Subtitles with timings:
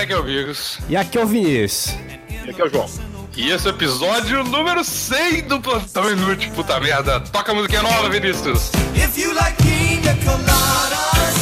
[0.00, 0.78] aqui é o Bigos.
[0.88, 1.94] E aqui é o Vinícius.
[2.46, 2.88] E aqui é o João.
[3.36, 7.20] E esse é o episódio número 100 do Plantão Inútil, puta merda.
[7.20, 8.70] Toca a musiquinha nova, Vinícius.
[8.94, 11.39] If you like pina coladas,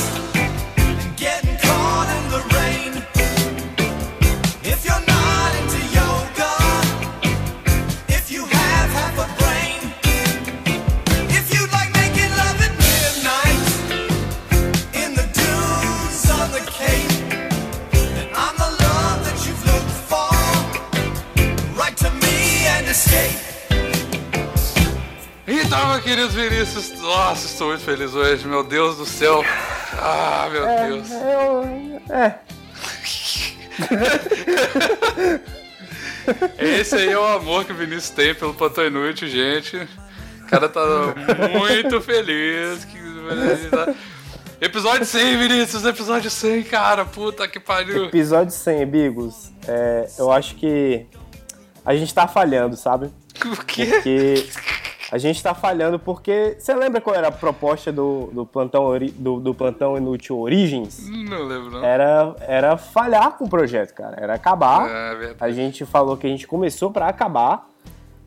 [25.79, 29.45] Então, meu querido Vinícius, nossa, estou muito feliz hoje, meu Deus do céu.
[29.97, 31.09] Ah, meu É, Deus.
[31.13, 32.03] eu.
[32.13, 32.35] É.
[36.81, 39.77] Esse aí é o amor que o Vinícius tem pelo Plantão Inútil, gente.
[40.43, 40.81] O cara tá
[41.57, 42.85] muito feliz.
[42.85, 42.99] Que...
[43.71, 43.95] tá-
[44.61, 48.07] Episódio 100, Vinícius, episódio 100, cara, puta que pariu.
[48.07, 49.53] Episódio 100, Bigos.
[49.69, 51.07] É, eu acho que
[51.85, 53.13] a gente tá falhando, sabe?
[53.47, 53.87] O quê?
[53.87, 54.49] Porque
[55.11, 56.57] a gente tá falhando porque.
[56.59, 61.09] Você lembra qual era a proposta do, do, plantão, ori- do, do plantão inútil Origins?
[61.09, 61.85] Não lembro, não.
[61.85, 64.17] Era, era falhar com o projeto, cara.
[64.21, 64.89] Era acabar.
[64.89, 65.37] É verdade.
[65.41, 67.69] A gente falou que a gente começou pra acabar.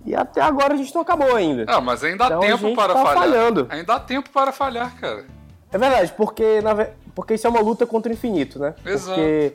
[0.03, 1.65] E até agora a gente não acabou ainda.
[1.67, 3.17] Ah, mas ainda há Então a tempo para tá falhar.
[3.17, 3.67] falhando.
[3.69, 5.25] Ainda há tempo para falhar, cara.
[5.71, 8.73] É verdade, porque, na porque isso é uma luta contra o infinito, né?
[8.85, 9.09] Exato.
[9.19, 9.53] Porque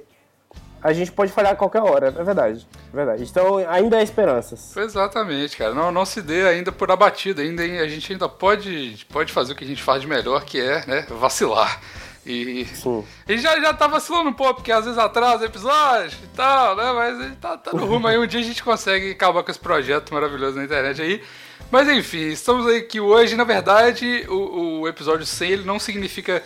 [0.83, 2.67] a gente pode falhar a qualquer hora, é verdade.
[2.93, 3.23] É verdade.
[3.25, 4.77] Então ainda há esperanças.
[4.77, 5.75] Exatamente, cara.
[5.75, 7.43] Não, não se dê ainda por abatida.
[7.43, 10.61] Ainda, a gente ainda pode, pode fazer o que a gente faz de melhor, que
[10.61, 11.81] é né, vacilar.
[12.27, 13.05] E Sim.
[13.27, 16.75] a gente já, já tá vacilando um pouco, porque às vezes atrasa episódio e tal,
[16.75, 16.93] né?
[16.93, 18.19] Mas tá, tá no rumo aí.
[18.19, 21.23] Um dia a gente consegue acabar com esse projeto maravilhoso na internet aí.
[21.71, 23.37] Mas enfim, estamos aqui hoje.
[23.37, 26.43] Na verdade, o, o episódio 100 ele não significa.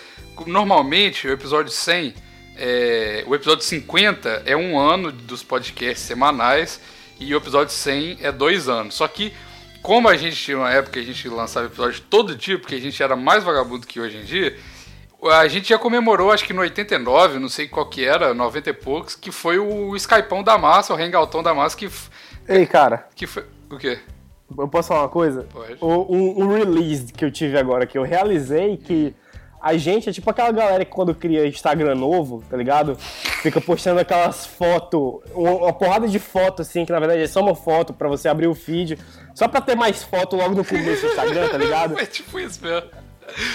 [0.46, 2.14] Normalmente, o episódio 100,
[2.60, 6.80] é, o episódio 50 é um ano dos podcasts semanais
[7.18, 8.94] e o episódio 100 é dois anos.
[8.94, 9.32] Só que,
[9.82, 12.80] como a gente tinha uma época que a gente lançava episódio todo dia, porque a
[12.80, 14.56] gente era mais vagabundo que hoje em dia,
[15.22, 18.72] a gente já comemorou, acho que no 89, não sei qual que era, 90 e
[18.72, 21.90] poucos, que foi o Skypão da massa, o Hangoutão da massa, que,
[22.48, 23.44] Ei, cara, que foi.
[23.70, 23.98] O quê?
[24.58, 25.46] eu posso falar uma coisa?
[25.52, 25.76] Pode.
[25.80, 29.14] O- Um, um release que eu tive agora, que eu realizei que
[29.60, 32.96] a gente é tipo aquela galera que quando cria Instagram novo, tá ligado?
[33.42, 37.54] Fica postando aquelas fotos, uma, porrada de foto assim, que na verdade é só uma
[37.54, 38.98] foto pra você abrir o feed,
[39.34, 41.94] só pra ter mais foto logo no começo do Instagram, tá ligado?
[41.96, 42.88] Foi tipo isso mesmo.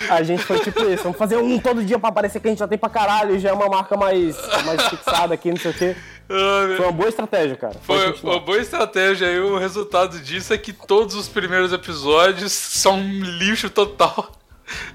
[0.10, 2.60] A gente foi tipo isso, vamos fazer um todo dia pra parecer que a gente
[2.60, 5.74] já tem pra caralho, já é uma marca mais, mais fixada aqui, não sei o
[5.74, 5.96] quê.
[6.30, 7.76] Ah, Foi uma boa estratégia, cara.
[7.82, 9.40] Foi uma boa estratégia aí.
[9.40, 14.32] O resultado disso é que todos os primeiros episódios são um lixo total.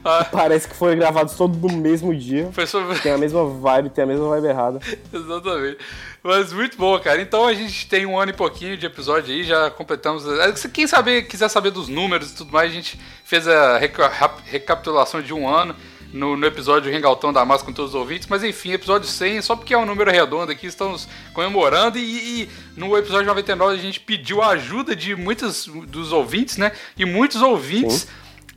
[0.05, 2.49] Ah, Parece que foi gravados todos no mesmo dia.
[3.03, 4.81] Tem a mesma vibe, tem a mesma vibe errada.
[5.13, 5.79] Exatamente.
[6.23, 7.21] Mas muito bom, cara.
[7.23, 10.25] Então a gente tem um ano e pouquinho de episódio aí, já completamos.
[10.57, 14.11] Se Quem saber, quiser saber dos números e tudo mais, a gente fez a reca-
[14.45, 15.75] recapitulação de um ano
[16.13, 18.27] no, no episódio Rengaltão da Massa com todos os ouvintes.
[18.29, 21.97] Mas enfim, episódio 100, só porque é um número redondo aqui, estamos comemorando.
[21.99, 26.73] E, e no episódio 99 a gente pediu a ajuda de muitos dos ouvintes, né?
[26.99, 28.09] E muitos ouvintes.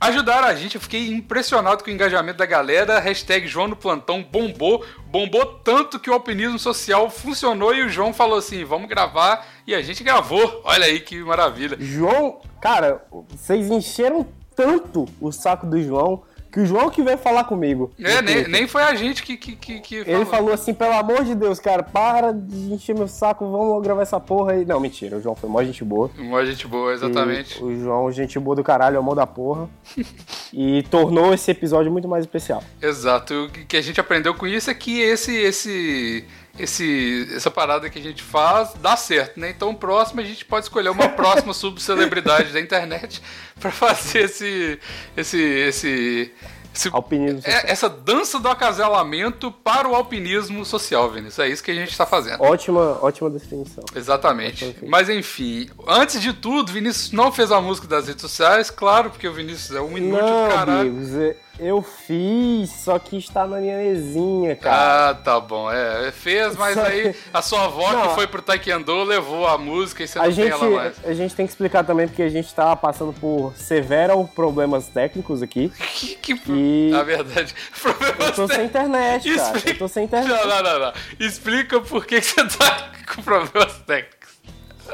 [0.04, 3.00] Ajudaram a gente, eu fiquei impressionado com o engajamento da galera.
[3.00, 4.84] Hashtag João no Plantão bombou.
[5.06, 9.46] Bombou tanto que o alpinismo social funcionou e o João falou assim: vamos gravar.
[9.66, 10.60] E a gente gravou.
[10.62, 11.78] Olha aí que maravilha.
[11.80, 16.22] João, cara, vocês encheram tanto o saco do João
[16.54, 17.90] que o João que veio falar comigo.
[17.98, 19.36] É, nem, nem foi a gente que.
[19.36, 23.08] que, que, que Ele falou assim, pelo amor de Deus, cara, para de encher meu
[23.08, 24.64] saco, vamos gravar essa porra aí.
[24.64, 26.08] Não, mentira, o João foi mó gente boa.
[26.16, 27.58] Uma gente boa, exatamente.
[27.58, 29.68] E O João, gente boa do caralho, amor da porra.
[30.54, 32.62] e tornou esse episódio muito mais especial.
[32.80, 33.34] Exato.
[33.46, 36.24] O que que a gente aprendeu com isso é que esse, esse,
[36.58, 39.50] esse, essa parada que a gente faz dá certo, né?
[39.50, 43.22] Então, o próximo a gente pode escolher uma próxima subcelebridade da internet
[43.60, 44.78] pra fazer esse,
[45.16, 46.32] esse, esse,
[46.74, 47.60] esse Alpinismo social.
[47.64, 51.38] é, essa dança do acasalamento para o alpinismo social, Vinícius.
[51.40, 52.42] É isso que a gente está fazendo.
[52.42, 53.84] Ótima, ótima definição.
[53.94, 54.64] Exatamente.
[54.64, 54.90] Perfeito.
[54.90, 59.26] Mas enfim, antes de tudo, Vinícius não fez a música das redes sociais, claro, porque
[59.28, 60.80] o Vinícius é um inútil Não, do caralho.
[60.90, 65.10] amigos, é- eu fiz, só que está na minha mesinha, cara.
[65.10, 65.70] Ah, tá bom.
[65.70, 69.46] É, fez, mas Só aí que- a sua avó que Não, foi pro Taekwondo levou
[69.46, 71.04] a música e você não A tem gente, ela mais.
[71.04, 75.42] a gente tem que explicar também porque a gente tá passando por severos problemas técnicos
[75.42, 75.70] aqui.
[75.94, 76.40] Que, que...
[76.52, 79.48] E- Na verdade, problemas Eu tô sem internet, cara.
[79.50, 80.30] Eu Explica- tô sem internet.
[80.30, 80.92] Não, não, não, não.
[81.20, 84.13] Explica por que que você tá com problemas técnicos.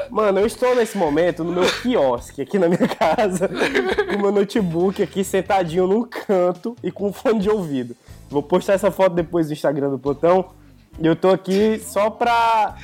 [0.09, 5.01] Mano, eu estou nesse momento no meu quiosque aqui na minha casa, com meu notebook
[5.01, 7.95] aqui sentadinho num canto e com um fone de ouvido.
[8.29, 10.51] Vou postar essa foto depois no Instagram do Plutão.
[10.99, 12.75] E eu tô aqui só pra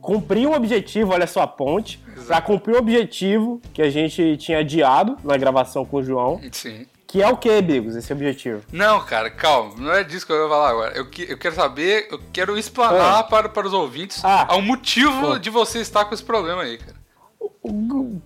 [0.00, 2.26] cumprir um objetivo, olha só a ponte, Exato.
[2.26, 6.40] pra cumprir um objetivo que a gente tinha adiado na gravação com o João.
[6.52, 6.86] Sim.
[7.08, 8.62] Que é o que, Bigos, esse objetivo?
[8.70, 9.72] Não, cara, calma.
[9.78, 10.94] Não é disso que eu vou falar agora.
[10.94, 13.22] Eu, que, eu quero saber, eu quero explanar ah.
[13.22, 14.46] para, para os ouvintes ah.
[14.46, 16.98] ao motivo de você estar com esse problema aí, cara.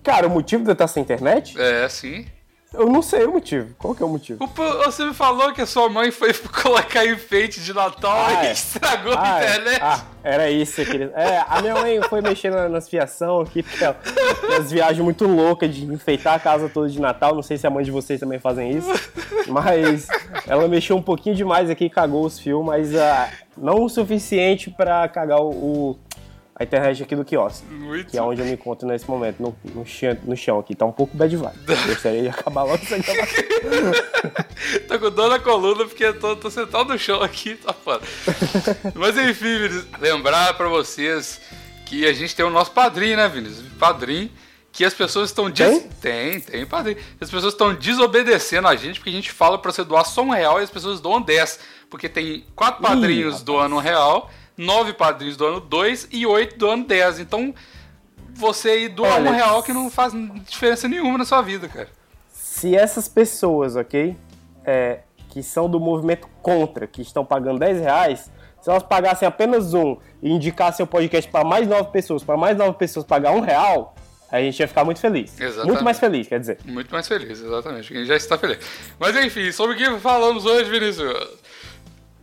[0.03, 1.57] Cara, o motivo de eu estar sem internet?
[1.57, 2.25] É, sim.
[2.73, 3.75] Eu não sei o motivo.
[3.77, 4.45] Qual que é o motivo?
[4.85, 6.33] Você me falou que a sua mãe foi
[6.63, 8.51] colocar enfeite de Natal ah, e é.
[8.51, 9.43] estragou ah, a é.
[9.43, 9.79] internet.
[9.81, 11.11] Ah, era isso, querido.
[11.15, 13.97] É, a minha mãe foi mexendo nas fiação aqui, porque ela
[14.57, 17.35] as viagens muito loucas de enfeitar a casa toda de Natal.
[17.35, 18.89] Não sei se a mãe de vocês também fazem isso.
[19.47, 20.07] Mas
[20.47, 24.69] ela mexeu um pouquinho demais aqui e cagou os fios, mas uh, não o suficiente
[24.71, 25.99] para cagar o, o
[26.63, 27.65] a internet aqui do quiosque.
[27.67, 28.11] Muito.
[28.11, 30.75] Que é onde eu me encontro nesse momento, no, no, chão, no chão aqui.
[30.75, 31.57] Tá um pouco bad vibe.
[31.87, 33.43] Gostaria de acabar logo essa gravação.
[34.87, 38.05] tô com dor na coluna porque tô, tô sentado no chão aqui, tá foda.
[38.95, 41.39] Mas enfim, Vinícius, lembrar pra vocês
[41.85, 43.67] que a gente tem o nosso padrinho, né, Vinícius?
[43.77, 44.29] Padrinho
[44.73, 45.83] que as pessoas estão des...
[46.01, 46.39] tem?
[46.39, 46.97] tem, tem padrinho.
[47.21, 50.31] As pessoas estão desobedecendo a gente porque a gente fala pra você doar só um
[50.31, 51.59] real e as pessoas doam 10.
[51.91, 56.57] Porque tem quatro padrinhos Ih, doando um real nove padrinhos do ano 2 e oito
[56.57, 57.19] do ano 10.
[57.19, 57.53] Então,
[58.33, 60.13] você aí doa Olha, um real que não faz
[60.47, 61.89] diferença nenhuma na sua vida, cara.
[62.31, 64.15] Se essas pessoas, ok,
[64.65, 69.73] é, que são do movimento contra, que estão pagando 10 reais, se elas pagassem apenas
[69.73, 73.41] um e indicassem o podcast para mais nove pessoas, para mais nove pessoas pagar um
[73.41, 73.95] real,
[74.31, 75.39] a gente ia ficar muito feliz.
[75.39, 75.67] Exatamente.
[75.67, 76.57] Muito mais feliz, quer dizer.
[76.65, 77.93] Muito mais feliz, exatamente.
[77.93, 78.57] A gente já está feliz.
[78.97, 81.13] Mas enfim, sobre o que falamos hoje, Vinícius?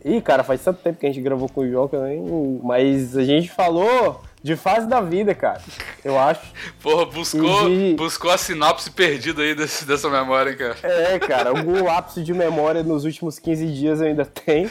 [0.03, 2.59] Ih, cara, faz tanto tempo que a gente gravou com o João que eu nem.
[2.63, 5.61] Mas a gente falou de fase da vida, cara.
[6.03, 6.41] Eu acho.
[6.81, 7.93] Porra, buscou, de...
[7.95, 10.75] buscou a sinopse perdida aí desse, dessa memória, cara.
[10.81, 14.69] É, cara, algum lapso de memória nos últimos 15 dias eu ainda tenho.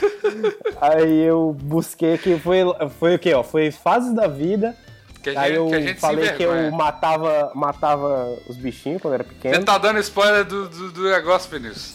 [0.81, 2.61] aí eu busquei que foi,
[2.99, 3.45] foi o quê, ó?
[3.45, 4.77] Foi fase da vida.
[5.23, 9.55] Que aí eu que falei que eu matava, matava os bichinhos quando era pequeno.
[9.55, 11.95] Você tá dando spoiler do, do, do negócio, Vinícius.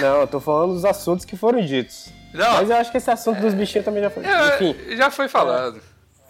[0.00, 2.12] Não, eu tô falando dos assuntos que foram ditos.
[2.32, 2.52] Não.
[2.54, 4.24] Mas eu acho que esse assunto dos bichinhos também já foi.
[4.24, 4.96] É, Enfim.
[4.96, 5.80] Já foi falado.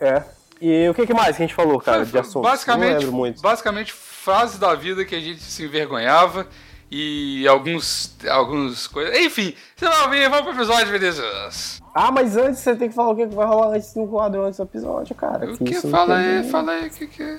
[0.01, 0.23] É.
[0.61, 2.45] E o que, que mais que a gente falou, cara, de assunto?
[2.45, 3.43] Basicamente, não lembro muito.
[3.43, 6.47] Basicamente, fases da vida que a gente se envergonhava
[6.91, 8.17] e alguns.
[8.29, 9.17] alguns coisas.
[9.19, 11.81] Enfim, você vai ouvir, vamos pro episódio, Vinícius.
[11.95, 14.57] Ah, mas antes você tem que falar o que vai rolar antes no quadro antes
[14.57, 15.53] do episódio, cara.
[15.53, 15.75] O que?
[15.75, 17.39] Fala aí, fala aí, o que, que é?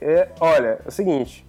[0.00, 0.28] é?
[0.40, 1.46] Olha, é o seguinte.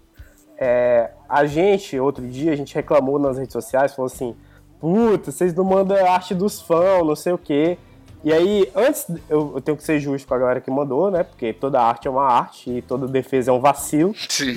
[0.58, 4.36] É, a gente, outro dia, a gente reclamou nas redes sociais, falou assim
[4.84, 7.78] puta, vocês não mandam arte dos fãs, não sei o quê.
[8.22, 11.24] E aí, antes, eu, eu, tenho que ser justo com a galera que mandou, né?
[11.24, 14.14] Porque toda arte é uma arte e toda defesa é um vacilo.
[14.28, 14.56] Sim.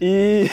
[0.00, 0.48] e.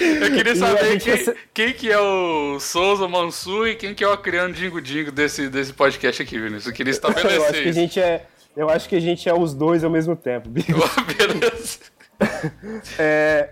[0.00, 4.16] Eu queria saber quem, quem, que é o Souza Mansur e quem que é o
[4.16, 6.66] Criando Dingo Dingo desse, desse podcast aqui, Vinícius.
[6.66, 7.62] Eu queria estabelecer eu acho isso.
[7.62, 10.48] Que a gente é, eu acho que a gente é os dois ao mesmo tempo,
[10.48, 11.78] Beleza.
[12.98, 13.50] é,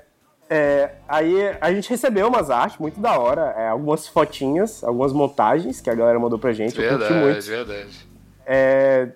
[0.50, 5.80] é, aí a gente recebeu umas artes muito da hora, é, algumas fotinhas, algumas montagens
[5.80, 6.74] que a galera mandou pra gente.
[6.76, 7.44] Verdade, eu muito.
[7.44, 8.08] verdade.
[8.46, 9.08] É,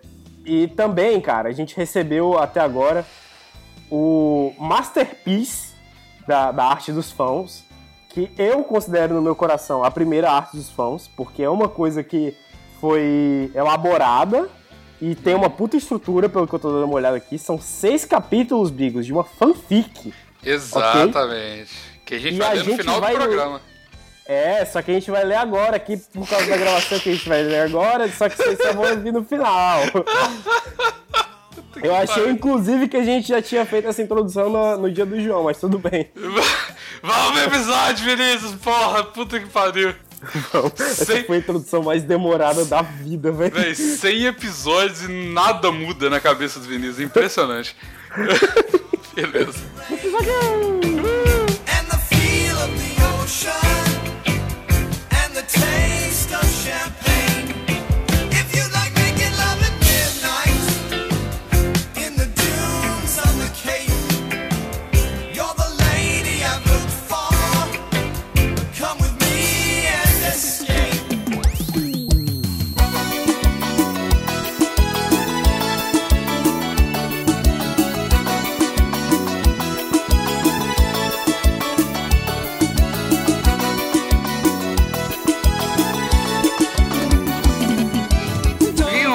[0.44, 3.06] e também, cara, a gente recebeu até agora
[3.90, 5.75] o masterpiece
[6.26, 7.64] da, da arte dos fãs,
[8.11, 12.02] que eu considero no meu coração a primeira arte dos fãs, porque é uma coisa
[12.02, 12.37] que
[12.78, 14.49] foi elaborada
[15.00, 17.38] e tem uma puta estrutura, pelo que eu tô dando uma olhada aqui.
[17.38, 20.12] São seis capítulos, Bigos, de uma fanfic
[20.44, 21.70] Exatamente.
[21.72, 22.02] Okay?
[22.04, 23.61] Que a gente e vai a ler no final do programa.
[24.25, 27.12] É, só que a gente vai ler agora aqui por causa da gravação que a
[27.12, 29.82] gente vai ler agora, só que vocês só vão ouvir no final.
[31.82, 35.20] Eu achei, inclusive, que a gente já tinha feito essa introdução no, no dia do
[35.20, 36.08] João, mas tudo bem.
[37.02, 38.52] Vamos pro episódio, Vinícius!
[38.54, 39.92] Porra, puta que pariu!
[40.78, 41.25] Essa sem...
[41.25, 43.52] foi a introdução mais demorada da vida, velho.
[43.52, 47.00] Véi, 100 episódios e nada muda na cabeça do Vinícius.
[47.00, 47.75] Impressionante.
[49.14, 49.52] Beleza.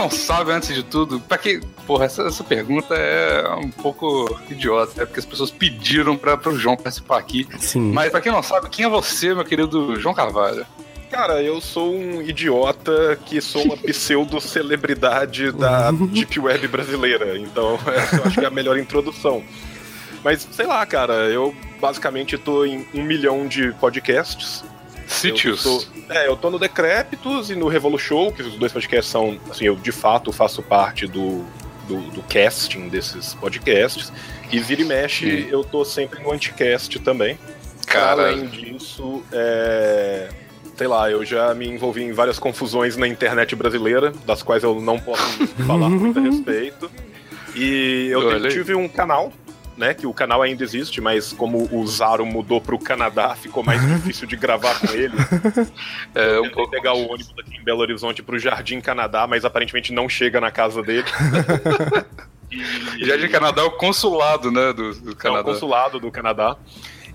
[0.08, 1.60] Não sabe, antes de tudo, pra que.
[1.86, 6.58] Porra, essa, essa pergunta é um pouco idiota, é porque as pessoas pediram pra, pro
[6.58, 7.48] João participar aqui.
[7.60, 7.92] Sim.
[7.92, 10.66] Mas pra quem não sabe, quem é você, meu querido João Carvalho?
[11.12, 18.18] Cara, eu sou um idiota que sou uma pseudo-celebridade da Deep Web brasileira, então essa
[18.18, 19.44] eu acho que é a melhor introdução.
[20.24, 24.64] Mas, sei lá, cara, eu basicamente tô em um milhão de podcasts.
[25.08, 25.66] Sítios.
[25.66, 29.10] Eu tô, é, eu tô no Decrépitos e no Revolu Show, que os dois podcasts
[29.12, 31.46] são, assim, eu de fato faço parte do,
[31.88, 34.12] do, do casting desses podcasts.
[34.52, 35.50] E vira e mexe, Sim.
[35.50, 37.38] eu tô sempre no Anticast também.
[37.86, 38.30] Cara.
[38.30, 40.30] Além disso, é,
[40.76, 44.80] sei lá, eu já me envolvi em várias confusões na internet brasileira, das quais eu
[44.80, 46.90] não posso falar muito a respeito.
[47.56, 48.54] E eu Olha aí.
[48.54, 49.34] tive um canal,
[49.77, 49.93] né?
[49.93, 54.27] Que o canal ainda existe, mas como o Zaro mudou pro Canadá, ficou mais difícil
[54.27, 55.13] de gravar com ele.
[56.15, 56.72] É Eu um tentei pouco.
[56.72, 60.50] pegar o ônibus aqui em Belo Horizonte pro Jardim Canadá, mas aparentemente não chega na
[60.51, 61.05] casa dele.
[62.50, 64.72] E- Já de Canadá é o consulado, né?
[64.74, 65.43] Do, do é o Canadá.
[65.43, 66.55] consulado do Canadá.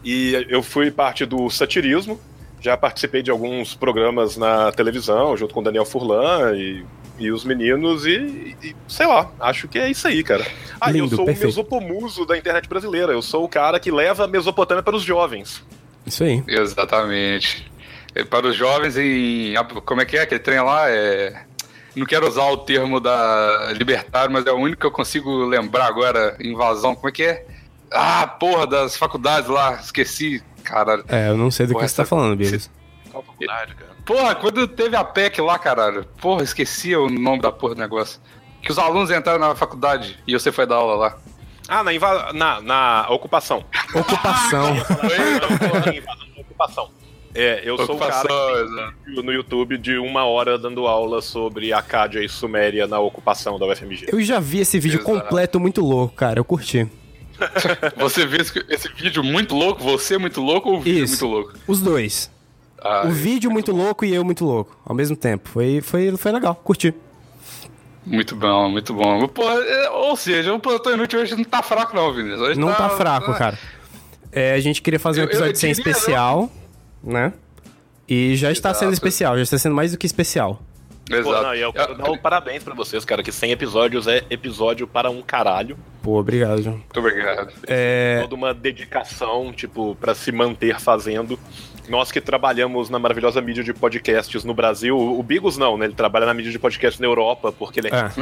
[0.04, 2.20] E eu fui parte do satirismo.
[2.60, 6.84] Já participei de alguns programas na televisão, junto com o Daniel Furlan e,
[7.18, 10.46] e os meninos, e, e sei lá, acho que é isso aí, cara.
[10.80, 11.44] Ah, eu Lindo, sou perfeito.
[11.44, 13.12] o mesopomuso da internet brasileira.
[13.12, 15.64] Eu sou o cara que leva a Mesopotâmia para os jovens.
[16.06, 16.42] Isso aí.
[16.48, 17.70] Exatamente.
[18.14, 19.54] E para os jovens em.
[19.84, 20.90] Como é que é aquele trem lá?
[20.90, 21.44] É.
[21.94, 25.86] Não quero usar o termo da libertário, mas é o único que eu consigo lembrar
[25.86, 26.36] agora.
[26.40, 26.94] Invasão.
[26.94, 27.46] Como é que é?
[27.90, 29.74] Ah, porra, das faculdades lá.
[29.74, 30.42] Esqueci.
[30.64, 31.04] Caralho.
[31.08, 32.70] É, eu não sei do Porra, que você tá falando, Bigos.
[33.10, 33.91] Qual faculdade, cara?
[34.04, 36.04] Porra, quando teve a PEC lá, caralho.
[36.20, 38.20] Porra, esqueci o nome da porra do negócio.
[38.60, 41.18] Que os alunos entraram na faculdade e você foi dar aula lá.
[41.68, 42.32] Ah, na, inva...
[42.32, 43.64] na, na ocupação.
[43.94, 44.74] Ocupação.
[44.74, 46.90] Da ocupação.
[47.34, 48.28] É, eu sou o cara
[49.04, 53.66] que no YouTube de uma hora dando aula sobre Acádia e Suméria na ocupação da
[53.66, 54.06] UFMG.
[54.12, 55.20] Eu já vi esse vídeo Exato.
[55.20, 56.38] completo muito louco, cara.
[56.38, 56.86] Eu curti.
[57.96, 59.82] Você viu esse, esse vídeo muito louco?
[59.82, 61.26] Você muito louco ou o vídeo Isso.
[61.26, 61.58] muito louco?
[61.66, 62.30] Os dois.
[62.84, 64.76] Ah, o vídeo muito louco e eu muito louco.
[64.84, 65.48] Ao mesmo tempo.
[65.48, 66.54] Foi, foi, foi legal.
[66.56, 66.92] Curti.
[68.04, 69.28] Muito bom, muito bom.
[69.28, 72.40] Pô, é, ou seja, o plantão inútil hoje não tá fraco, não, Vinícius.
[72.40, 73.56] Hoje Não tá fraco, cara.
[74.32, 76.50] É, a gente queria fazer um Eu- eu episódio sem diria, especial,
[77.02, 77.32] né?
[78.08, 80.60] E já está sendo especial, já está sendo mais do que especial.
[81.10, 81.24] Exato.
[81.24, 84.24] Pô, não, e eu quero dar um parabéns pra vocês, cara, que 100 episódios é
[84.30, 85.76] episódio para um caralho.
[86.02, 86.76] Pô, obrigado, João.
[86.76, 87.52] Muito obrigado.
[87.66, 91.38] É, Toda uma dedicação, tipo, pra se manter fazendo.
[91.88, 95.86] Nós que trabalhamos na maravilhosa mídia de podcasts no Brasil, o o Bigos não, né?
[95.86, 97.90] Ele trabalha na mídia de podcasts na Europa, porque ele é.
[97.90, 98.12] é.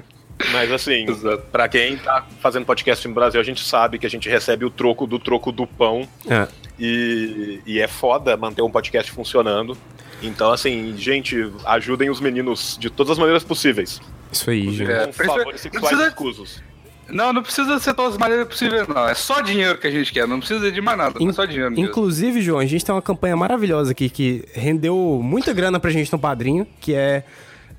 [0.52, 1.06] Mas assim,
[1.52, 4.70] pra quem tá fazendo podcast no Brasil, a gente sabe que a gente recebe o
[4.70, 6.08] troco do troco do pão.
[6.28, 6.48] é.
[6.82, 9.76] E, e é foda manter um podcast funcionando.
[10.22, 14.00] Então, assim, gente, ajudem os meninos de todas as maneiras possíveis.
[14.30, 14.90] Isso aí, gente.
[14.90, 16.62] É, favores sexuais precisa- escusos.
[17.08, 19.08] Não, não precisa ser todas as maneiras possíveis, não.
[19.08, 21.20] É só dinheiro que a gente quer, não precisa de mais nada.
[21.20, 21.84] In- É só dinheiro mesmo.
[21.84, 26.12] Inclusive, João, a gente tem uma campanha maravilhosa aqui que rendeu muita grana pra gente
[26.12, 27.24] no padrinho, que é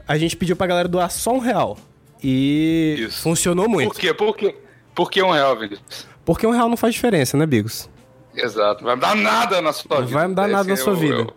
[0.05, 1.77] a gente pediu pra galera doar só um real.
[2.21, 3.21] E Isso.
[3.23, 3.91] funcionou muito.
[3.93, 4.13] Por quê?
[4.13, 4.55] Por quê?
[4.93, 6.05] Por que um real, Vinícius?
[6.25, 7.89] Porque um real não faz diferença, né, Bigos?
[8.35, 8.83] Exato.
[8.83, 10.19] Vai me dar nada na sua Não vida.
[10.19, 11.21] vai me dar Esse nada na sua vida.
[11.23, 11.33] o-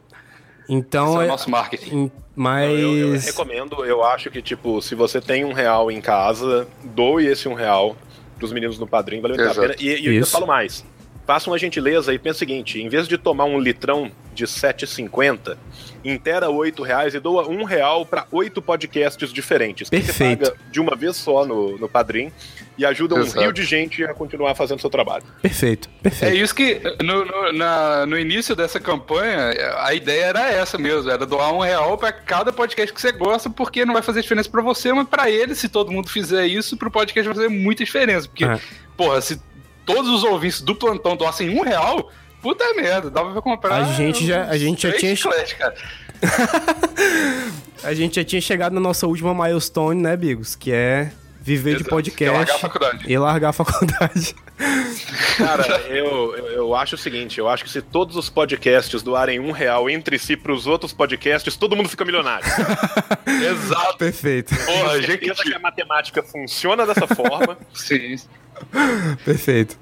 [0.68, 1.26] Então esse é o é.
[1.26, 2.10] nosso marketing.
[2.34, 2.78] Mas.
[2.78, 7.26] Eu, eu recomendo, eu acho que, tipo, se você tem um real em casa, doe
[7.26, 7.96] esse um real
[8.38, 9.74] pros meninos no padrinho, valeu a pena.
[9.78, 10.84] E, e eu falo mais.
[11.26, 15.56] Faça uma gentileza e pensa o seguinte: em vez de tomar um litrão de 7,50,
[16.04, 19.88] inteira 8 reais e doa um real para oito podcasts diferentes.
[19.88, 20.44] que Perfeito.
[20.44, 22.32] Você paga de uma vez só no, no padrinho
[22.76, 23.40] e ajuda um Exato.
[23.40, 25.22] rio de gente a continuar fazendo seu trabalho.
[25.40, 26.36] Perfeito, É perfeito.
[26.36, 31.24] isso que, no, no, na- no início dessa campanha, a ideia era essa mesmo, era
[31.24, 34.60] doar um real pra cada podcast que você gosta, porque não vai fazer diferença pra
[34.60, 38.26] você, mas pra ele, se todo mundo fizer isso, pro podcast vai fazer muita diferença.
[38.28, 38.58] Porque, É.
[38.96, 39.40] porra, se
[39.84, 42.10] todos os ouvintes do plantão doassem um real,
[42.42, 43.74] puta merda, dava pra comprar.
[43.76, 45.74] A gente já- a gente já tinha- chicletes, cara.
[47.82, 50.54] A gente já tinha chegado na nossa última milestone, né, Bigos?
[50.56, 53.04] Que é viver de Exato, que é podcast largar a faculdade.
[53.12, 54.34] e largar a faculdade.
[55.36, 59.38] Cara, eu, eu, eu acho o seguinte: eu acho que se todos os podcasts doarem
[59.40, 62.46] um real entre si pros outros podcasts, todo mundo fica milionário.
[63.26, 63.98] Exato.
[63.98, 65.18] Perfeito, Porra, gente.
[65.34, 67.58] que a matemática funciona dessa forma.
[67.74, 68.16] Sim.
[69.24, 69.78] perfeito.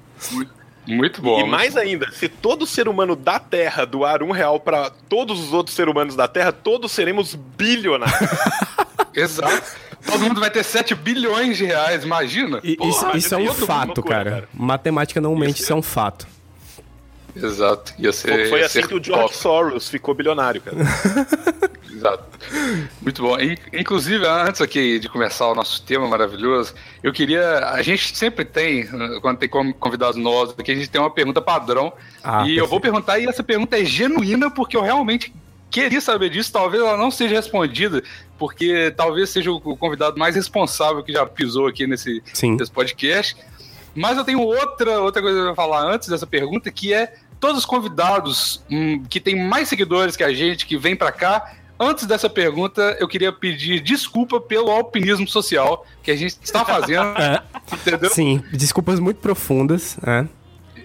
[0.85, 1.35] Muito bom.
[1.39, 5.39] e muito mais ainda, se todo ser humano da Terra doar um real pra todos
[5.39, 8.29] os outros seres humanos da Terra, todos seremos bilionários.
[9.15, 9.63] Exato.
[10.05, 12.59] Todo mundo vai ter 7 bilhões de reais, imagina?
[12.63, 14.29] E Porra, isso, isso é um imagina isso, fato, loucura, cara.
[14.31, 14.49] cara.
[14.53, 16.27] Matemática não mente, isso é um fato.
[17.35, 17.93] Exato.
[17.97, 19.37] Ia ser, Foi ia assim ser que o George top.
[19.37, 20.77] Soros ficou bilionário, cara.
[21.91, 22.23] Exato.
[23.01, 23.37] Muito bom.
[23.71, 27.59] Inclusive, antes aqui de começar o nosso tema maravilhoso, eu queria.
[27.69, 28.87] A gente sempre tem,
[29.21, 31.93] quando tem convidados novos aqui, a gente tem uma pergunta padrão.
[32.23, 32.59] Ah, e perfeito.
[32.59, 35.33] eu vou perguntar, e essa pergunta é genuína, porque eu realmente
[35.69, 36.51] queria saber disso.
[36.51, 38.03] Talvez ela não seja respondida,
[38.37, 42.21] porque talvez seja o convidado mais responsável que já pisou aqui nesse,
[42.57, 43.37] nesse podcast.
[43.95, 47.65] Mas eu tenho outra, outra coisa para falar antes dessa pergunta, que é todos os
[47.65, 52.29] convidados hum, que têm mais seguidores que a gente, que vêm para cá, Antes dessa
[52.29, 57.13] pergunta, eu queria pedir desculpa pelo alpinismo social que a gente está fazendo.
[57.19, 57.41] É.
[57.73, 58.09] Entendeu?
[58.11, 59.97] Sim, desculpas muito profundas.
[60.05, 60.25] É.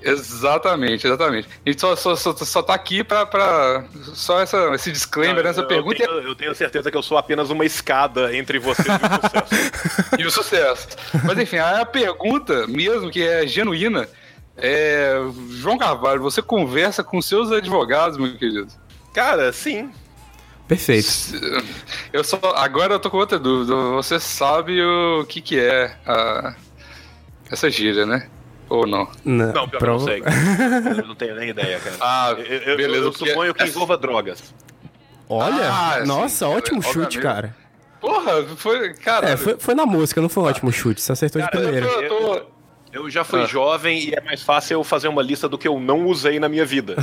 [0.02, 1.46] Exatamente, exatamente.
[1.64, 3.84] A gente só, só, só, só tá aqui pra, pra
[4.14, 6.02] só essa, esse disclaimer nessa pergunta.
[6.02, 9.20] Eu tenho, eu tenho, certeza que eu sou apenas uma escada entre você e o
[9.20, 10.08] sucesso.
[10.18, 10.88] e o sucesso.
[11.24, 14.08] Mas enfim, a pergunta mesmo, que é genuína,
[14.58, 15.14] é.
[15.50, 18.68] João Carvalho, você conversa com seus advogados, meu querido?
[19.14, 19.90] Cara, sim.
[20.66, 21.08] Perfeito.
[22.12, 23.74] Eu só, agora eu tô com outra dúvida.
[23.92, 26.54] Você sabe o que que é a,
[27.50, 28.28] essa gíria, né?
[28.68, 29.08] Ou não?
[29.24, 30.22] Não, não pior não sei.
[30.98, 31.96] eu não tenho nem ideia, cara.
[32.00, 33.06] Ah, eu, eu, beleza.
[33.06, 33.64] Eu, suponho que, é...
[33.64, 34.54] que envolva drogas.
[35.26, 37.56] Olha, ah, nossa, sim, ótimo cara, chute, cara.
[38.00, 39.30] Porra, foi, cara.
[39.30, 41.00] É, foi, foi na música, não foi um ótimo chute.
[41.00, 41.86] Você acertou cara, de primeira.
[41.86, 42.34] Eu, tô...
[42.34, 42.57] eu
[43.08, 43.46] já fui ah.
[43.46, 46.48] jovem e é mais fácil eu fazer uma lista do que eu não usei na
[46.48, 46.96] minha vida.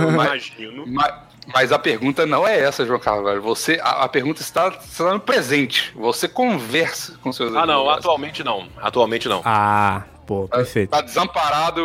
[0.00, 0.84] Eu imagino.
[0.86, 1.14] Mas,
[1.46, 3.42] mas a pergunta não é essa, João Carvalho.
[3.42, 5.92] Você, a, a pergunta está, está no presente.
[5.96, 8.68] Você conversa com seus Ah, não, atualmente não.
[8.80, 9.42] Atualmente não.
[9.44, 10.92] Ah, pô, tá, perfeito.
[10.94, 11.82] Está desamparado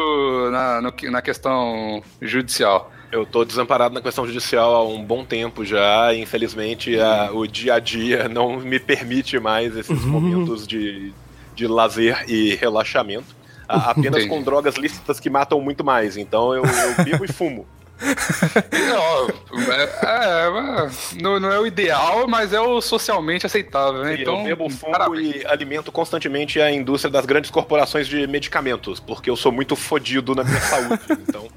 [0.51, 2.92] na, no, na questão judicial.
[3.12, 6.13] Eu tô desamparado na questão judicial há um bom tempo já.
[6.13, 10.10] Infelizmente, a, o dia a dia não me permite mais esses uhum.
[10.10, 11.13] momentos de,
[11.56, 13.37] de lazer e relaxamento.
[13.67, 14.27] Apenas Entendi.
[14.27, 16.17] com drogas lícitas que matam muito mais.
[16.17, 17.65] Então eu, eu vivo e fumo
[18.71, 24.17] não, é, é, não, não, é o ideal, mas é o socialmente aceitável, né?
[24.21, 29.29] então, eu bebo fungo e alimento constantemente a indústria das grandes corporações de medicamentos, porque
[29.29, 31.47] eu sou muito fodido na minha saúde, então...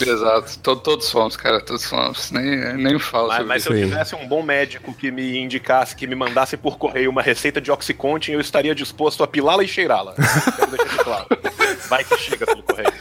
[0.00, 4.14] Exato, todos, todos somos, cara, todos somos, nem, nem falo Mas, mas se eu tivesse
[4.14, 8.32] um bom médico que me indicasse, que me mandasse por correio uma receita de Oxycontin,
[8.32, 10.14] eu estaria disposto a pilá-la e cheirá-la.
[10.56, 11.26] Quero deixar de claro.
[11.88, 12.92] Vai que chega pelo correio.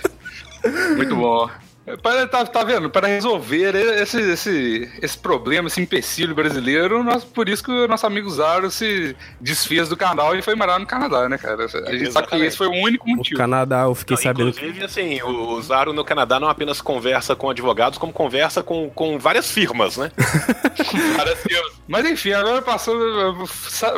[0.98, 1.50] Muito bom.
[1.98, 2.90] Para, tá, tá vendo?
[2.90, 8.06] Para resolver esse, esse, esse problema, esse empecilho brasileiro, nós, por isso que o nosso
[8.06, 11.66] amigo Zaro se desfez do canal e foi morar no Canadá, né, cara?
[11.66, 13.36] A gente sabe que esse foi o único motivo.
[13.36, 14.50] O Canadá, eu fiquei não, sabendo.
[14.50, 19.18] Inclusive, assim, o Zaro no Canadá não apenas conversa com advogados, como conversa com, com
[19.18, 20.12] várias firmas, né?
[21.18, 21.74] várias firmas.
[21.88, 22.96] Mas enfim, agora passou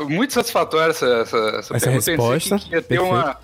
[0.08, 2.56] muito satisfatória essa, essa, essa, essa resposta.
[2.56, 3.38] Pensei que ia ter uma.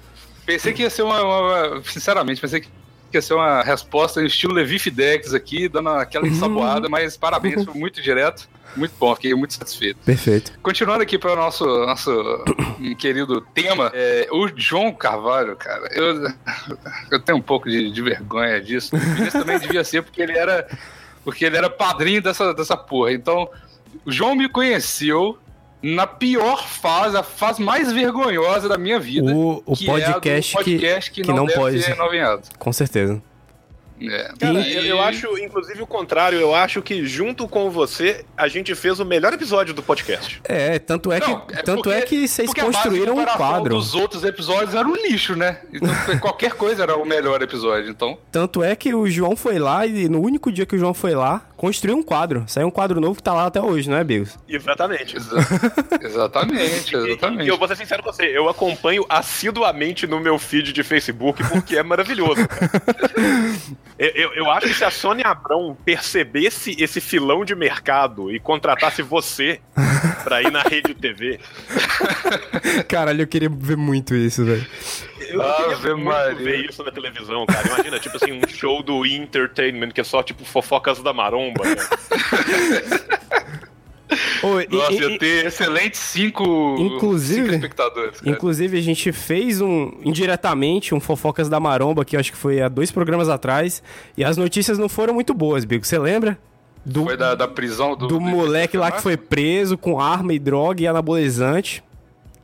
[0.46, 1.82] Pensei que ia ser uma, uma.
[1.84, 2.70] Sinceramente, pensei que
[3.10, 6.32] que ia ser uma resposta em estilo Levi Fidex aqui, dando aquela uhum.
[6.32, 8.50] ensaboada, mas parabéns, foi muito direto.
[8.76, 9.98] Muito bom, fiquei muito satisfeito.
[10.06, 10.54] Perfeito.
[10.62, 12.12] Continuando aqui para o nosso, nosso
[13.00, 16.32] querido tema, é, o João Carvalho, cara, eu,
[17.10, 18.96] eu tenho um pouco de, de vergonha disso.
[18.96, 20.68] O também devia ser porque ele era
[21.24, 23.12] porque ele era padrinho dessa, dessa porra.
[23.12, 23.50] Então,
[24.06, 25.38] o João me conheceu
[25.96, 29.34] na pior fase, a fase mais vergonhosa da minha vida.
[29.34, 32.44] O, o podcast, é podcast que, que, que, não, pode ser novinhado.
[32.60, 33.22] Com certeza.
[34.00, 34.32] É.
[34.40, 34.76] Cara, e...
[34.76, 36.40] eu, eu, acho, inclusive, o contrário.
[36.40, 40.42] Eu acho que junto com você, a gente fez o melhor episódio do podcast.
[40.44, 43.76] É, tanto é Não, que, é tanto é porque, é que vocês construíram um quadro.
[43.76, 45.60] Os outros episódios eram um lixo, né?
[45.74, 48.18] Então, qualquer coisa era o melhor episódio, então.
[48.32, 51.16] Tanto é que o João foi lá e no único dia que o João foi
[51.16, 52.44] lá, construiu um quadro.
[52.48, 54.38] Saiu um quadro novo que tá lá até hoje, não é, Bigos?
[54.48, 55.18] Exatamente.
[55.18, 55.38] Exa
[56.02, 57.38] exatamente, exatamente.
[57.38, 60.84] E, e, eu vou ser sincero com você, eu acompanho assiduamente no meu feed de
[60.84, 62.42] Facebook porque é maravilhoso.
[64.00, 69.02] Eu, eu, acho que se a Sônia Abrão percebesse esse filão de mercado e contratasse
[69.02, 69.60] você
[70.24, 71.40] pra ir na rede TV.
[72.88, 74.66] Caralho, eu queria ver muito isso, velho.
[75.30, 77.68] Eu ah, queria muito ver isso na televisão, cara.
[77.68, 81.66] Imagina, tipo assim, um show do Entertainment que é só, tipo, fofocas da maromba.
[81.66, 81.76] Né?
[84.44, 88.20] Oi, Nossa, e, ia ter excelentes cinco, inclusive, cinco espectadores.
[88.20, 88.32] Cara.
[88.32, 92.70] Inclusive, a gente fez um, indiretamente, um Fofocas da Maromba, que acho que foi há
[92.70, 93.82] dois programas atrás,
[94.16, 95.86] e as notícias não foram muito boas, Bigo.
[95.86, 96.38] Você lembra?
[96.86, 98.08] Do, foi da, da prisão do...
[98.08, 101.84] Do moleque lá que foi preso com arma e droga e anabolizante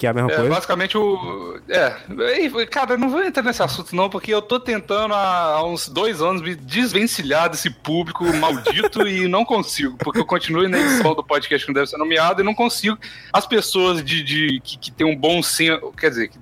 [0.03, 0.49] que é a mesma é, coisa.
[0.49, 1.57] Basicamente o.
[1.69, 6.21] É, cara, não vou entrar nesse assunto não, porque eu tô tentando há uns dois
[6.21, 11.23] anos me desvencilhar desse público maldito e não consigo, porque eu continuo na edição do
[11.23, 12.97] podcast que não deve ser nomeado e não consigo.
[13.31, 16.37] As pessoas de, de que, que tem um bom senso, quer dizer, que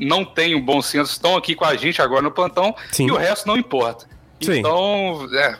[0.00, 3.08] não tem um bom senso, estão aqui com a gente agora no plantão Sim.
[3.08, 4.06] e o resto não importa.
[4.40, 4.60] Sim.
[4.60, 5.58] Então, é.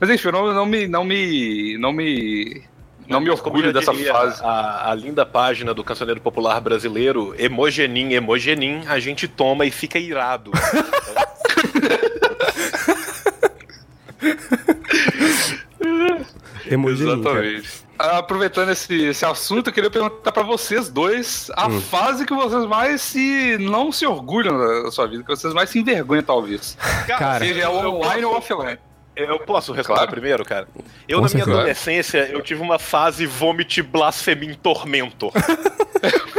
[0.00, 0.86] Mas enfim, não, não me.
[0.86, 1.76] Não me.
[1.76, 2.64] Não me
[3.08, 4.42] não me orgulho dessa diria fase.
[4.44, 9.98] A, a linda página do cancioneiro popular brasileiro, emogenim, emogenim, a gente toma e fica
[9.98, 10.50] irado.
[16.66, 17.86] Exatamente.
[17.98, 21.80] Ah, Aproveitando esse, esse assunto, eu queria perguntar pra vocês dois a Hum.
[21.80, 25.78] fase que vocês mais se não se orgulham da sua vida, que vocês mais se
[25.78, 26.76] envergonham, talvez.
[27.06, 28.78] Cara, Seja eu online ou posso- offline.
[29.16, 30.10] Eu posso responder Claro.
[30.10, 30.68] primeiro, cara?
[31.08, 31.50] Eu, Com na minha certeza.
[31.52, 35.32] adolescência, eu tive uma fase vomit blasfemim tormento.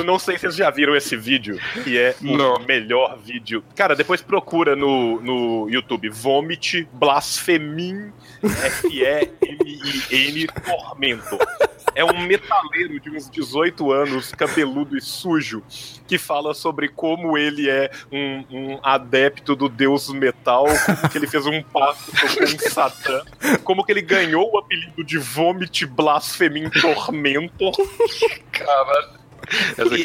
[0.00, 2.58] eu não sei se vocês já viram esse vídeo, que é o Não.
[2.60, 3.62] melhor vídeo.
[3.76, 8.10] Cara, depois procura no, no YouTube, vomit blasfemim
[8.42, 11.38] F-E-M-I-N tormento.
[11.94, 15.62] É um metaleiro de uns 18 anos, cabeludo e sujo,
[16.06, 21.26] que fala sobre como ele é um, um adepto do deus metal, como que ele
[21.26, 23.22] fez um pacto com Satã,
[23.64, 27.72] como que ele ganhou o apelido de Vomit Blaspheming Tormentor.
[28.52, 29.19] Caralho.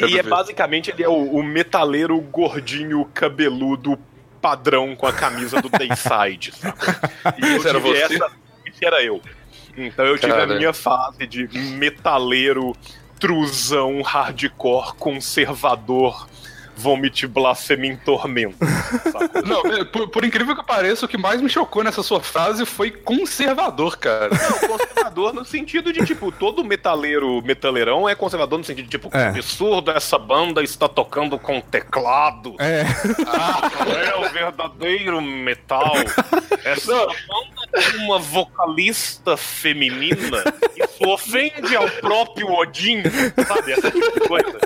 [0.08, 3.98] E, e é basicamente ele é o, o metaleiro gordinho cabeludo
[4.40, 6.76] padrão com a camisa do Dayside, sabe?
[7.42, 8.02] E Esse era você?
[8.02, 8.30] essa-
[8.82, 9.20] era eu.
[9.76, 10.54] Então eu tive Cara.
[10.54, 11.46] a minha fase de
[11.78, 12.74] metaleiro,
[13.18, 16.28] truzão, hardcore, conservador,
[16.76, 18.56] vomit blasfeming tormento.
[19.10, 19.42] sacou?
[19.44, 22.90] Não, por, por incrível que pareça, o que mais me chocou nessa sua frase foi
[22.90, 24.28] conservador, cara.
[24.30, 29.10] Não, conservador no sentido de, tipo, todo metaleiro, metaleirão é conservador no sentido de, tipo,
[29.10, 29.28] que É.
[29.28, 32.54] absurdo, essa banda está tocando com teclado.
[32.58, 32.82] É,
[33.26, 33.70] Ah,
[34.04, 35.92] é o verdadeiro metal.
[36.64, 40.42] Essa banda tem uma vocalista feminina.
[40.76, 43.02] Isso ofende ao próprio Odin,
[43.46, 43.72] sabe?
[43.72, 44.58] Essa tipo de coisa.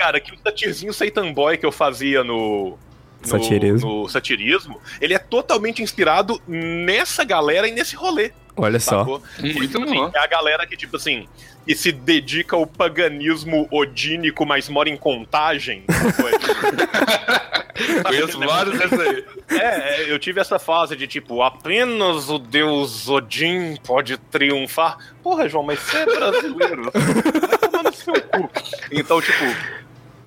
[0.00, 2.78] Cara, que o satirzinho Satan Boy que eu fazia no.
[3.22, 3.86] No Satirismo.
[4.02, 8.32] no satirismo, ele é totalmente inspirado nessa galera e nesse rolê.
[8.56, 9.00] olha só.
[9.00, 9.22] Sacou?
[9.38, 10.10] Muito Tipo assim, bom.
[10.14, 11.28] é a galera que, tipo assim,
[11.66, 15.84] que se dedica ao paganismo odínico, mas mora em contagem.
[15.86, 19.24] É, tipo, Conheço vários aí.
[19.50, 19.56] é,
[20.04, 24.96] é, eu tive essa fase de tipo, apenas o deus Odin pode triunfar.
[25.22, 26.90] Porra, João, mas você é brasileiro.
[26.90, 28.50] Vai tomar no seu cu.
[28.90, 29.44] Então, tipo,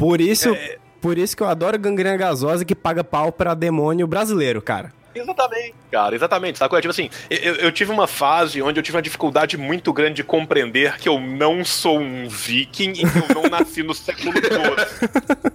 [0.03, 0.75] Por isso, É.
[0.99, 4.91] por isso que eu adoro gangrena gasosa que paga pau pra demônio brasileiro, cara.
[5.15, 6.57] Exatamente, cara, exatamente.
[6.59, 6.77] Sacou?
[6.77, 10.15] É tipo assim, eu, eu tive uma fase onde eu tive uma dificuldade muito grande
[10.15, 14.31] de compreender que eu não sou um viking e que eu não nasci no século
[14.31, 15.53] XII.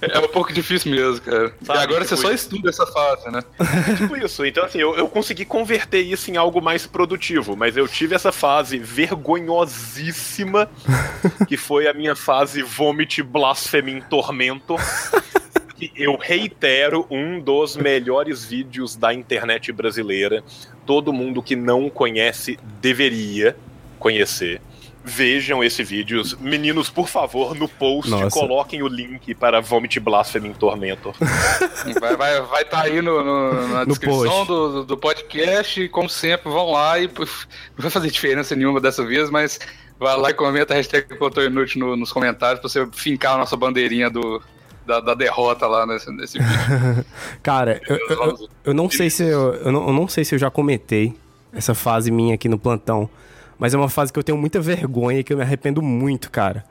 [0.00, 1.52] É um pouco difícil mesmo, cara.
[1.62, 2.44] Sabe, e agora tipo você só isso.
[2.44, 3.42] estuda essa fase, né?
[3.96, 4.44] tipo isso.
[4.46, 8.30] Então, assim, eu, eu consegui converter isso em algo mais produtivo, mas eu tive essa
[8.30, 10.70] fase vergonhosíssima,
[11.48, 14.80] que foi a minha fase Vomit Blaspheming Tormentor.
[15.78, 20.42] Que Eu reitero, um dos melhores vídeos da internet brasileira.
[20.84, 23.56] Todo mundo que não conhece deveria
[23.98, 24.60] conhecer.
[25.04, 26.22] Vejam esse vídeo.
[26.40, 28.28] Meninos, por favor, no post, Nossa.
[28.38, 31.14] coloquem o link para Vomit Blaspheming Tormentor.
[31.98, 34.46] Vai vai, vai tá aí no, no- na No descrição post.
[34.48, 35.80] do, do- podcast.
[35.80, 39.58] E, como sempre, vão lá e puf, não vai fazer diferença nenhuma dessa vez, mas
[39.98, 43.38] vai lá e comenta a hashtag Contou Inútil no- nos comentários pra você fincar a
[43.38, 44.42] nossa bandeirinha do,
[44.88, 47.04] da, da derrota lá nesse, nesse vídeo.
[47.42, 50.38] Cara, eu, eu- eu- não sei se eu, eu, não, eu não sei se eu
[50.38, 51.14] já comentei
[51.52, 53.08] essa fase minha aqui no plantão,
[53.58, 56.30] mas é uma fase que eu tenho muita vergonha e que eu me arrependo muito,
[56.30, 56.64] cara.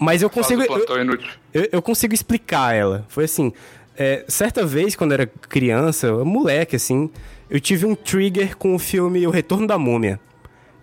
[0.00, 1.18] Mas eu consigo, eu,
[1.52, 3.04] eu, eu consigo explicar ela.
[3.08, 3.52] Foi assim,
[3.96, 7.10] é, certa vez quando eu era criança, moleque assim,
[7.50, 10.18] eu tive um trigger com o filme O Retorno da Múmia.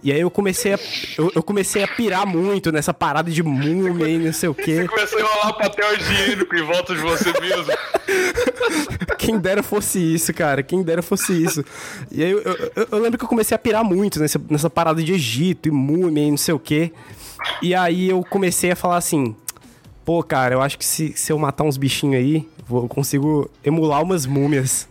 [0.03, 0.79] E aí eu comecei a,
[1.17, 4.87] eu, eu comecei a pirar muito nessa parada de múmia e não sei o quê.
[4.87, 7.71] Começou a enrolar papel higiênico em volta de você mesmo.
[9.17, 10.63] Quem dera fosse isso, cara.
[10.63, 11.63] Quem dera fosse isso.
[12.11, 14.69] E aí eu, eu- eu- eu lembro que eu comecei a pirar muito nessa, nessa
[14.69, 16.91] parada de Egito e múmia e não sei o quê.
[17.61, 19.35] E aí eu comecei a falar assim:
[20.03, 23.49] pô, cara, eu acho que se, se eu matar uns bichinhos aí, vou- eu consigo
[23.63, 24.87] emular umas múmias.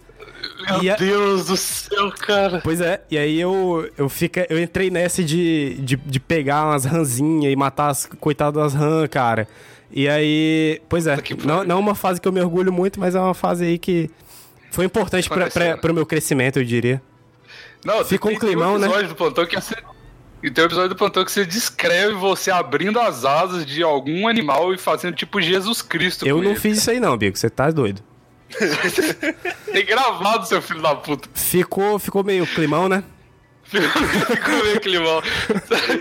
[0.82, 2.60] Meu a- Deus do céu, cara.
[2.62, 6.84] Pois é, e aí eu, eu, fica, eu entrei nessa de, de, de pegar umas
[6.84, 9.46] ranzinhas e matar as coitadas das rãs, cara.
[9.90, 13.14] E aí, pois é, não, não é uma fase que eu me orgulho muito, mas
[13.14, 14.08] é uma fase aí que
[14.70, 15.62] foi importante Aconteceu.
[15.72, 17.02] pra, pro meu crescimento, eu diria.
[17.84, 18.86] Não, Ficou um tem, tem climão, né?
[18.86, 19.74] episódio do plantão que você.
[20.42, 24.28] E tem um episódio do plantão que você descreve você abrindo as asas de algum
[24.28, 26.26] animal e fazendo tipo Jesus Cristo.
[26.26, 26.60] Eu não ele.
[26.60, 28.00] fiz isso aí não, Bico, você tá doido.
[29.72, 31.28] Tem gravado, seu filho da puta.
[31.34, 33.02] Ficou, ficou meio climão, né?
[33.70, 35.22] Ficou meio climão.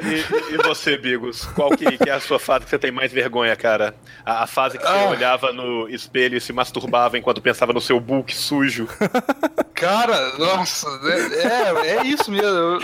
[0.03, 1.45] E, e- e você, Bigos?
[1.53, 3.95] Qual que, que é a sua fase que você tem mais vergonha, cara?
[4.25, 5.09] A, a fase que você Ah.
[5.09, 8.87] olhava no espelho e se masturbava enquanto pensava no seu book sujo.
[9.75, 12.79] Cara, nossa, é, é, é isso mesmo.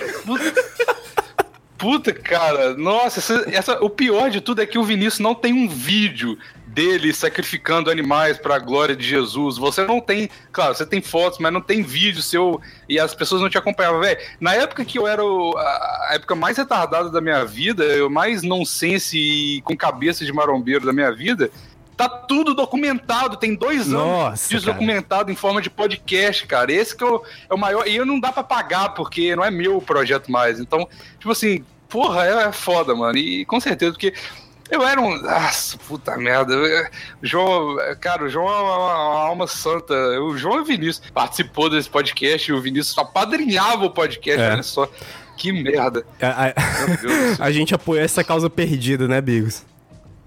[1.77, 5.51] Puta, cara, nossa, essa, essa, o pior de tudo é que o Vinícius não tem
[5.53, 6.37] um vídeo
[6.75, 9.57] dele sacrificando animais para a glória de Jesus.
[9.57, 12.59] Você não tem, claro, você tem fotos, mas não tem vídeo seu
[12.89, 14.19] e as pessoas não te acompanhavam, velho.
[14.41, 18.43] Na época que eu era o, a época mais retardada da minha vida, eu mais
[18.43, 21.49] nonsense e com cabeça de marombeiro da minha vida,
[21.97, 26.69] Tá tudo documentado, tem dois Nossa, anos documentado em forma de podcast, cara.
[26.69, 27.87] Esse que é o, é o maior.
[27.87, 30.59] E eu não dá para pagar, porque não é meu projeto mais.
[30.59, 33.17] Então, tipo assim, porra, é, é foda, mano.
[33.17, 34.13] E com certeza, porque
[34.69, 35.21] eu era um.
[35.21, 36.55] Nossa, puta merda.
[37.21, 39.93] João, cara, o João é uma, uma, alma santa.
[40.21, 44.51] O João e o Vinícius participou desse podcast e o Vinícius apadrinhava o podcast, é.
[44.53, 44.89] olha só.
[45.37, 46.05] Que merda.
[46.21, 46.53] A, a,
[47.45, 49.63] a gente apoiou essa causa perdida, né, Bigos?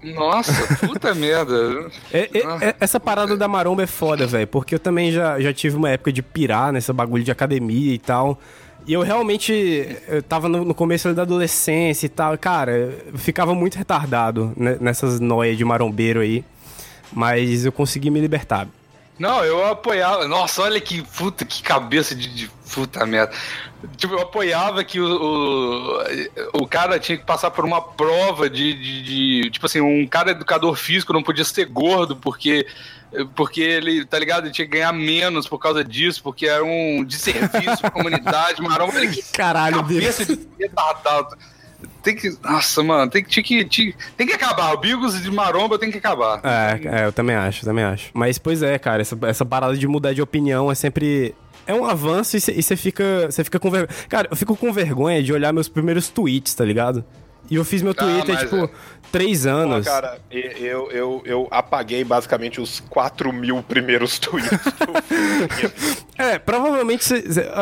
[0.01, 0.53] Nossa,
[0.87, 1.89] puta merda.
[2.13, 4.47] É, é, é, essa parada da maromba é foda, velho.
[4.47, 7.99] Porque eu também já, já tive uma época de pirar nessa bagulho de academia e
[7.99, 8.39] tal.
[8.87, 9.53] E eu realmente
[10.07, 12.37] eu tava no, no começo da adolescência e tal.
[12.37, 16.43] Cara, eu ficava muito retardado né, nessas noias de marombeiro aí.
[17.11, 18.67] Mas eu consegui me libertar.
[19.19, 20.27] Não, eu apoiava.
[20.27, 23.33] Nossa, olha que puta, que cabeça de, de puta merda.
[23.97, 28.73] Tipo, eu apoiava que o, o, o, cara tinha que passar por uma prova de,
[28.73, 29.03] de,
[29.41, 32.65] de, Tipo assim, um cara educador físico não podia ser gordo porque.
[33.35, 34.45] Porque ele, tá ligado?
[34.45, 38.61] Ele tinha que ganhar menos por causa disso, porque era um de serviço pra comunidade,
[38.61, 38.91] marrom.
[39.33, 40.39] Caralho, cabeça Deus.
[40.39, 41.35] de retardado.
[42.03, 42.35] Tem que.
[42.43, 44.73] Nossa, mano, tem que, tem que, tem que acabar.
[44.73, 46.41] O Bigos de maromba tem que acabar.
[46.43, 48.09] É, é, eu também acho, também acho.
[48.13, 51.33] Mas, pois é, cara, essa, essa parada de mudar de opinião é sempre.
[51.65, 53.99] É um avanço e você fica, você fica com vergonha.
[54.09, 57.05] Cara, eu fico com vergonha de olhar meus primeiros tweets, tá ligado?
[57.49, 58.69] E eu fiz meu ah, Twitter, ah, tipo, é...
[59.11, 59.85] três anos.
[59.85, 64.49] Pô, cara, eu, eu, eu apaguei basicamente os 4 mil primeiros tweets
[66.17, 67.05] eu é, provavelmente,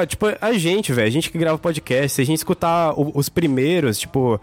[0.08, 4.00] tipo, a gente, velho, a gente que grava podcast, se a gente escutar os primeiros,
[4.00, 4.42] tipo,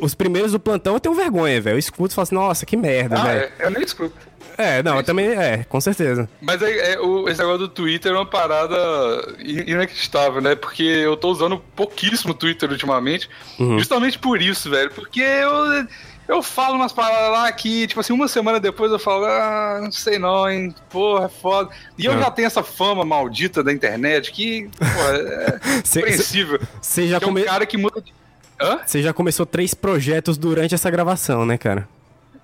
[0.00, 1.74] os primeiros do plantão, eu tenho vergonha, velho.
[1.74, 3.40] Eu escuto e falo assim, nossa, que merda, ah, velho.
[3.40, 4.14] É, eu nem escuto.
[4.58, 6.28] É, não, é também é, com certeza.
[6.40, 8.76] Mas é, é, o, esse negócio do Twitter é uma parada
[9.38, 10.54] inacreditável, né?
[10.54, 13.28] Porque eu tô usando pouquíssimo Twitter ultimamente,
[13.58, 13.78] uhum.
[13.78, 14.90] justamente por isso, velho.
[14.90, 15.86] Porque eu,
[16.28, 19.92] eu falo umas paradas lá que, tipo assim, uma semana depois eu falo, ah, não
[19.92, 20.74] sei não, hein?
[20.90, 21.70] Porra, é foda.
[21.96, 22.20] E eu uhum.
[22.20, 26.60] já tenho essa fama maldita da internet que, porra, é compreensível.
[26.80, 27.42] Você já come...
[27.42, 28.12] é um cara que muda de...
[28.86, 31.86] Você já começou três projetos durante essa gravação, né, cara?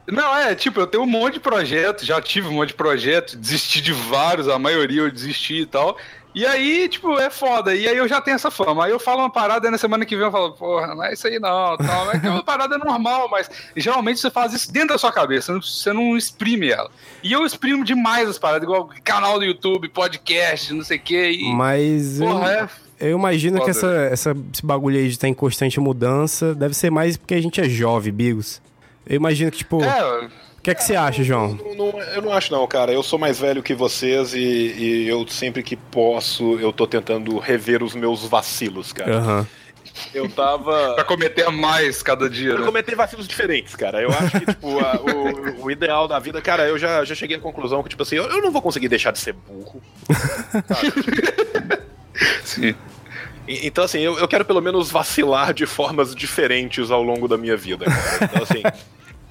[0.07, 3.35] Não, é, tipo, eu tenho um monte de projetos, já tive um monte de projetos,
[3.35, 5.97] desisti de vários, a maioria eu desisti e tal.
[6.35, 7.75] E aí, tipo, é foda.
[7.75, 8.87] E aí eu já tenho essa fama.
[8.87, 11.13] Aí eu falo uma parada e na semana que vem eu falo, porra, não é
[11.13, 11.77] isso aí não.
[11.77, 12.13] Tal.
[12.13, 15.93] É, é uma parada normal, mas geralmente você faz isso dentro da sua cabeça, você
[15.93, 16.91] não exprime ela.
[17.23, 21.33] E eu exprimo demais as paradas, igual canal do YouTube, podcast, não sei o quê.
[21.33, 22.19] E, mas.
[22.19, 22.65] Porra, eu...
[22.65, 22.69] é.
[23.03, 23.65] Eu imagino foda.
[23.65, 27.35] que essa, essa, esse bagulho aí de estar em constante mudança deve ser mais porque
[27.35, 28.63] a gente é jovem, Bigos.
[29.05, 29.83] Eu imagino que, tipo.
[29.83, 30.29] É,
[30.63, 31.55] o que é que você acha, João?
[31.55, 32.93] Não, não, eu não acho não, cara.
[32.93, 37.37] Eu sou mais velho que vocês e, e, eu sempre que posso, eu tô tentando
[37.41, 39.19] rever os meus vacilos, cara.
[39.19, 39.47] Uhum.
[40.15, 40.95] Eu tava.
[40.95, 42.53] pra cometer mais cada dia.
[42.53, 42.67] Pra né?
[42.67, 44.01] cometer vacilos diferentes, cara.
[44.01, 46.41] Eu acho que, tipo, a, o, o, ideal da vida.
[46.41, 48.89] Cara, eu já, já cheguei à conclusão que, tipo assim, eu, eu não vou conseguir
[48.89, 49.83] deixar de ser burro.
[52.45, 52.77] Sim.
[53.49, 57.57] Então, assim, eu, eu quero pelo menos vacilar de formas diferentes ao longo da minha
[57.57, 58.31] vida, cara.
[58.31, 58.63] Então, assim.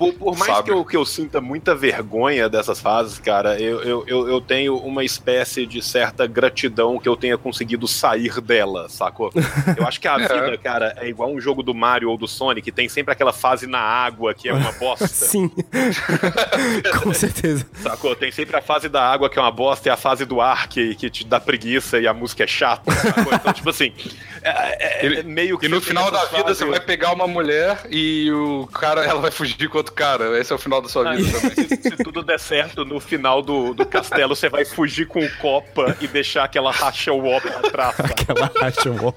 [0.01, 4.03] Por, por mais que eu, que eu sinta muita vergonha dessas fases, cara, eu, eu,
[4.07, 9.31] eu, eu, tenho uma espécie de certa gratidão que eu tenha conseguido sair dela, sacou?
[9.77, 10.27] Eu acho que a é.
[10.27, 13.31] vida, cara, é igual um jogo do Mario ou do Sonic, que tem sempre aquela
[13.31, 15.05] fase na água que é uma bosta.
[15.07, 15.49] Sim.
[17.03, 17.65] Com certeza.
[17.81, 18.15] Sacou?
[18.15, 20.67] Tem sempre a fase da água que é uma bosta e a fase do ar
[20.67, 23.33] que, que te dá preguiça e a música é chata, sacou?
[23.33, 23.93] Então, tipo assim,
[24.41, 25.67] é, é, é meio que.
[25.67, 26.59] E no final da vida fase...
[26.59, 30.39] você vai pegar uma mulher e o cara, ela vai fugir com outro outro cara.
[30.39, 31.67] Esse é o final da sua vida ah, também.
[31.67, 35.37] Se, se, tudo der certo, no final do, do castelo você vai fugir com o
[35.37, 37.99] Copa e deixar aquela racha wall pra trás.
[37.99, 39.15] Aquela racha wall.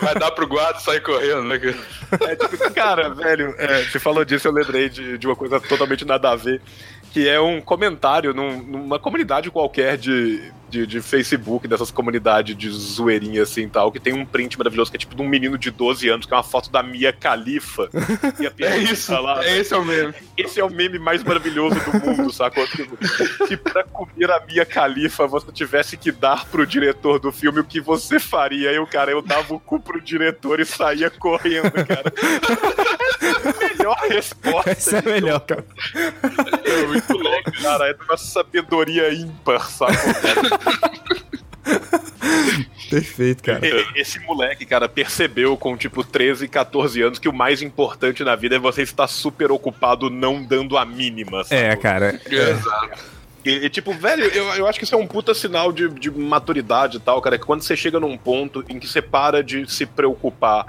[0.00, 1.60] Vai dar pro guarda e sair correndo, né?
[2.20, 6.04] É, tipo, cara, velho, é, você falou disso, eu lembrei de, de uma coisa totalmente
[6.04, 6.60] nada a ver
[7.12, 12.70] que é um comentário num, numa comunidade qualquer de, de, de, Facebook, dessas comunidades de
[12.70, 15.70] zoeirinha assim tal, que tem um print maravilhoso que é tipo de um menino de
[15.70, 17.90] 12 anos, que é uma foto da Mia Khalifa.
[18.58, 20.14] é isso, lá, é esse é o meme.
[20.38, 22.66] Esse é o meme mais maravilhoso do mundo, sacou?
[22.68, 22.96] Tipo,
[23.46, 27.64] se pra comer a Mia Khalifa você tivesse que dar pro diretor do filme o
[27.64, 31.72] que você faria, e o cara, eu dava o cu pro diretor e saía correndo,
[31.72, 32.10] cara.
[33.82, 34.70] melhor resposta.
[34.72, 35.64] Essa é a melhor, cara.
[36.64, 37.90] É muito louco, cara.
[37.90, 39.96] É uma sabedoria ímpar, sabe?
[42.88, 43.60] Perfeito, cara.
[43.94, 48.56] Esse moleque, cara, percebeu com tipo 13, 14 anos que o mais importante na vida
[48.56, 51.40] é você estar super ocupado não dando a mínima.
[51.50, 51.82] É, sacou?
[51.82, 52.20] cara.
[52.26, 53.21] Exato.
[53.44, 56.10] E, e, tipo, velho, eu, eu acho que isso é um puta sinal de, de
[56.10, 57.38] maturidade e tal, cara.
[57.38, 60.66] Que quando você chega num ponto em que você para de se preocupar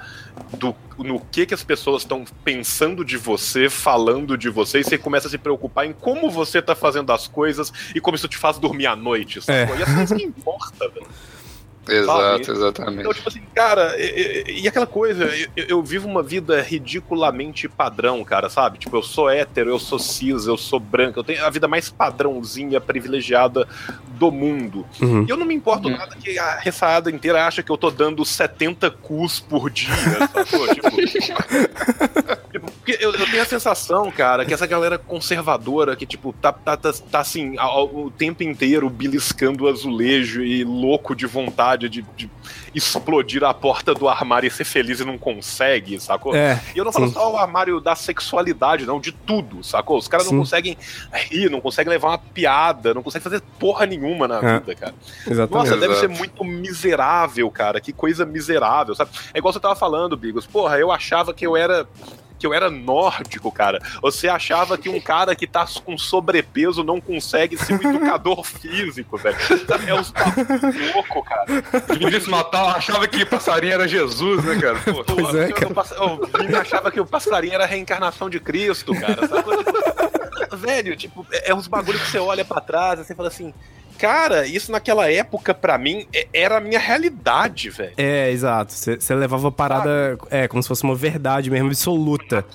[0.58, 4.98] do, no que, que as pessoas estão pensando de você, falando de você, e você
[4.98, 8.38] começa a se preocupar em como você tá fazendo as coisas e como isso te
[8.38, 9.76] faz dormir à noite, sacou?
[9.76, 9.80] É.
[9.80, 11.08] E assim isso que importa, velho.
[11.88, 12.58] Exato, Sabe?
[12.58, 13.00] exatamente.
[13.02, 17.68] Então, tipo assim, cara, e, e- e aquela coisa, eu, eu vivo uma vida ridiculamente
[17.68, 18.78] padrão, cara, sabe?
[18.78, 21.90] Tipo, eu sou hétero, eu sou cis, eu sou branco, eu tenho a vida mais
[21.90, 23.68] padrãozinha, privilegiada
[24.18, 24.86] do mundo.
[25.02, 25.26] Uhum.
[25.28, 25.98] E eu não me importo Uhum.
[25.98, 29.94] nada que a ressaada inteira acha que eu tô dando 70 cus por dia,
[30.34, 30.68] sacou?
[30.74, 30.90] tipo,
[32.52, 36.52] tipo, porque eu, eu tenho a sensação, cara, que essa galera conservadora que, tipo, tá,
[36.52, 41.88] tá, tá, tá assim, ao- o tempo inteiro beliscando o azulejo e louco de vontade
[41.88, 42.30] de, de
[42.76, 46.36] explodir a porta do armário e ser feliz e não consegue, sacou?
[46.36, 46.60] É.
[46.76, 47.14] E eu não falo sim.
[47.14, 49.98] só o armário da sexualidade, não, de tudo, sacou?
[49.98, 50.78] Os caras não conseguem
[51.30, 54.60] rir, não conseguem levar uma piada, não conseguem fazer porra nenhuma na É.
[54.60, 54.96] vida, cara.
[55.26, 55.70] Exatamente.
[55.70, 57.80] Nossa, deve ser muito miserável, cara.
[57.80, 59.12] Que coisa miserável, sabe?
[59.34, 60.46] É igual você tava falando, Bigos.
[60.46, 61.88] Porra, eu achava que eu era.
[62.44, 63.80] Que eu era nórdico, cara.
[64.02, 69.18] Você achava que um cara que tá com sobrepeso não consegue ser um educador físico,
[69.18, 69.38] velho.
[69.88, 70.44] É uns papos
[70.94, 71.46] louco, cara.
[71.98, 74.78] Vinícius Natal achava que passarinho era Jesus, né, cara?
[74.80, 78.30] Pô, Pô, Pois é, eu, eu, pass- eu achava que o passarinho era a reencarnação
[78.30, 79.26] de Cristo, cara.
[79.26, 79.44] Sabe?
[80.58, 83.54] Velho, tipo, é, é uns bagulho que você olha pra trás e você fala assim.
[83.98, 87.94] Cara, isso naquela época, pra mim, é- era a minha realidade, velho.
[87.98, 88.74] É, exato.
[88.74, 92.46] Você levava a parada é, como se fosse uma verdade mesmo, absoluta.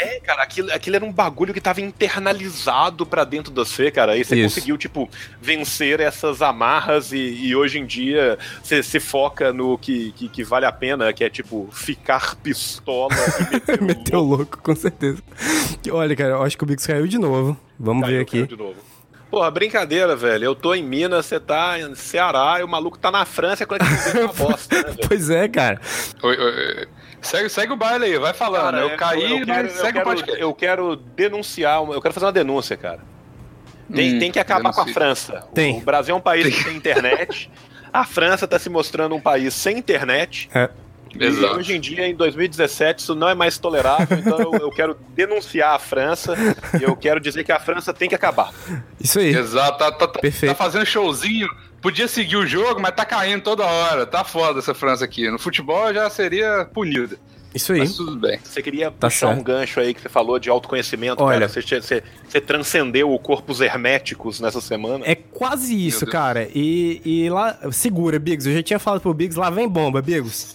[0.00, 4.16] É, cara, aquilo, aquilo era um bagulho que tava internalizado pra dentro de você, cara.
[4.16, 5.08] E você conseguiu, tipo,
[5.42, 10.44] vencer essas amarras e, e hoje em dia você se foca no que, que, que
[10.44, 13.12] vale a pena, que é, tipo, ficar pistola
[13.50, 14.58] e meter o Meteu louco.
[14.62, 15.20] com certeza.
[15.90, 17.56] Olha, cara, eu acho que o Bigos caiu de novo.
[17.76, 18.54] Vamos Caiu, ver caiu aqui.
[18.54, 18.76] de novo.
[19.30, 20.44] Porra, brincadeira, velho.
[20.44, 23.82] Eu tô em Minas, você tá em Ceará e o maluco tá na França, quando
[23.82, 25.08] é que uma bosta, né, velho?
[25.08, 25.80] Pois é, cara.
[26.22, 26.88] Oi, oi,
[27.20, 28.62] segue, segue o baile aí, vai falando.
[28.64, 30.40] Cara, eu é, caí, eu quero- mas eu segue quero, o podcast.
[30.40, 33.00] Eu quero denunciar, eu quero fazer uma denúncia, cara.
[33.94, 34.86] Tem, Hum, tem que acabar com a.
[34.86, 35.44] França.
[35.50, 35.78] O- Tem.
[35.78, 37.50] O Brasil é um país que tem internet.
[37.92, 40.48] A França tá se mostrando um país sem internet.
[40.54, 40.68] É.
[41.20, 41.56] E Exato.
[41.56, 44.18] hoje em dia, em 2017, isso não é mais tolerável.
[44.18, 46.34] Então eu, eu quero denunciar a França.
[46.80, 48.52] E eu quero dizer que a França tem que acabar.
[49.00, 49.34] Isso aí.
[49.34, 50.50] Exato, tá, tá, tá- Perfeito.
[50.52, 51.48] tá fazendo showzinho.
[51.80, 54.04] Podia seguir o jogo, mas tá caindo toda hora.
[54.04, 55.30] Tá foda essa França aqui.
[55.30, 57.16] No futebol já seria punida.
[57.54, 57.78] Isso aí.
[57.78, 58.38] Mas tudo bem.
[58.44, 59.40] Você queria Tá puxar certo.
[59.40, 61.46] um gancho aí que você falou de autoconhecimento, Olha.
[61.46, 61.48] cara.
[61.48, 65.04] Você, você, você transcendeu o corpos herméticos nessa semana.
[65.06, 66.46] É quase isso, cara.
[66.54, 67.56] E, e lá.
[67.72, 68.46] Segura, Bigos.
[68.46, 70.54] Eu já tinha falado pro Bigos, lá vem bomba, Bigos.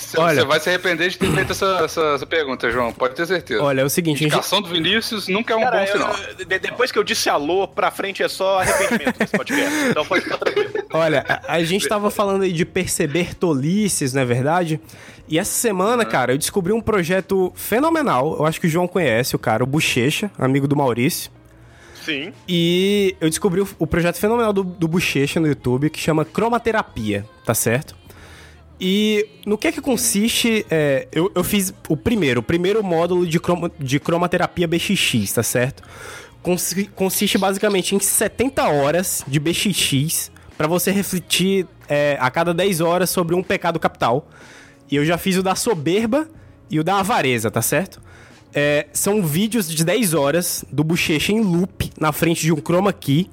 [0.00, 0.40] Você Olha.
[0.40, 2.92] você vai se arrepender de ter feito essa, essa, essa pergunta, João.
[2.92, 3.62] Pode ter certeza.
[3.62, 5.92] Olha, é o seguinte, a gente, Indicação do Vinícius nunca é um Cara, bom eu-
[5.92, 6.14] sinal.
[6.38, 9.88] eu- depois que eu disse alô, pra frente é só arrependimento nesse podcast.
[9.90, 10.70] Então pode ficar tranquilo.
[10.92, 14.80] Olha, a, a gente tava falando aí de perceber tolices, não é verdade?
[15.28, 18.36] E essa semana, cara, eu descobri um projeto fenomenal.
[18.38, 21.30] Eu acho que o João conhece o cara, o Bochecha, amigo do Maurício.
[22.04, 22.32] Sim.
[22.48, 27.24] E eu descobri o, o projeto fenomenal do, do Bochecha no YouTube, que chama Cromaterapia,
[27.44, 27.94] tá certo?
[28.80, 30.64] E no que é que consiste?
[30.70, 35.42] é, eu, eu fiz o primeiro, o primeiro módulo de, croma, de cromaterapia BXX, tá
[35.42, 35.82] certo?
[36.42, 42.80] Consi- consiste basicamente em 70 horas de BXX pra você refletir é, a cada 10
[42.80, 44.26] horas sobre um pecado capital.
[44.90, 46.26] E eu já fiz o da soberba
[46.70, 48.00] e o da avareza, tá certo?
[48.54, 52.92] É, são vídeos de 10 horas do Bochecha em loop na frente de um chroma
[52.92, 53.30] key.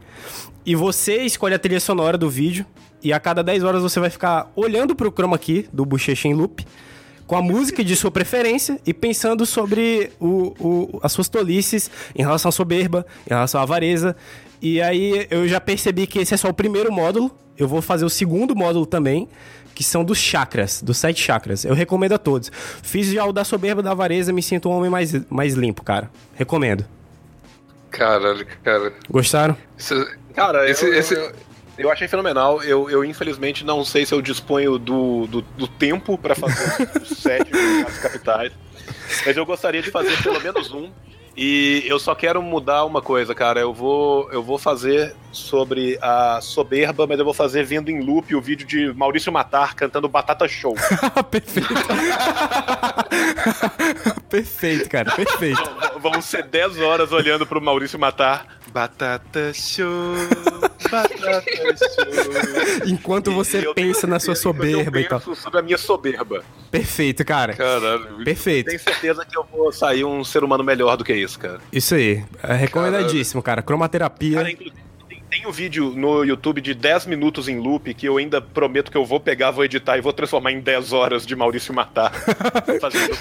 [0.65, 2.65] E você escolhe a trilha sonora do vídeo.
[3.07, 6.33] E a cada 10 horas você vai ficar olhando pro chroma key do Bochecha em
[6.33, 6.65] loop.
[7.25, 12.21] Com a música de sua preferência e pensando sobre o, o- as suas tolices em
[12.21, 14.13] relação à soberba, em relação à avareza.
[14.61, 17.31] E aí eu já percebi que esse é só o primeiro módulo.
[17.57, 19.29] Eu vou fazer o segundo módulo também,
[19.73, 21.63] que são dos chakras, dos sete chakras.
[21.63, 22.51] Eu recomendo a todos.
[22.83, 26.11] Fiz já o da soberba da avareza, me sinto um homem mais, mais limpo, cara.
[26.35, 26.83] Recomendo.
[27.89, 28.91] Caralho, cara.
[29.09, 29.55] Gostaram?
[29.77, 31.31] Isso- Cara, Esse- eu, esse- eu, eu
[31.91, 32.63] achei fenomenal.
[32.63, 37.09] Eu, eu, infelizmente, não sei se eu disponho do, do, do tempo pra fazer os
[37.17, 37.51] sete
[38.01, 38.51] capitais.
[39.25, 40.89] Mas eu gostaria de fazer pelo menos um.
[41.35, 43.59] E eu só quero mudar uma coisa, cara.
[43.59, 48.35] Eu vou, eu vou fazer sobre a soberba, mas eu vou fazer vendo em loop
[48.35, 50.75] o vídeo de Maurício Matar cantando Batata Show.
[51.31, 51.67] perfeito.
[54.29, 55.61] perfeito, cara, perfeito.
[55.99, 58.57] Vão ser 10 horas olhando pro Maurício Matar.
[58.71, 60.13] Batata Show.
[62.85, 65.19] Enquanto você Eu pensa tenho na sua soberba eu e tal.
[65.19, 66.43] penso sobre a minha soberba.
[66.69, 67.53] Perfeito, cara.
[67.53, 68.23] Caralho.
[68.23, 68.67] Perfeito.
[68.67, 71.59] Tenho certeza que eu vou sair um ser humano melhor do que isso, cara.
[71.71, 72.23] Isso aí.
[72.43, 73.61] É recomendadíssimo, cara.
[73.61, 74.37] Cromaterapia.
[74.37, 74.86] Cara, inclusive,
[75.29, 78.97] tem, um vídeo no YouTube de 10 minutos em loop que eu ainda prometo que
[78.97, 82.11] eu vou pegar, vou editar e vou transformar em 10 horas de Maurício Matar.
[82.81, 83.11] fazendo...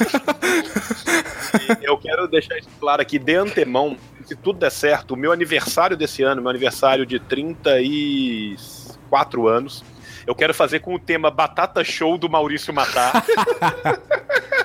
[1.80, 3.96] E eu quero deixar isso claro aqui de antemão.
[4.24, 9.82] Se tudo der certo, o meu aniversário desse ano, meu aniversário de 34 anos,
[10.26, 13.24] eu quero fazer com o tema Batata Show do Maurício Matar.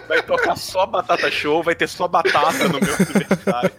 [0.08, 3.72] Vai tocar só Batata Show, vai ter só batata no meu aniversário.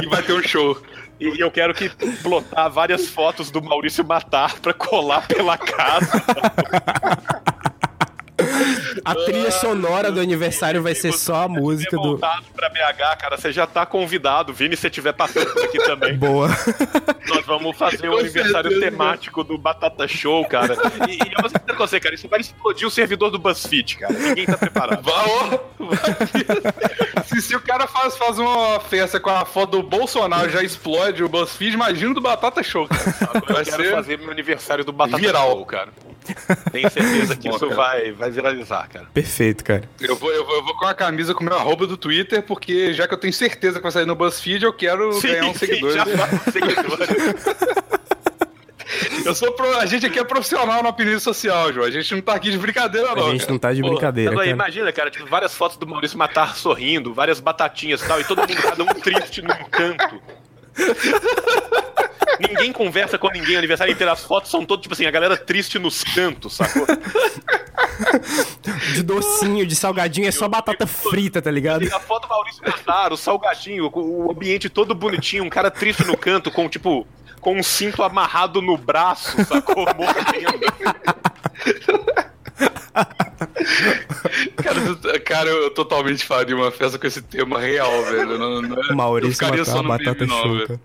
[0.00, 0.80] E vai ter um show.
[1.20, 1.90] E eu quero que
[2.22, 6.22] plotar várias fotos do Maurício Matar pra colar pela casa.
[9.04, 12.18] A trilha sonora do aniversário vai ser só a música do.
[12.18, 14.52] pra BH, cara, você já tá convidado.
[14.52, 16.16] Vini, se você estiver passando aqui também.
[16.16, 16.48] Boa.
[17.28, 18.90] Nós vamos fazer um Com aniversário certeza.
[18.90, 20.74] temático do Batata Show, cara.
[21.08, 24.12] E, e eu vou com você, cara, isso vai explodir o servidor do BuzzFeed, cara.
[24.12, 25.02] Ninguém tá preparado.
[27.26, 31.22] Se, se o cara faz, faz uma festa com a foto do Bolsonaro já explode
[31.22, 33.02] o BuzzFeed, imagina do Batata Show, cara.
[33.48, 35.50] Eu Vai quero ser fazer meu aniversário do Batata viral.
[35.50, 35.88] Show, cara.
[36.70, 37.76] Tenho certeza que Bom, isso cara.
[37.76, 39.06] vai, vai viralizar, cara.
[39.12, 39.82] Perfeito, cara.
[40.00, 42.42] Eu vou, eu, vou, eu vou com a camisa com o meu arroba do Twitter,
[42.42, 45.58] porque já que eu tenho certeza que vai sair no BuzzFeed, eu quero ganhar uns
[45.58, 45.96] seguidores.
[45.96, 46.04] já.
[49.24, 51.86] Eu sou pro- A gente aqui é profissional na península social, João.
[51.86, 53.28] A gente não tá aqui de brincadeira, não.
[53.28, 53.52] A gente cara.
[53.52, 54.50] não tá de Pô, brincadeira, aí, cara.
[54.50, 58.40] Imagina, cara, tipo, várias fotos do Maurício Matar sorrindo, várias batatinhas e tal, e todo
[58.40, 60.20] mundo, cada um triste num canto.
[62.38, 65.36] Ninguém conversa com ninguém, o aniversário inteiro, as fotos são todas, tipo assim, a galera
[65.36, 66.86] triste nos cantos, sacou?
[68.94, 71.86] De docinho, de salgadinho, é só batata frita, tá ligado?
[71.94, 76.16] A foto do Maurício Matar, o salgadinho, o ambiente todo bonitinho, um cara triste no
[76.16, 77.06] canto, com, tipo,
[77.40, 79.86] com um cinto amarrado no braço, sacou?
[79.96, 80.60] Morrendo.
[84.56, 88.38] Cara, eu- cara, eu totalmente faria uma festa com esse tema real, velho.
[88.38, 90.80] Não, não é- eu Maurício ficaria matar só no batata meme, não, show, velho.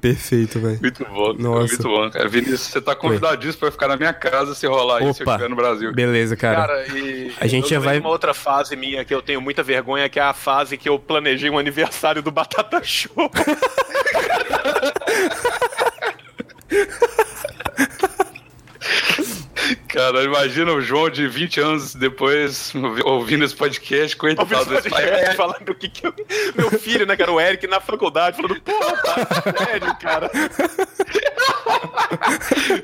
[0.00, 0.78] Perfeito, velho.
[0.80, 1.74] Muito bom, Nossa.
[1.74, 2.28] muito bom, cara.
[2.28, 5.48] Vinícius, você tá convidadíssimo pra ficar na minha casa se rolar isso se eu estiver
[5.48, 5.92] no Brasil.
[5.92, 6.66] Beleza, cara.
[6.66, 9.62] Cara, e A gente eu já vai- uma outra fase minha que eu tenho muita
[9.62, 13.12] vergonha, que é a fase que eu planejei um aniversário do Batata Show.
[19.92, 22.72] Cara, imagina o João de 20 anos depois
[23.04, 25.04] ouvindo esse podcast, coitado Ouvindo esse pai.
[25.36, 26.14] falando o que, que eu...
[26.56, 30.30] Meu filho, né, cara, o Eric, na faculdade, falando, pô, tá sério, cara.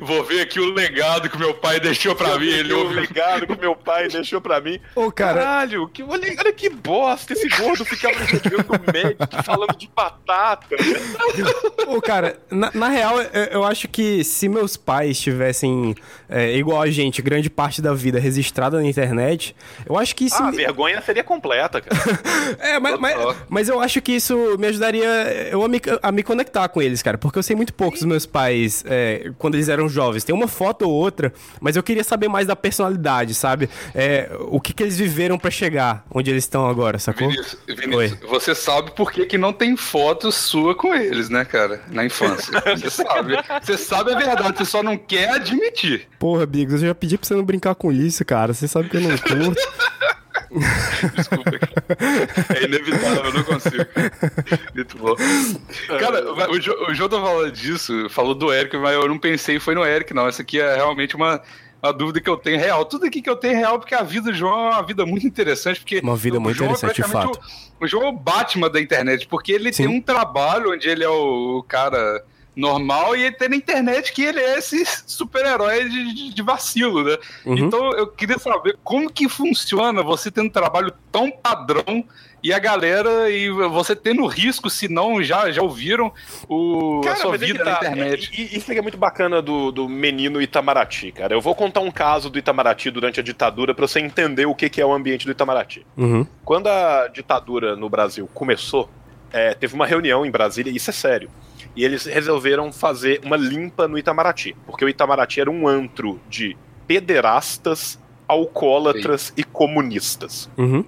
[0.00, 2.48] Vou ver aqui o legado que meu pai deixou pra mim.
[2.48, 4.78] Ele o legado que meu pai deixou pra mim.
[4.94, 9.76] Ô, cara, Caralho, que, olha, olha que bosta, esse gordo ficava chegando no médico falando
[9.76, 10.76] de batata.
[11.86, 15.94] Ô, cara, na, na real, eu, eu acho que se meus pais tivessem,
[16.28, 19.54] é, igual a gente, grande parte da vida registrada na internet,
[19.86, 20.42] eu acho que isso.
[20.42, 21.98] Ah, a vergonha seria completa, cara.
[22.58, 25.06] É, mas, mas, mas eu acho que isso me ajudaria
[25.50, 27.18] eu a me, a me conectar com eles, cara.
[27.18, 30.24] Porque eu sei muito pouco dos meus pais é, quando eles eram jovens.
[30.24, 33.68] Tem uma foto ou outra, mas eu queria saber mais da personalidade, sabe?
[33.94, 37.28] É, o que, que eles viveram pra chegar onde eles estão agora, sacou?
[37.28, 41.82] Vinícius, Vinícius, você sabe por que, que não tem foto sua com eles, né, cara?
[41.90, 42.52] Na infância.
[42.78, 43.36] Você sabe.
[43.62, 46.06] Você sabe a verdade, você só não quer admitir.
[46.18, 48.52] Porra, Bigos, eu já pedi pra você não brincar com isso, cara.
[48.52, 49.60] Você sabe que eu não curto.
[51.14, 51.50] Desculpa.
[52.54, 53.84] É inevitável, eu não consigo.
[54.74, 55.14] Muito bom.
[55.98, 59.58] Cara, o, jo, o João tá falando disso, falou do Eric, mas eu não pensei
[59.60, 60.26] foi no Eric, não.
[60.26, 61.42] Essa aqui é realmente uma,
[61.82, 62.84] uma dúvida que eu tenho real.
[62.84, 65.04] Tudo aqui que eu tenho é real, porque a vida do João é uma vida
[65.04, 65.80] muito interessante.
[65.80, 67.74] Porque Uma vida muito João é interessante, de praticamente fato.
[67.80, 69.86] O, o João é o Batman da internet, porque ele Sim.
[69.86, 72.24] tem um trabalho onde ele é o, o cara
[72.58, 77.04] normal e ele tem na internet que ele é esse super-herói de, de- de vacilo,
[77.04, 77.16] né?
[77.46, 77.56] Uhum.
[77.58, 82.04] Então eu queria saber como que funciona você tendo um trabalho tão padrão
[82.42, 86.12] e a galera e você tendo risco, se não já, já ouviram
[86.48, 87.86] o, a sua é vida na tá.
[87.90, 88.30] internet.
[88.32, 91.34] E- e Isso aqui é muito bacana do, do menino Itamaraty, cara.
[91.34, 94.68] Eu vou contar um caso do Itamaraty durante a ditadura pra você entender o que,
[94.68, 95.86] que é o ambiente do Itamaraty.
[95.96, 96.26] Uhum.
[96.44, 98.88] Quando a ditadura no Brasil começou,
[99.32, 101.30] é, teve uma reunião em Brasília, e isso é sério.
[101.76, 106.56] E eles resolveram fazer uma limpa no Itamaraty, porque o Itamaraty era um antro de
[106.86, 110.50] pederastas, alcoólatras e comunistas.
[110.56, 110.84] Uhum.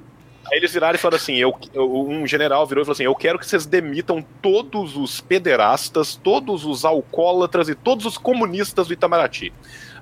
[0.50, 3.38] Aí eles viraram e falaram assim: eu- um general virou e falou assim: Eu quero
[3.38, 9.52] que vocês demitam todos os pederastas, todos os alcoólatras e todos os comunistas do Itamaraty.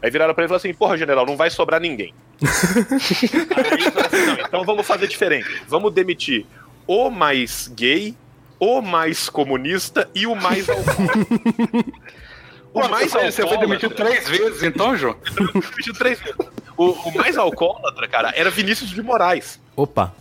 [0.01, 2.15] Aí viraram pra ele e falaram assim: Porra, general, não vai sobrar ninguém.
[2.43, 5.63] Aí eles falaram assim: Não, então vamos fazer diferente.
[5.69, 6.47] Vamos demitir
[6.87, 8.15] o mais gay,
[8.61, 11.93] o mais comunista e o mais alcoólico.
[12.75, 15.17] o mais Você foi alcoólatra- demitido três vezes, então, João?
[15.71, 16.37] demitido três vezes.
[16.77, 19.59] O, o mais alcoólatra, cara, era Vinícius de Moraes.
[19.77, 20.13] Opa.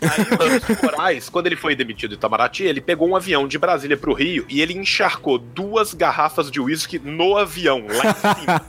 [0.00, 3.96] Aí o Moraes, quando ele foi demitido de Itamaraty, ele pegou um avião de Brasília
[3.96, 8.62] pro Rio e ele encharcou duas garrafas de uísque no avião, lá em cima.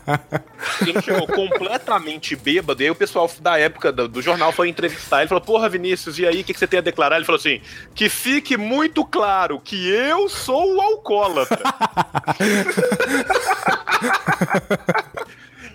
[0.81, 5.19] Ele chegou completamente bêbado, e aí o pessoal da época do, do jornal foi entrevistar.
[5.19, 7.17] Ele falou: Porra, Vinícius, e aí, o que, que você tem a declarar?
[7.17, 7.61] Ele falou assim:
[7.93, 11.59] Que fique muito claro que eu sou o alcoólatra.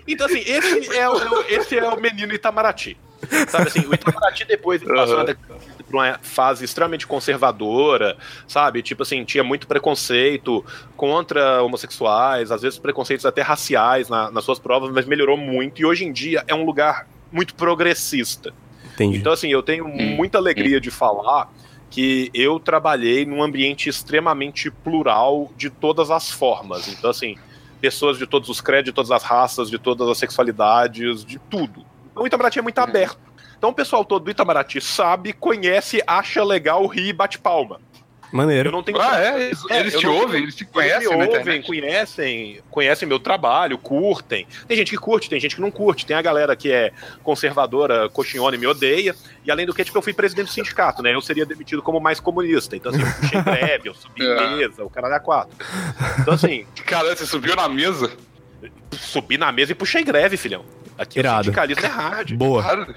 [0.07, 2.97] Então, assim, esse é o, esse é o menino Itamaraty.
[3.47, 5.23] Sabe assim, o Itamaraty depois ele passou Aham.
[5.49, 8.81] uma- por uma fase extremamente conservadora, sabe?
[8.81, 10.63] Tipo assim, tinha muito preconceito
[10.97, 15.81] contra homossexuais, às vezes preconceitos até raciais na- nas suas provas, mas melhorou muito.
[15.81, 18.53] E hoje em dia é um lugar muito progressista.
[18.93, 19.17] Entendi.
[19.17, 21.51] Então, assim, eu tenho muita alegria de falar
[21.89, 26.87] que eu trabalhei num ambiente extremamente plural de todas as formas.
[26.87, 27.37] Então, assim,
[27.85, 31.85] pessoas de todos os credos, de todas as raças, de todas as sexualidades, de tudo.
[32.11, 33.19] Então, o Itamaraty é muito aberto.
[33.55, 37.79] Então, o pessoal todo do Itamaraty sabe, conhece, acha legal, ri e bate palma.
[38.35, 38.69] Eu Maneiro.
[38.71, 39.45] não tenho Ah, é?
[39.45, 40.43] Eles, É, eles eu te não- ouvem?
[40.43, 44.45] Eles te Eles conhecem me na ouvem, conhecem, conhecem meu trabalho, curtem.
[44.67, 46.05] Tem gente que curte, tem gente que não curte.
[46.05, 46.91] Tem a galera que é
[47.23, 49.15] conservadora, coxinhona e me odeia.
[49.45, 51.13] E além do que, tipo, eu fui presidente do sindicato, né?
[51.13, 52.75] Eu seria demitido como mais comunista.
[52.75, 53.41] Então, assim, eu puxei
[53.79, 54.55] greve, eu subi É.
[54.57, 55.55] mesa, o caralho é quatro.
[56.19, 58.11] Então, assim, Cara, você subiu na mesa?
[58.91, 60.65] subi na mesa e puxei greve, filhão.
[60.97, 61.41] Aqui Irado.
[61.41, 62.31] o sindicalismo é hard.
[62.33, 62.63] Boa.
[62.63, 62.87] Cara,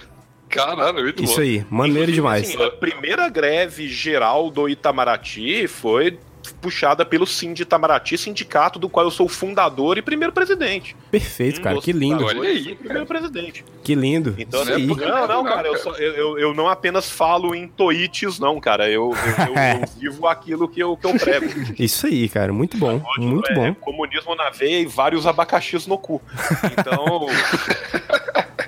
[0.48, 1.40] caralho, muito Isso bom.
[1.42, 1.64] aí.
[1.70, 2.48] Maneiro Inclusive, demais.
[2.48, 6.18] assim, a primeira greve geral do Itamaraty foi
[6.62, 10.96] puxada pelo Sind Itamaraty, sindicato do qual eu sou fundador e primeiro presidente.
[11.10, 11.78] Perfeito, cara.
[11.80, 12.24] Que lindo.
[12.24, 13.62] Olha aí, primeiro presidente.
[13.84, 14.34] Que lindo.
[14.38, 18.38] Então, assim, porque- não, não, cara, eu, só- eu, eu, não apenas falo em toites,
[18.38, 18.88] não, cara.
[18.88, 21.46] Eu, eu, eu- eu vivo aquilo que eu, que eu prego.
[21.78, 22.50] Isso aí, cara.
[22.52, 23.02] Muito bom.
[23.18, 23.74] Muito É, bom.
[23.74, 26.22] Comunismo na veia e vários abacaxis no cu.
[26.72, 27.26] Então.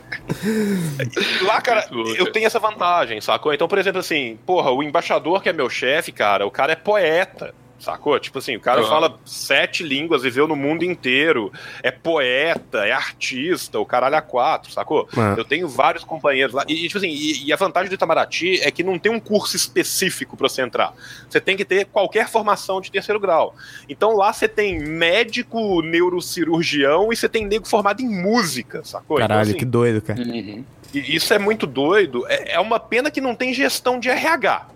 [1.43, 2.33] Lá, cara, bom, eu cara.
[2.33, 3.53] tenho essa vantagem, sacou?
[3.53, 6.77] Então, por exemplo, assim, porra, o embaixador que é meu chefe, cara, o cara é
[6.77, 7.55] poeta.
[7.81, 8.19] Sacou?
[8.21, 8.89] Tipo assim, o cara Aham.
[8.91, 11.51] fala sete línguas, viveu no mundo inteiro,
[11.83, 15.09] é poeta, é artista, o caralho a quatro, sacou?
[15.17, 15.35] Ah.
[15.37, 16.63] Eu tenho vários companheiros lá.
[16.69, 19.57] E, tipo assim, e, e a vantagem do Itamaraty é que não tem um curso
[19.57, 20.93] específico pra você entrar.
[21.29, 23.55] Você tem que ter qualquer formação de terceiro grau.
[23.89, 29.17] Então lá você tem médico, neurocirurgião e você tem nego formado em música, sacou?
[29.17, 30.21] Caralho, então, que assim, doido, cara.
[30.21, 30.65] Uhum.
[30.93, 32.27] e isso é muito doido.
[32.29, 34.67] É, é uma pena que não tem gestão de RH.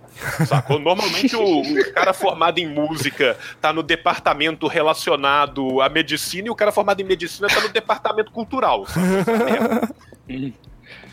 [0.46, 0.78] Sacou?
[0.78, 6.54] Normalmente o, o cara formado em música tá no departamento relacionado à medicina e o
[6.54, 8.86] cara formado em medicina tá no departamento cultural.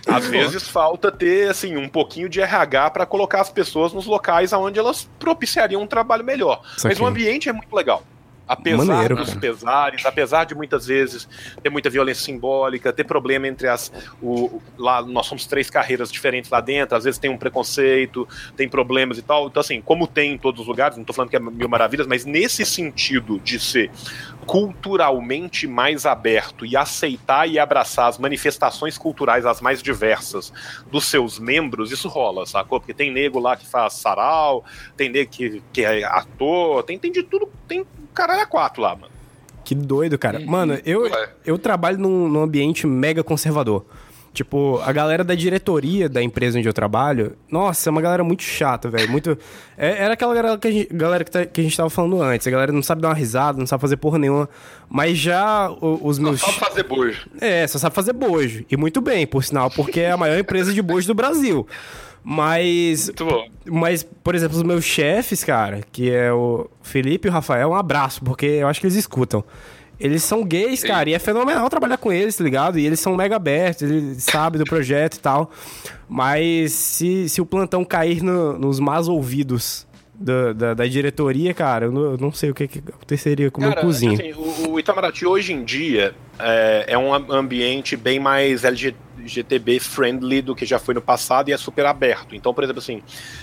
[0.06, 0.16] sacou?
[0.18, 4.54] Às vezes falta ter assim um pouquinho de RH para colocar as pessoas nos locais
[4.54, 6.62] aonde elas propiciariam um trabalho melhor.
[6.84, 8.04] Mas o ambiente é muito legal.
[8.52, 9.39] Apesar Maneiro, dos cara.
[9.39, 11.26] pesares, apesar de muitas vezes
[11.64, 13.89] ter muita violência simbólica, ter problema entre as.
[14.22, 18.28] O, lá nós somos três carreiras diferentes lá dentro, às vezes tem um preconceito,
[18.58, 19.47] tem problemas e tal.
[19.47, 22.06] Então, assim, como tem em todos os lugares, não tô falando que é mil maravilhas,
[22.06, 23.89] mas nesse sentido de ser
[24.45, 30.52] culturalmente mais aberto e aceitar e abraçar as manifestações culturais as mais diversas
[30.91, 32.82] dos seus membros, isso rola, sacou?
[32.82, 34.66] Porque tem nego lá que faz sarau,
[34.97, 38.95] tem nego que, que é ator, tem, tem de tudo, tem caralho a quatro lá,
[38.95, 39.12] mano.
[39.64, 40.39] Que doido, cara.
[40.39, 41.30] Mano, eu, Ué.
[41.45, 43.86] eu trabalho num, num ambiente mega conservador.
[44.34, 48.43] Tipo, a galera da diretoria da empresa onde eu trabalho, nossa, é uma galera muito
[48.43, 49.12] chata, velho.
[49.12, 49.38] Muito.
[49.78, 52.22] é- era aquela galera que a gente, galera que, tá- que a gente tava falando
[52.22, 52.47] antes.
[52.47, 54.49] A galera não sabe dar uma risada, não sabe fazer porra nenhuma.
[54.89, 56.39] Mas já o- os Não meus.
[56.39, 57.28] sabe fazer bojo.
[57.41, 58.64] É, só sabe fazer bojo.
[58.72, 61.68] E muito bem, por sinal, porque é a maior empresa de bojo do Brasil.
[62.24, 63.47] Mas Muito bom.
[63.65, 67.76] mas, por exemplo, os meus chefes, cara, que é o Felipe e o Rafael, um
[67.76, 69.43] abraço, porque eu acho que eles escutam.
[69.99, 72.80] Eles são gays, cara, e é fenomenal trabalhar com eles, tá ligado?
[72.80, 75.51] E eles são mega abertos, eles sabem do projeto e tal.
[76.09, 81.86] Mas se, se o plantão cair no- nos más ouvidos da, da, da diretoria, cara,
[81.86, 84.13] eu não, eu não sei o que, que aconteceria com o meu Cara, cozinho.
[84.13, 88.65] assim, o, o Itamaraty hoje em dia é, é um am- ambiente bem mais
[89.22, 92.36] LGTB friendly do que já foi no passado e é super aberto.
[92.36, 93.01] Então, por exemplo, assim,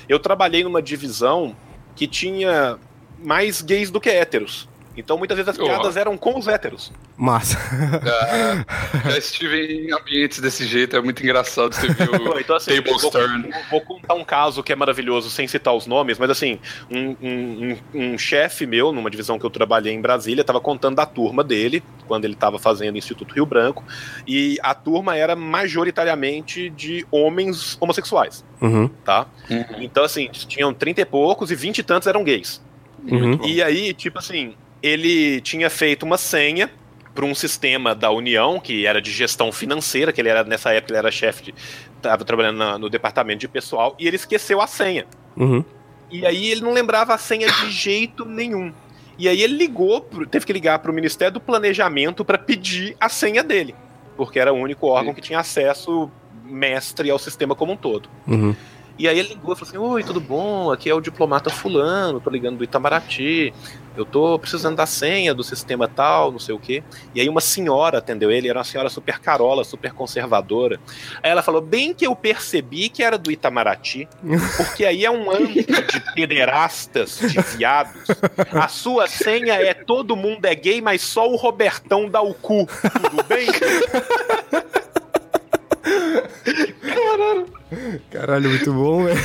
[0.09, 1.57] eu trabalhei numa divisão
[1.95, 2.79] que tinha
[3.22, 4.68] mais gays do que héteros.
[4.99, 5.64] Então, muitas vezes as Oh.
[5.64, 6.92] piadas eram com os héteros.
[7.16, 7.57] Massa.
[8.05, 11.72] Já, já estive em ambientes desse jeito, é muito engraçado.
[11.74, 13.51] Você viu Então, assim, Tables vou, Turn.
[13.70, 16.59] vou- contar um caso que é maravilhoso, sem citar os nomes, mas assim,
[16.90, 20.96] um, um- um- um chefe meu, numa divisão que eu trabalhei em Brasília, estava contando
[20.96, 23.84] da turma dele, quando ele estava fazendo Instituto Rio Branco,
[24.26, 29.26] e a turma era majoritariamente de homens homossexuais, Uhum, tá?
[29.78, 32.61] Então, assim, tinham 30 e poucos e 20 e tantos eram gays.
[33.11, 33.38] uhum.
[33.44, 36.70] E aí, tipo assim, ele tinha feito uma senha
[37.14, 40.93] para um sistema da União, que era de gestão financeira, que ele era nessa época
[40.93, 41.55] ele era chefe de.
[41.97, 45.05] estava trabalhando na- no departamento de pessoal, e ele esqueceu a senha.
[45.37, 45.64] Uhum.
[46.11, 48.72] E aí ele não lembrava a senha de jeito nenhum.
[49.18, 50.01] E aí ele ligou,
[50.31, 53.74] teve que ligar para o Ministério do Planejamento para pedir a senha dele,
[54.16, 56.09] porque era o único órgão que tinha acesso
[56.45, 58.09] mestre ao sistema como um todo.
[58.29, 58.55] Uhum.
[58.97, 60.70] E aí ele ligou e falou assim: Oi, tudo bom?
[60.70, 63.53] Aqui é o diplomata Fulano, tô ligando do Itamaraty.
[63.99, 66.84] Eu tô precisando da senha do sistema tal, não sei o quê.
[67.14, 70.78] E aí uma senhora atendeu ele, era uma senhora super carola, super conservadora.
[71.22, 74.09] Aí ela falou: Bem que eu percebi que era do Itamaraty,
[74.57, 78.07] porque aí é um âmbito de pederastas, de viados.
[78.53, 82.68] A sua senha é todo mundo é gay, mas só o Robertão dá o cu.
[83.03, 83.49] Tudo bem?
[88.11, 89.18] Caralho, muito bom, velho.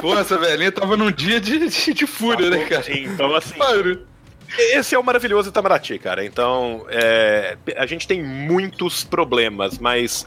[0.00, 2.84] Pô, essa velhinha tava num dia de, de, de fúria, né, cara?
[2.88, 3.56] Então, assim.
[3.58, 3.98] Mano,
[4.58, 6.24] Esse é o maravilhoso Itamaraty, cara.
[6.24, 10.26] Então, é, a gente tem muitos problemas, mas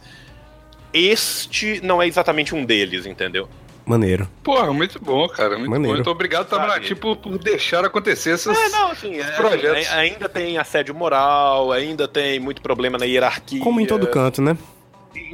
[0.93, 3.47] este não é exatamente um deles, entendeu?
[3.85, 4.27] Maneiro.
[4.43, 5.57] Porra, muito bom, cara.
[5.57, 5.89] Muito Maneiro.
[5.89, 5.95] bom.
[5.97, 6.99] Muito obrigado, Tamaraty, Sabe?
[6.99, 8.57] por, por deixar acontecer essas.
[8.57, 9.85] É, não, assim, é, projetos.
[9.87, 13.61] é, ainda tem assédio moral, ainda tem muito problema na hierarquia.
[13.61, 14.57] Como em todo canto, né?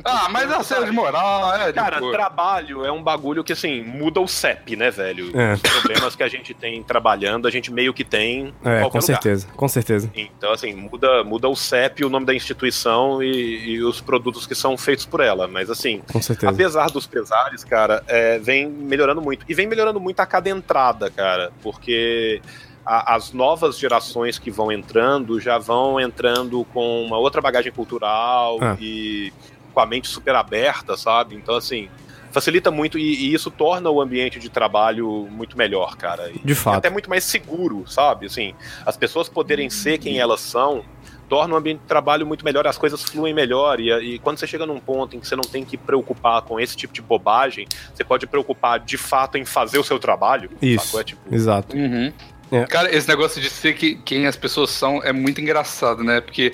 [0.04, 1.68] Ah, mas assédio de moral, é.
[1.68, 5.32] de Cara, trabalho é um bagulho que, assim, muda o CEP, né, velho?
[5.40, 5.54] É.
[5.54, 8.86] Os problemas que a gente tem trabalhando, a gente meio que tem em É, com
[8.88, 9.02] lugar.
[9.02, 10.10] certeza, com certeza.
[10.16, 14.56] Então, assim, muda, muda o CEP, o nome da instituição e, e os produtos que
[14.56, 15.48] são feitos por ela.
[15.48, 16.52] Mas, assim, Com certeza.
[16.52, 19.46] apesar dos pesares, cara, é, vem melhorando muito.
[19.48, 22.42] E vem melhorando muito a cada entrada, cara, porque
[22.84, 28.76] as novas gerações que vão entrando já vão entrando com uma outra bagagem cultural Ah.
[28.82, 29.32] e
[29.72, 31.36] com a mente super aberta, sabe?
[31.36, 31.90] Então, assim.
[32.34, 36.32] Facilita muito e, e isso torna o ambiente de trabalho muito melhor, cara.
[36.34, 36.78] E- De e fato.
[36.78, 38.28] até muito mais seguro, sabe?
[38.28, 38.56] Assim,
[38.86, 40.82] as pessoas poderem ser quem elas são
[41.28, 44.48] torna o ambiente de trabalho muito melhor, as coisas fluem melhor e, e quando você
[44.48, 47.68] chega num ponto em que você não tem que preocupar com esse tipo de bobagem,
[47.94, 50.50] você pode preocupar de fato em fazer o seu trabalho.
[50.62, 50.98] Isso.
[50.98, 51.76] É tipo, Exato.
[51.76, 52.14] Uhum.
[52.50, 52.66] É.
[52.66, 56.20] Cara, esse negócio de ser que, quem as pessoas são é muito engraçado, né?
[56.22, 56.54] Porque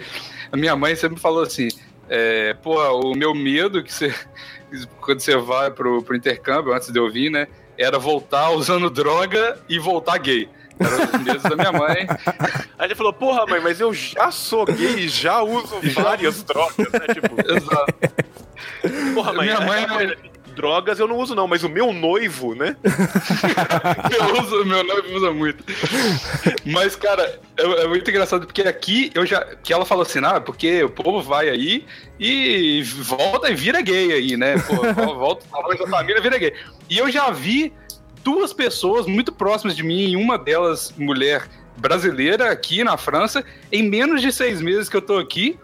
[0.51, 1.67] a minha mãe sempre falou assim:
[2.09, 2.79] é, pô,
[3.11, 4.13] o meu medo que você.
[4.99, 7.47] Quando você vai pro, pro intercâmbio, antes de eu vir, né?
[7.77, 10.49] Era voltar usando droga e voltar gay.
[10.79, 12.05] Era os medos da minha mãe.
[12.77, 16.77] Aí ele falou, porra, mãe, mas eu já sou gay e já uso várias drogas,
[16.91, 17.13] né?
[17.13, 19.13] Tipo, Exato.
[19.13, 20.17] porra, mãe, Minha mãe- é-
[20.57, 22.75] drogas eu não uso não, mas o meu noivo, né?
[24.17, 25.63] Eu uso, meu noivo usa muito.
[26.65, 29.43] Mas, cara, é, é muito engraçado porque aqui eu já.
[29.63, 31.85] Que ela falou assim, ah, porque o povo vai aí
[32.19, 34.55] e volta e vira gay aí, né?
[34.57, 34.75] Pô,
[35.15, 36.53] volta a da família vira gay.
[36.89, 37.71] E eu já vi
[38.23, 41.47] duas pessoas muito próximas de mim, uma delas, mulher
[41.77, 45.57] brasileira, aqui na França, em menos de seis meses que eu tô aqui.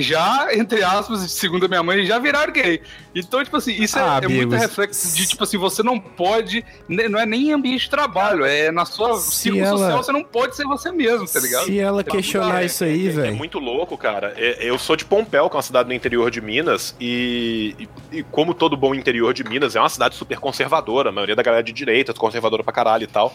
[0.00, 2.80] Já, entre aspas, segundo a minha mãe, já viraram gay.
[3.14, 5.98] Então, tipo assim, isso é, Ah, é muito amigos, reflexo de, tipo assim, você não
[5.98, 6.64] pode.
[6.88, 10.12] ne- Não é nem em ambiente de trabalho, é na sua círculo ela- social, você
[10.12, 11.64] não pode ser você mesmo, tá ligado?
[11.66, 13.36] Se ela questionar é, isso aí, É velho.
[13.36, 14.34] muito louco, cara.
[14.36, 17.74] É- Eu sou de Pompéu, que é uma cidade no interior de Minas, e,
[18.12, 21.08] e- e como todo bom interior de Minas, é uma cidade super conservadora.
[21.08, 23.34] A maioria da galera é de direita, conservadora pra caralho e tal.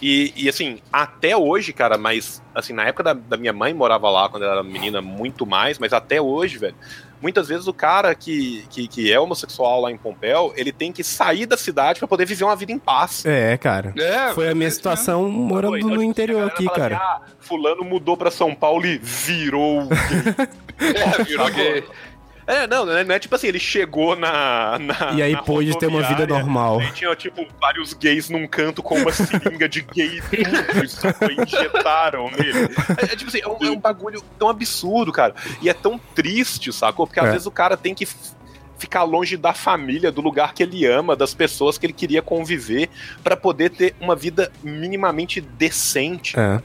[0.00, 4.08] E, e, assim, até hoje, cara, mas assim, na época da, da minha mãe morava
[4.10, 6.74] lá quando ela era menina muito mais, mas até hoje, velho.
[7.20, 11.02] Muitas vezes o cara que, que, que é homossexual lá em Pompéu, ele tem que
[11.02, 13.26] sair da cidade pra poder viver uma vida em paz.
[13.26, 13.92] É, cara.
[13.98, 16.96] É, Foi a minha é situação morando Então, no interior aqui, cara.
[16.96, 19.88] assim, ah, fulano mudou pra São Paulo e virou.
[20.80, 21.84] É, virou gay.
[22.48, 24.78] É, não, não é, não é tipo assim, ele chegou na.
[24.78, 26.80] na E aí na pôde ter uma vida normal.
[26.80, 32.70] Aí tinha, tipo, vários gays num canto com uma seringa de gay e injetaram nele.
[32.96, 35.34] É, é tipo assim, é um, é um bagulho tão absurdo, cara.
[35.60, 37.06] E é tão triste, sacou?
[37.06, 37.32] Porque às É.
[37.32, 38.08] vezes o cara tem que
[38.78, 42.88] ficar longe da família, do lugar que ele ama, das pessoas que ele queria conviver,
[43.22, 46.38] pra poder ter uma vida minimamente decente.
[46.38, 46.62] É.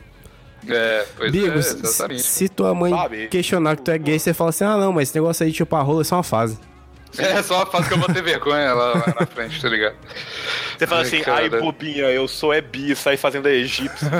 [0.68, 2.24] É, pois Bigos, é, exatamente.
[2.24, 3.28] se tua mãe Sabe?
[3.28, 5.58] questionar que tu é gay, você fala assim: ah, não, mas esse negócio aí de
[5.58, 6.58] chupar rola é só uma fase.
[7.18, 9.96] É só a fase que eu vou ter vergonha lá, lá na frente, tá ligado?
[10.78, 11.42] Você fala Ai, assim, cara.
[11.42, 14.10] ai, bobinha, eu sou é bi, sai fazendo a egípcia.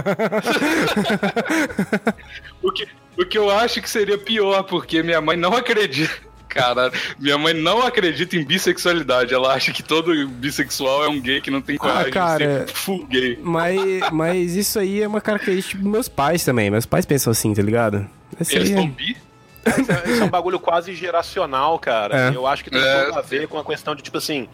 [2.62, 2.88] O que,
[3.18, 6.14] o que eu acho que seria pior, porque minha mãe não acredita.
[6.54, 9.34] Cara, minha mãe não acredita em bissexualidade.
[9.34, 12.38] Ela acha que todo bissexual é um gay que não tem coragem cara.
[12.66, 13.40] de ser full gay.
[13.42, 13.80] Mas,
[14.12, 16.70] mas isso aí é uma característica dos meus pais também.
[16.70, 18.08] Meus pais pensam assim, tá ligado?
[18.40, 19.18] Esse Eles aí é- são bi?
[19.66, 22.32] Isso é, isso é um bagulho quase geracional, cara.
[22.32, 22.36] É.
[22.36, 23.06] Eu acho que tem É.
[23.06, 24.50] tudo a ver com a questão de, tipo assim,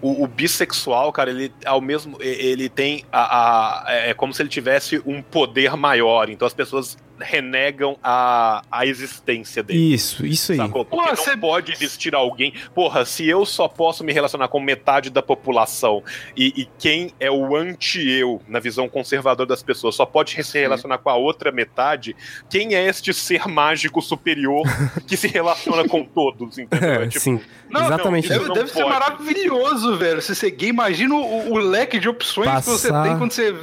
[0.00, 2.16] o, o bissexual, cara, ele ao mesmo.
[2.18, 6.30] Ele tem a, a- É como se ele tivesse um poder maior.
[6.30, 9.94] Então as pessoas renegam a, a existência dele.
[9.94, 10.58] Isso, isso aí.
[10.58, 10.84] Sacou?
[10.84, 12.52] Porque Pô, não você- pode existir alguém.
[12.74, 16.02] Porra, se eu só posso me relacionar com metade da população
[16.36, 20.98] e, e quem é o anti-eu, na visão conservadora das pessoas, só pode se relacionar
[20.98, 22.16] com a outra metade,
[22.50, 24.62] quem é este ser mágico superior
[25.06, 26.58] que se relaciona com todos?
[26.58, 26.88] Entendeu?
[26.88, 27.40] É, É tipo, sim.
[27.70, 28.36] Não, Exatamente não.
[28.36, 30.20] Deve, não deve ser maravilhoso, velho.
[30.22, 33.32] Se você é gay, imagina o, o leque de opções que você Passar- tem quando
[33.32, 33.54] você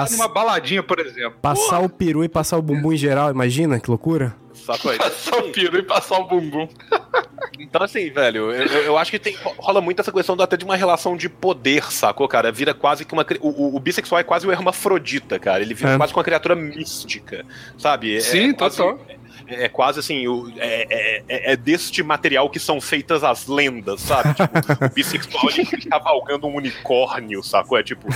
[0.00, 1.38] Pass- tá numa baladinha, por exemplo.
[1.42, 4.34] Passar o peru e passar o bumbum em geral, imagina que loucura.
[4.66, 6.68] Passar o piro e passar o bumbum.
[7.58, 10.76] Então, assim, velho, eu, eu- acho que tem, rola muito essa questão até de uma
[10.76, 12.52] relação de poder, sacou, cara?
[12.52, 13.24] Vira quase que uma.
[13.40, 15.62] O, o- o bissexual é quase o hermafrodita, cara.
[15.62, 15.96] Ele vira É.
[15.96, 17.46] quase que uma criatura mística,
[17.78, 18.14] sabe?
[18.14, 18.98] É- Sim, é quase- total.
[19.46, 24.02] É, é quase assim, o- é, é- é- deste material que são feitas as lendas,
[24.02, 24.34] sabe?
[24.34, 27.78] Tipo, o bissexual ele fica cavalgando um unicórnio, sacou?
[27.78, 28.06] É tipo.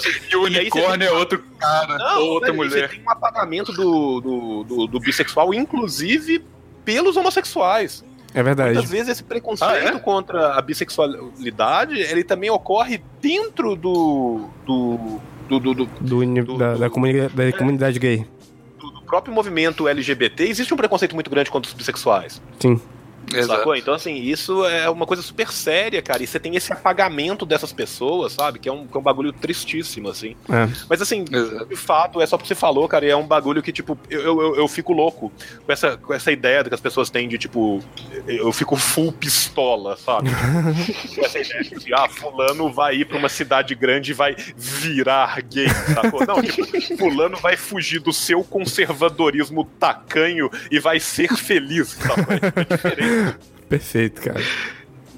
[0.30, 2.88] E o e unicórnio é outro cara, não, ou outra velho, mulher.
[2.90, 6.44] Você tem um apagamento do, do, do, do bissexual, inclusive
[6.84, 8.04] pelos homossexuais.
[8.34, 8.72] É verdade.
[8.74, 9.98] Muitas vezes esse preconceito Ah, é?
[9.98, 16.90] contra a bissexualidade, ele também ocorre dentro do, do, do, do, do- Do, da, da,
[16.90, 18.26] comuni- da comunidade gay.
[18.78, 20.44] do próprio movimento LGBT.
[20.48, 22.42] Existe um preconceito muito grande contra os bissexuais.
[22.58, 22.80] Sim.
[23.32, 23.58] Exato.
[23.58, 23.76] Sacou?
[23.76, 26.22] Então, assim, isso é uma coisa super séria, cara.
[26.22, 28.58] E você tem esse apagamento dessas pessoas, sabe?
[28.58, 30.36] Que é um, que é um bagulho tristíssimo, assim.
[30.48, 30.68] É.
[30.88, 31.66] Mas, assim, Exato.
[31.66, 34.20] de fato, é só porque você falou, cara, e é um bagulho que, tipo, eu,
[34.20, 35.32] eu, eu fico louco
[35.64, 37.80] com essa, com essa ideia que as pessoas têm de, tipo,
[38.26, 40.30] eu fico full pistola, sabe?
[41.14, 45.40] com essa ideia de, ah, fulano vai ir pra uma cidade grande e vai virar
[45.42, 46.26] gay, sacou?
[46.26, 52.34] Não, tipo, fulano vai fugir do seu conservadorismo tacanho e vai ser feliz, sacou?
[52.34, 53.13] É diferente.
[53.68, 54.42] Perfeito, cara.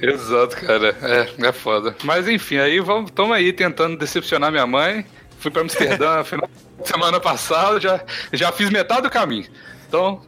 [0.01, 0.95] Exato, cara.
[1.03, 1.97] É, é foda.
[2.05, 5.05] Mas enfim, aí vamos, tamo aí tentando decepcionar minha mãe.
[5.39, 6.49] Fui pra Amsterdã final
[6.83, 8.01] de semana passada, já,
[8.33, 9.47] já fiz metade do caminho.
[9.89, 10.21] Então,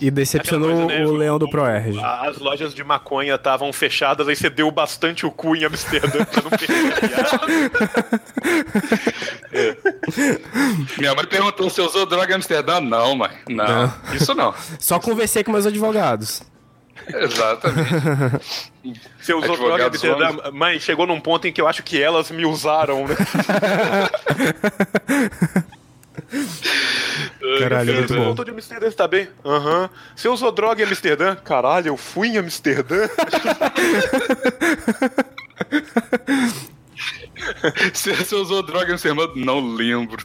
[0.00, 1.98] E decepcionou coisa, né, o leão do ProErg.
[2.02, 6.42] As lojas de maconha estavam fechadas, aí você deu bastante o cu em Amsterdã pra
[6.42, 7.70] não perder viagem.
[10.98, 12.80] minha mãe perguntou se eu usou droga em Amsterdã.
[12.80, 13.30] Não, mãe.
[13.48, 13.92] Não, Não.
[14.14, 14.54] isso não.
[14.78, 16.42] Só conversei com meus advogados.
[17.08, 18.40] Exatamente.
[19.20, 22.44] Você usou droga Amsterdã, mãe, chegou num ponto em que eu acho que elas me
[22.44, 23.14] usaram, né?
[27.58, 28.24] Caralho, muito você bom.
[28.24, 29.28] voltou de Amsterdã, você tá bem?
[29.44, 29.88] Aham.
[30.16, 31.36] Você usou droga em Amsterdã?
[31.36, 33.08] Caralho, eu fui em Amsterdã?
[37.92, 40.24] Se você usou droga em Amsterdã, não lembro.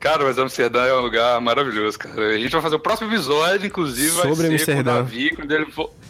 [0.00, 2.28] Cara, mas Amsterdã é um lugar maravilhoso, cara.
[2.28, 4.82] A gente vai fazer o próximo episódio, inclusive, vai Sobre ser Amsterdã.
[4.94, 5.66] com o Davi, quando ele,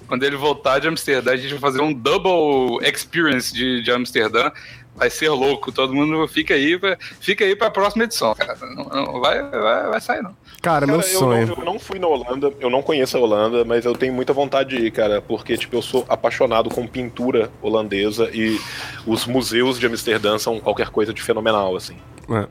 [0.06, 4.50] quando ele voltar de Amsterdã, a gente vai fazer um double experience de, de Amsterdã.
[4.94, 8.56] Vai ser louco, todo mundo fica aí, pra, fica aí pra próxima edição, cara.
[8.74, 10.36] Não, não vai, vai, vai sair, não.
[10.60, 11.46] Cara, meu Cara, eu, sonho.
[11.46, 14.32] não, eu não fui na Holanda, eu não conheço a Holanda, mas eu tenho muita
[14.32, 18.60] vontade de ir, cara, porque, tipo, eu sou apaixonado com pintura holandesa e
[19.06, 21.96] os museus de Amsterdã são qualquer coisa de fenomenal, assim.
[22.28, 22.48] É.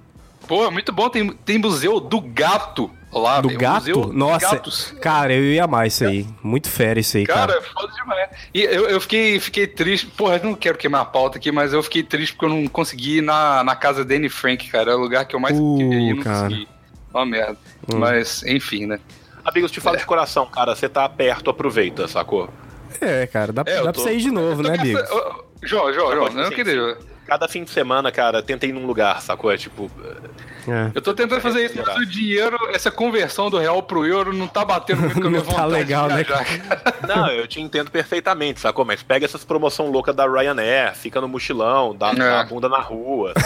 [0.47, 3.41] Pô, muito bom, tem, tem museu do gato lá.
[3.41, 3.79] Do gato?
[3.79, 4.93] Museu dos Nossa, gatos.
[5.01, 6.25] cara, eu ia amar isso aí.
[6.41, 7.59] Muito fera isso aí, Cara, cara.
[7.59, 8.29] é foda demais.
[8.53, 10.07] E eu, eu fiquei, fiquei triste.
[10.07, 12.67] Porra, eu não quero queimar a pauta aqui, mas eu fiquei triste porque eu não
[12.67, 14.91] consegui ir na, na casa da Anne Frank, cara.
[14.91, 16.43] É o lugar que eu mais Uh, queria ir não cara.
[16.47, 16.67] consegui.
[17.13, 17.57] Uma merda.
[17.91, 17.97] Hum.
[17.97, 18.99] Mas, enfim, né?
[19.43, 22.49] Amigos, te falo de coração, cara, você tá perto, aproveita, sacou?
[22.99, 25.01] É, cara, dá, É, dá tô- pra sair de novo, né, Eu tô Bigos?
[25.01, 26.97] gastando- Ô, ô, João, João, João, Sim, eu não queria.
[27.27, 29.51] Cada fim de semana, cara, tenta ir num lugar, sacou?
[29.51, 29.91] É tipo.
[30.67, 30.91] É.
[30.93, 34.47] Eu tô tentando fazer isso, mas o dinheiro, essa conversão do real pro euro não
[34.47, 36.25] tá batendo muito com a minha tá vontade legal, né.
[37.07, 38.83] Não, eu te entendo perfeitamente, sacou?
[38.83, 42.39] Mas pega essas promoção louca da Ryanair, fica no mochilão, dá, dá É.
[42.41, 43.33] a bunda na rua.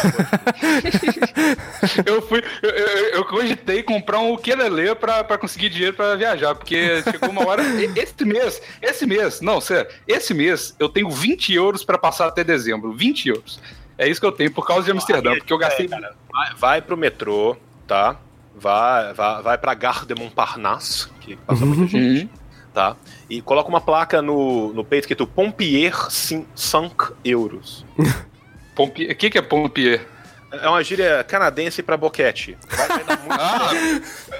[2.05, 6.55] Eu fui, eu, eu, eu cogitei comprar um ukulele pra, pra conseguir dinheiro pra viajar,
[6.55, 7.61] porque chegou uma hora.
[7.95, 12.43] Esse mês, esse mês, não, sério, esse mês eu tenho 20 euros pra passar até
[12.43, 12.91] dezembro.
[12.93, 13.59] 20 euros.
[13.97, 15.85] É isso que eu tenho por causa de Amsterdã, porque eu gastei.
[15.85, 17.55] É, cara, vai, vai pro metrô,
[17.87, 18.17] tá?
[18.55, 22.29] Vai, vai, vai pra Gare de Montparnasse, que passa muita gente, Uhum.
[22.73, 22.95] tá?
[23.29, 27.85] E coloca uma placa no, no peito escrito Pompier 5 euros.
[28.75, 29.11] Pompier.
[29.11, 30.05] O que, que é Pompier?
[30.51, 32.57] É uma gíria canadense pra boquete.
[32.69, 33.69] Vai, vai dar muito Ah,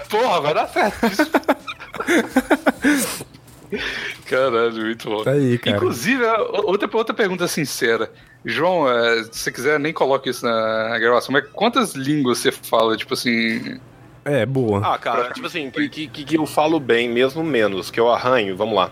[0.10, 1.32] porra, vai dar certo isso.
[4.26, 5.24] Caralho, muito bom.
[5.24, 5.78] Tá aí, cara.
[5.78, 6.24] Inclusive,
[6.66, 8.12] outra, outra pergunta sincera.
[8.44, 12.98] João, é, se você quiser, nem coloque isso na gravação, mas quantas línguas você fala,
[12.98, 13.80] tipo assim,
[14.26, 14.82] É, boa.
[14.84, 18.56] Ah, cara, tipo assim, que, que, que eu falo bem, mesmo menos, que eu arranho,
[18.58, 18.90] vamos lá.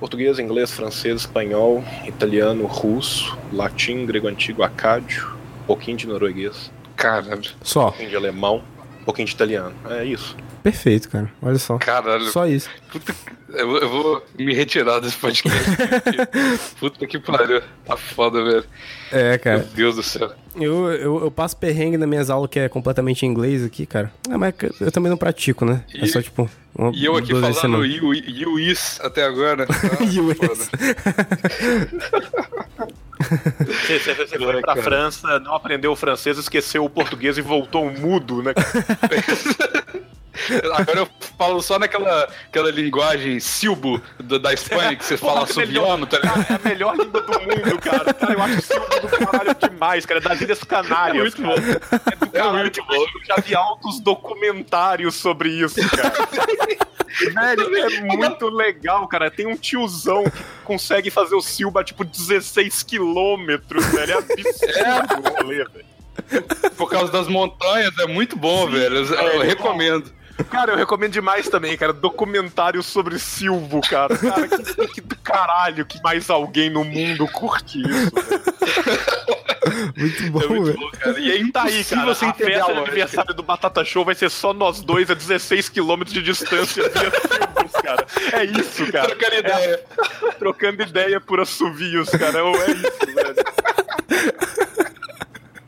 [0.00, 5.28] Português, inglês, francês, espanhol, italiano, russo, latim, grego antigo, acádio,
[5.62, 7.38] um pouquinho de norueguês, Caralho.
[7.38, 7.84] um Só.
[7.84, 8.62] pouquinho de alemão,
[9.00, 9.72] um pouquinho de italiano.
[9.88, 10.36] É isso.
[10.64, 11.30] Perfeito, cara.
[11.42, 11.76] Olha só.
[11.78, 12.24] Caralho.
[12.24, 12.68] Só isso.
[12.90, 13.14] Puta
[13.52, 15.60] eu, vou- eu vou me retirar desse podcast.
[16.80, 17.60] Puta que pariu.
[17.84, 18.64] Tá foda, velho.
[19.12, 19.58] É, Meu cara.
[19.74, 20.32] Deus do céu.
[20.56, 24.10] Eu, eu, eu passo perrengue nas minhas aulas que é completamente em inglês aqui, cara.
[24.30, 25.84] É, mas eu também não pratico, né?
[25.94, 26.48] É E- só tipo.
[26.74, 27.86] Uma, E eu aqui falando semana.
[27.86, 29.66] you, you is até agora.
[29.68, 30.38] Ah, You is.
[30.38, 30.64] foda.
[33.66, 34.82] Você, você, você foi pra cara.
[34.82, 38.52] França, não aprendeu o francês, esqueceu o português e voltou mudo, né?
[40.74, 41.08] Agora eu
[41.38, 45.82] falo só naquela aquela linguagem silbo do- da Espanha que você fala Porra, melhor.
[45.82, 46.46] subiano, tá ligado?
[46.50, 48.14] É a melhor língua do mundo, cara.
[48.14, 50.20] Cara, eu acho o Silvio do caralho demais, cara.
[50.20, 51.34] É das Ilhas Canárias.
[51.34, 51.80] É muito cara.
[52.12, 53.00] É do caralho muito demais.
[53.02, 56.12] Eu já vi altos documentários sobre isso, cara.
[57.16, 59.30] Velho, é muito legal, cara.
[59.30, 64.12] Tem um tiozão que consegue fazer o Silva tipo 16 quilômetros, velho.
[64.14, 66.44] É absurdo o rolê, velho.
[66.76, 68.96] Por causa das montanhas, é muito bom, velho.
[68.96, 70.10] Eu, eu é, recomendo.
[70.50, 71.92] Cara, eu recomendo demais também, cara.
[71.92, 74.16] Documentário sobre Silvo, cara.
[74.16, 78.44] Cara, que, que do caralho que mais alguém no mundo curte isso, velho.
[79.96, 81.18] Muito bom, É muito bom, cara.
[81.18, 82.04] E aí Tá aí, cara.
[82.06, 85.68] você a festa de aniversário do Batata Show vai ser só nós dois a 16
[85.68, 88.06] quilômetros de distância via Silvos, cara.
[88.32, 89.06] É isso, cara.
[89.06, 89.74] Trocando ideia.
[89.74, 92.40] É, trocando ideia por assovios, cara.
[92.40, 93.34] É isso, velho.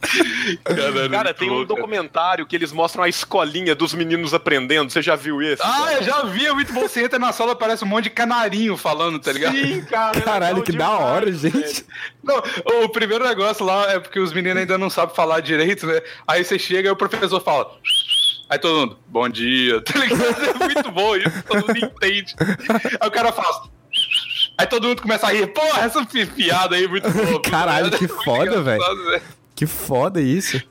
[0.64, 1.66] Caralho, Cara, muito tem um cara.
[1.66, 4.90] documentário que eles mostram a escolinha dos meninos aprendendo.
[4.90, 5.62] Você já viu esse?
[5.62, 5.92] Ah, cara?
[5.94, 6.82] eu já vi, é muito bom.
[6.82, 9.56] Você entra na sala, parece um monte de canarinho falando, tá ligado?
[9.56, 10.16] Sim, cara.
[10.18, 11.38] é Caralho, que da demais, hora, velho.
[11.38, 11.84] gente.
[12.22, 12.42] Não,
[12.84, 16.00] o primeiro negócio lá é porque os meninos ainda não sabem falar direito, né?
[16.26, 17.70] Aí você chega e o professor fala.
[18.48, 20.22] Aí todo mundo, bom dia, tá ligado?
[20.62, 22.34] É muito bom isso, todo mundo entende.
[23.00, 23.68] Aí o cara fala.
[24.58, 25.48] Aí todo mundo começa a rir.
[25.48, 27.42] Porra, essa pi- piada aí é muito boa.
[27.42, 28.80] Caralho, que foda, velho.
[29.56, 30.62] Que foda isso.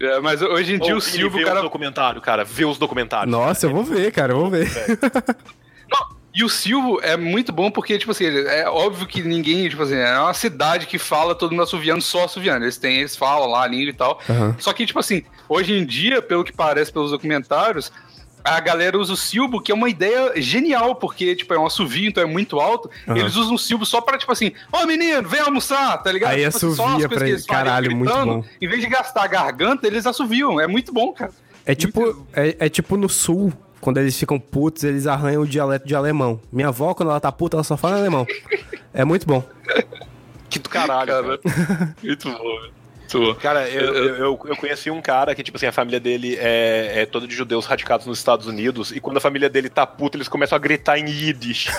[0.00, 1.56] É, mas hoje em dia Ô, o Silvio, vê cara.
[1.56, 2.42] os documentários, cara.
[2.42, 3.30] Vê os documentários.
[3.30, 4.66] Nossa, eu vou ver, cara, eu vou ver.
[5.92, 9.82] Não, e o Silvio é muito bom porque, tipo assim, é óbvio que ninguém, tipo
[9.82, 12.64] assim, é uma cidade que fala todo mundo assoviano, só assoviano.
[12.64, 14.18] Eles têm, eles falam lá a língua e tal.
[14.30, 14.56] Aham.
[14.58, 17.92] Só que, tipo assim, hoje em dia, pelo que parece pelos documentários,
[18.44, 22.08] a galera usa o silbo, que é uma ideia genial, porque, tipo, é um assovio,
[22.08, 22.90] então é muito alto.
[23.06, 23.18] Aham.
[23.18, 26.32] Eles usam o silbo só pra, tipo assim, ô menino, vem almoçar, tá ligado?
[26.32, 28.44] Aí tipo, assim, só as assovia coisas pra eles Caralho, muito gritando, bom.
[28.60, 30.60] Em vez de gastar a garganta, eles assoviam.
[30.60, 31.32] É muito bom, cara.
[31.64, 35.86] É tipo, é, é tipo no sul, quando eles ficam putos, eles arranham o dialeto
[35.86, 36.40] de alemão.
[36.50, 38.26] Minha avó, quando ela tá puta, ela só fala em alemão.
[38.92, 39.42] É muito bom.
[40.48, 41.38] Que do caralho, cara.
[41.38, 42.79] Cara, muito bom, velho.
[43.18, 43.40] Muito.
[43.40, 47.02] Cara, eu, eu, eu, eu conheci um cara que, tipo assim, a família dele é,
[47.02, 50.16] é toda de judeus radicados nos Estados Unidos, e quando a família dele tá puta,
[50.16, 51.68] eles começam a gritar em Yiddish.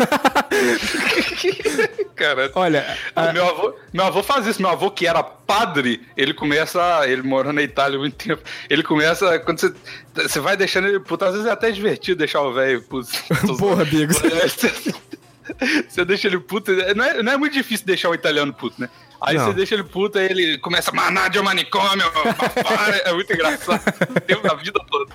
[2.16, 4.62] Cara, Olha, a- Meu avô, meu avô faz isso.
[4.62, 6.80] Meu avô, que era padre, ele começa.
[7.08, 8.42] Ele morou na Itália há muito tempo.
[8.70, 9.40] Ele começa.
[9.40, 9.74] Quando você.
[10.14, 11.26] Você vai deixando ele puto.
[11.26, 13.10] Às vezes é até divertido deixar o velho puto.
[13.58, 14.18] Porra, Bigos.
[15.90, 16.72] Você deixa ele puto.
[16.96, 18.90] Não é, não é muito difícil deixar o italiano puto, né?
[19.24, 19.46] Aí Não.
[19.46, 23.82] você deixa ele puto, aí ele começa maná de manicômio, papá", é muito engraçado.
[24.26, 25.14] Tempo da vida toda.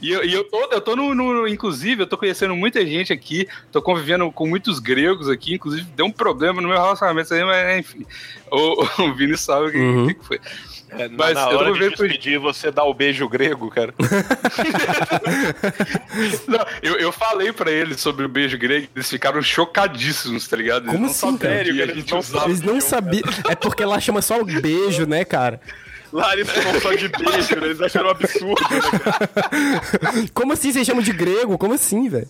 [0.00, 3.12] E eu, e eu tô, eu tô no, no- Inclusive, eu tô conhecendo muita gente
[3.12, 7.44] aqui, tô convivendo com muitos gregos aqui, inclusive deu um problema no meu relacionamento aí,
[7.44, 8.06] mas enfim.
[8.50, 10.06] O, o Vini sabe o que, Uhum.
[10.08, 10.40] que foi.
[10.96, 13.28] É, na, Mas na eu hora tô de vendo com- despedir, você dá o beijo
[13.28, 13.92] grego, cara.
[16.46, 20.82] Não, eu, eu falei pra eles sobre o beijo grego, eles ficaram chocadíssimos, tá ligado?
[20.84, 21.64] Eles Como não assim, sabiam cara?
[21.64, 22.44] que a Eles gente não usava.
[22.46, 23.22] eles não sabiam.
[23.48, 25.60] É porque lá chama só o beijo, né, cara?
[26.12, 27.66] Lá eles chamam só de beijo, né?
[27.66, 30.28] eles acharam um absurdo, né, cara?
[30.32, 31.58] Como assim vocês chamam de grego?
[31.58, 32.28] Como assim, velho?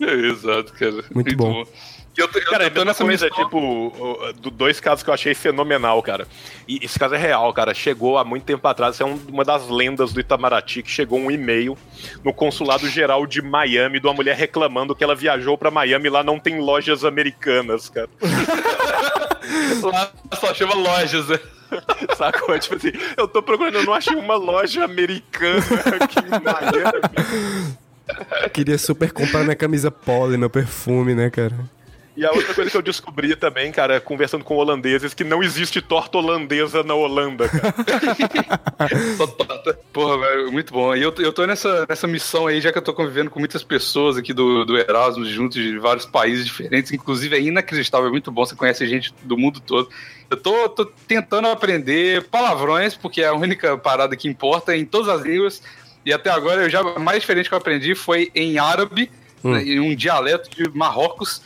[0.00, 1.04] É, exato, cara.
[1.14, 1.62] Muito bom.
[1.62, 1.66] E
[2.16, 5.02] Eu tô, eu Cara, é a tô mesma nessa coisa, missão- tipo, do- dois casos
[5.02, 6.26] que eu achei fenomenal, cara.
[6.68, 7.72] E esse caso é real, cara.
[7.72, 11.18] Chegou há muito tempo atrás, isso é um- uma das lendas do Itamaraty, que chegou
[11.18, 11.76] um e-mail
[12.22, 16.10] no consulado geral de Miami de uma mulher reclamando que ela viajou pra Miami e
[16.10, 18.10] lá não tem lojas americanas, cara.
[19.82, 21.38] Lá só chama lojas, né?
[22.16, 22.58] Sacou?
[22.58, 25.58] Tipo assim, eu tô procurando, eu não achei uma loja americana
[26.00, 27.76] aqui em Miami.
[28.52, 31.54] Queria super comprar minha camisa polo e meu perfume, né, cara?
[32.14, 35.80] E a outra coisa que eu descobri também, cara, conversando com holandeses, que não existe
[35.80, 37.74] torta holandesa na Holanda, cara.
[39.16, 39.78] Só torta.
[39.92, 40.94] Porra, velho, muito bom.
[40.94, 43.64] E eu, eu tô nessa, nessa missão aí, já que eu tô convivendo com muitas
[43.64, 48.30] pessoas aqui do, do Erasmus, juntos de vários países diferentes, inclusive é inacreditável, é muito
[48.30, 49.88] bom, você conhece gente do mundo todo.
[50.28, 55.08] Eu tô, tô tentando aprender palavrões, porque é a única parada que importa em todas
[55.08, 55.62] as línguas.
[56.04, 59.10] E até agora eu já a mais diferente que eu aprendi foi em árabe,
[59.44, 59.52] Hum.
[59.54, 61.42] né, em um dialeto de Marrocos,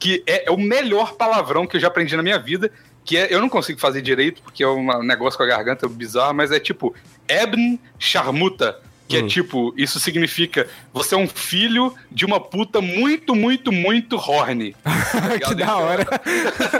[0.00, 2.72] que é, é o melhor palavrão que eu já aprendi na minha vida.
[3.04, 6.34] Que é, eu não consigo fazer direito, porque é um negócio com a garganta bizarro,
[6.34, 6.94] mas é tipo
[7.28, 8.80] Ebn Sharmuta.
[9.06, 14.16] Que é tipo, isso significa você é um filho de uma puta muito, muito, muito
[14.16, 14.76] horny.
[15.48, 16.06] que da hora.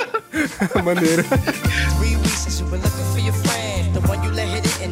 [0.85, 1.25] Maneiro.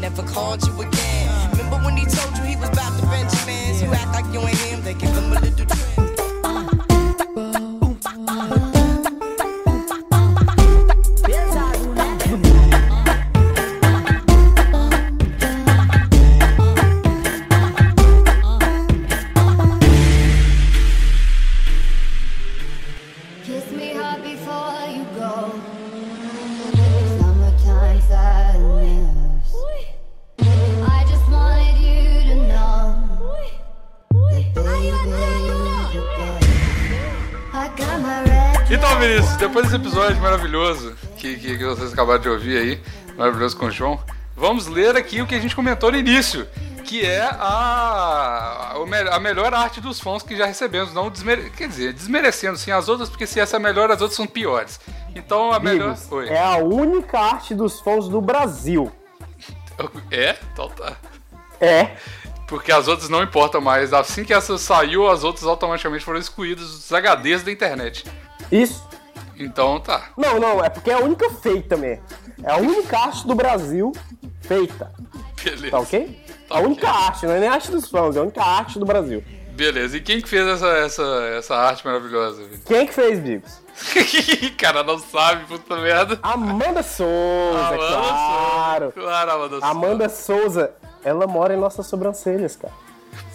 [0.00, 1.50] Never called you again.
[1.50, 3.82] Remember when he told you he was about to Benjamins?
[3.82, 4.67] You act like you ain't
[39.48, 42.82] depois desse episódio maravilhoso que, que, que vocês acabaram de ouvir aí,
[43.16, 43.98] maravilhoso com o João,
[44.36, 46.46] vamos ler aqui o que a gente comentou no início,
[46.84, 48.74] que é a,
[49.10, 50.92] a melhor arte dos fãs que já recebemos.
[50.92, 54.16] Não desmere, quer dizer, desmerecendo sim as outras, porque se essa é melhor, as outras
[54.16, 54.78] são piores.
[55.14, 55.96] Então a melhor.
[56.10, 56.28] Oi.
[56.28, 58.92] é a única arte dos fãs do Brasil.
[60.10, 60.36] É?
[60.52, 60.94] Então tá.
[61.58, 61.96] É.
[62.46, 63.94] Porque as outras não importam mais.
[63.94, 68.04] Assim que essa saiu, as outras automaticamente foram excluídas dos HDs da internet.
[68.52, 68.88] Isso.
[69.38, 70.10] Então tá.
[70.16, 72.02] Não, não, é porque é a única feita mesmo.
[72.42, 73.92] É a única arte do Brasil
[74.40, 74.92] feita.
[75.42, 75.70] Beleza.
[75.70, 76.24] Tá ok?
[76.48, 76.66] Tá a ok.
[76.66, 79.22] única arte, não é nem a arte dos fãs, é a única arte do Brasil.
[79.52, 79.96] Beleza.
[79.96, 81.02] E quem que fez essa, essa,
[81.36, 82.42] essa arte maravilhosa?
[82.64, 83.60] Quem é que fez, Bigos?
[84.56, 86.18] Cara, não sabe, puta merda.
[86.22, 88.92] Amanda Souza, Amanda claro.
[88.92, 89.06] Souza.
[89.08, 89.66] Claro, Amanda Souza.
[89.66, 90.70] Amanda Souza,
[91.04, 92.72] ela mora em nossas sobrancelhas, cara.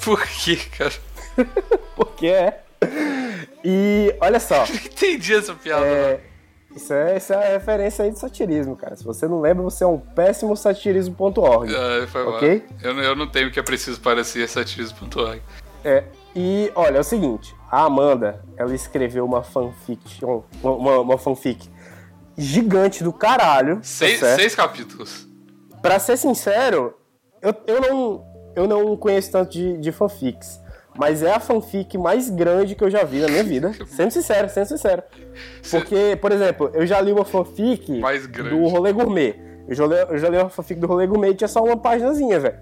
[0.03, 0.93] Por que, cara?
[1.95, 2.63] Porque é.
[3.63, 5.85] E olha só, Entendi essa piada.
[5.85, 6.19] é,
[6.75, 8.95] isso, é, isso é a referência aí de satirismo, cara.
[8.95, 11.71] Se você não lembra, você é um péssimo satirismo.org.
[11.71, 11.79] não.
[11.79, 12.23] Ah, foi.
[12.25, 12.63] Ok?
[12.81, 15.41] Eu, não- eu não tenho o que é preciso parecer satirismo.org.
[15.85, 16.03] É,
[16.35, 21.69] e olha, é o seguinte, a Amanda, ela escreveu uma fanfiction, uma, uma fanfic
[22.37, 23.77] gigante do caralho.
[23.77, 24.39] tá Seis, certo?
[24.39, 25.27] seis capítulos.
[25.81, 26.93] Pra ser sincero,
[27.41, 28.25] eu, eu, não,
[28.55, 30.59] eu não conheço tanto de, de fanfics.
[30.97, 33.71] Mas é a fanfic mais grande que eu já vi na minha vida.
[33.87, 35.01] Sendo sincero, sendo sincero.
[35.71, 37.99] Porque, por exemplo, eu já li uma fanfic
[38.49, 39.35] do Rolê Gourmet.
[39.67, 41.77] Eu já, li, eu já li uma fanfic do Rolê Gourmet e tinha só uma
[41.77, 42.57] paginazinha, velho.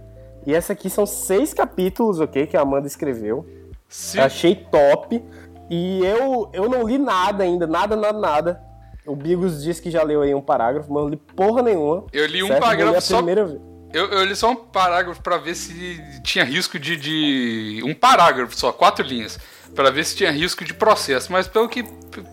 [0.46, 2.48] E essa aqui são seis capítulos, ok?
[2.48, 3.46] Que a Amanda escreveu.
[3.88, 5.24] Se, Eu achei top.
[5.70, 8.62] E eu, eu não li nada ainda, nada, nada, nada.
[9.06, 12.06] O Bigos disse que já leu aí um parágrafo, mas eu não li porra nenhuma.
[12.14, 12.60] Eu li um certo?
[12.62, 13.60] Parágrafo a só- primeira vez.
[13.94, 18.56] Eu, eu li só um parágrafo pra ver se tinha risco de, de- Um parágrafo
[18.58, 19.40] só, quatro linhas.
[19.76, 21.32] Pra ver se tinha risco de processo.
[21.32, 21.84] Mas pelo que,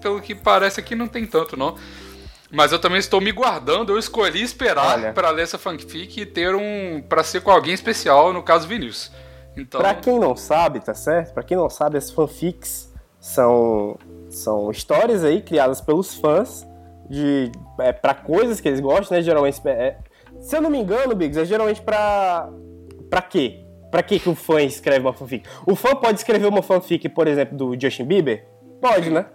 [0.03, 1.77] pelo que parece aqui, não tem tanto, não.
[2.51, 3.93] Mas eu também estou me guardando.
[3.93, 7.03] Eu escolhi esperar pra ler essa fanfic e ter um.
[7.09, 9.13] pra ser com alguém especial, no caso Vinícius.
[9.57, 9.81] Então.
[9.81, 11.35] Pra quem não sabe, tá certo?
[11.35, 13.99] Pra quem não sabe, as fanfics são,
[14.31, 16.67] são histórias aí criadas pelos fãs
[17.11, 17.51] de
[17.81, 19.23] é, para coisas que eles gostam, né?
[19.23, 19.97] Geralmente, é,
[20.49, 22.49] se eu não me engano, Biggs, é geralmente pra
[23.11, 23.65] para quê?
[23.91, 25.49] Pra que que o fã escreve uma fanfic?
[25.67, 28.45] O fã pode escrever uma fanfic, por exemplo, do Justin Bieber?
[28.83, 29.27] Pode, né?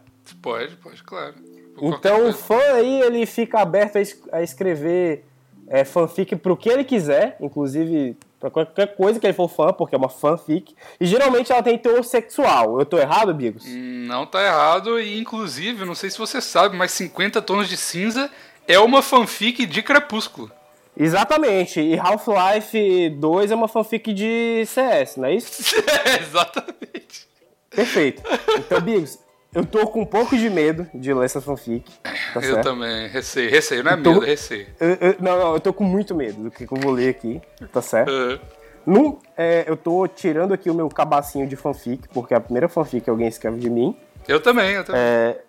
[0.42, 1.34] Pode, pode, claro.
[1.76, 5.26] Por Então o fã aí ele fica aberto a, es- a escrever
[5.68, 9.96] é, fanfic pro que ele quiser, inclusive pra qualquer coisa que ele for fã, porque
[9.96, 10.76] é uma fanfic.
[11.00, 12.78] E geralmente ela tem teor sexual.
[12.80, 13.66] Eu tô errado, Bigos?
[13.68, 18.30] Não tá errado, e inclusive, não sei se você sabe, mas 50 Tons de Cinza
[18.68, 20.52] é uma fanfic de Crepúsculo.
[20.96, 21.80] Exatamente.
[21.82, 25.76] E Half-Life 2 é uma fanfic de CS, não é isso?
[26.22, 27.28] Exatamente.
[27.70, 28.22] Perfeito.
[28.60, 29.18] Então, Bigos,
[29.54, 31.90] eu tô com um pouco de medo de ler essa fanfic.
[32.34, 34.68] Tá Eu também, receio, receio, não é Então- medo, é receio.
[34.80, 37.42] Eu- eu- não, não, eu tô com muito medo do que eu vou ler aqui,
[37.72, 38.12] tá certo?
[38.12, 38.40] É.
[38.86, 42.68] Num, é, eu tô tirando aqui o meu cabacinho de fanfic, porque é a primeira
[42.68, 43.98] fanfic que alguém escreve de mim.
[44.28, 45.02] Eu também, eu também.
[45.02, 45.42] É,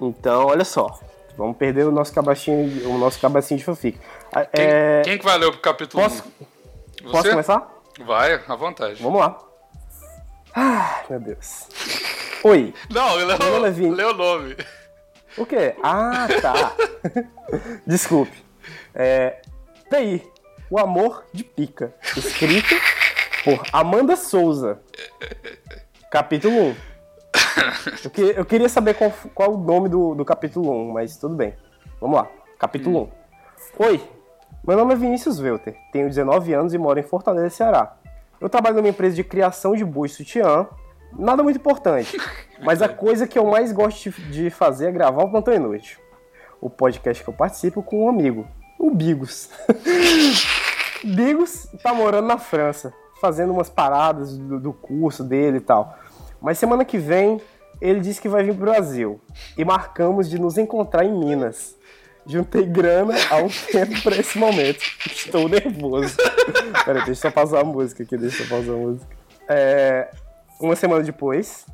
[0.00, 0.98] então, olha só.
[1.36, 3.98] Vamos perder o nosso cabacinho, o nosso cabacinho de fanfic.
[4.32, 6.24] Ah, Quem, é, quem que vai ler o capítulo posso,
[7.02, 7.10] 1?
[7.10, 7.68] posso começar?
[8.06, 9.02] Vai, à vontade.
[9.02, 9.38] Vamos lá.
[10.54, 11.68] Ah, meu Deus.
[12.44, 12.72] Oi.
[12.90, 14.56] Não, Meu nome é o, lê o nome.
[15.36, 15.74] O quê?
[15.82, 16.72] Ah, tá.
[17.86, 18.44] Desculpe.
[18.94, 19.40] É,
[19.90, 20.22] tá aí.
[20.70, 21.92] O Amor de Pica.
[22.16, 22.74] Escrito
[23.42, 24.80] por Amanda Souza.
[26.10, 26.76] Capítulo 1.
[28.04, 31.34] Eu, que- eu queria saber qual, qual o nome do, do capítulo 1, mas tudo
[31.34, 31.54] bem.
[32.00, 32.28] Vamos lá.
[32.58, 33.10] Capítulo
[33.78, 33.84] 1.
[33.84, 34.00] Oi.
[34.66, 35.76] Meu nome é Vinícius Welter.
[35.92, 37.96] Tenho 19 anos e moro em Fortaleza, Ceará.
[38.40, 40.66] Eu trabalho numa empresa de criação de bois sutiã,
[41.12, 42.16] nada muito importante.
[42.62, 45.98] Mas a coisa que eu mais gosto de- de fazer é gravar o Plantão Inútil.
[46.60, 48.46] O podcast que eu participo com um amigo,
[48.78, 49.50] o Bigos.
[51.04, 55.96] Bigos tá morando na França, fazendo umas paradas do, do curso dele e tal.
[56.44, 57.40] Mas semana que vem
[57.80, 59.18] ele disse que vai vir pro Brasil.
[59.56, 61.74] E marcamos de nos encontrar em Minas.
[62.26, 64.80] Juntei grana há um tempo pra esse momento.
[65.06, 66.16] Estou nervoso.
[66.84, 69.06] Peraí, deixa eu só pausar a música aqui, deixa eu pausar a música.
[69.48, 70.10] É,
[70.60, 71.66] uma semana depois,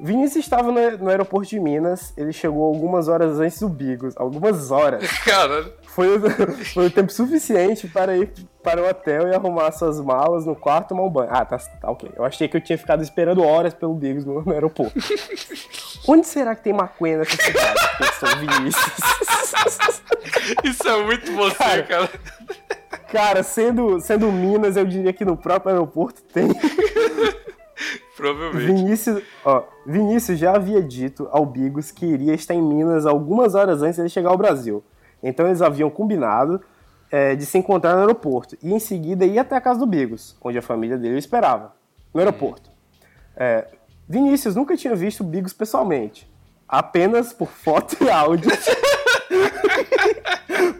[0.00, 2.12] Vinícius estava no, aeroporto de Minas.
[2.16, 4.14] Ele chegou algumas horas antes do Bigos.
[4.16, 5.06] Algumas horas.
[5.24, 5.72] Caralho.
[5.82, 6.30] Foi o,
[6.72, 8.32] foi o tempo suficiente para ir
[8.62, 11.28] para o hotel e arrumar suas malas no quarto tomar um banho.
[11.32, 12.10] Ah, tá, tá ok.
[12.16, 14.92] Eu achei que eu tinha ficado esperando horas pelo Bigos no, no aeroporto.
[16.06, 17.74] Onde será que tem maconha nessa cidade?
[17.98, 18.92] Pensou Vinícius.
[20.64, 22.10] Isso é muito você, cara.
[23.10, 26.48] Cara, sendo, sendo Minas, eu diria que no próprio aeroporto tem.
[28.18, 28.66] Provavelmente.
[28.66, 33.80] Vinícius, ó, Vinícius já havia dito ao Bigos que iria estar em Minas algumas horas
[33.80, 34.82] antes de chegar ao Brasil.
[35.22, 36.60] Então eles haviam combinado
[37.12, 40.36] é, de se encontrar no aeroporto e em seguida ir até a casa do Bigos,
[40.42, 41.76] onde a família dele o esperava,
[42.12, 42.68] no aeroporto.
[43.36, 43.68] É,
[44.08, 46.28] Vinícius nunca tinha visto o Bigos pessoalmente,
[46.68, 48.50] apenas por foto e áudio.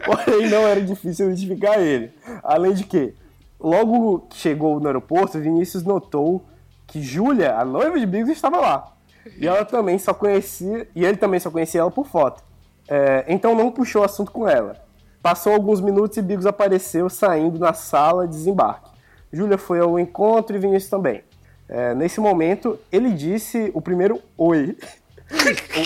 [0.05, 2.11] Porém, não era difícil identificar ele.
[2.43, 3.15] Além de que,
[3.57, 6.48] logo que chegou no aeroporto, Vinícius notou
[6.89, 8.93] que Júlia, a noiva de Bigos, estava lá.
[9.37, 12.43] E ela também só conhecia, e ele também só conhecia ela por foto.
[12.87, 14.75] É, então não puxou assunto com ela.
[15.21, 18.89] Passou alguns minutos e Bigos apareceu saindo na sala de desembarque.
[19.31, 21.23] Júlia foi ao encontro e Vinícius também.
[21.67, 24.75] É, nesse momento, ele disse o primeiro oi.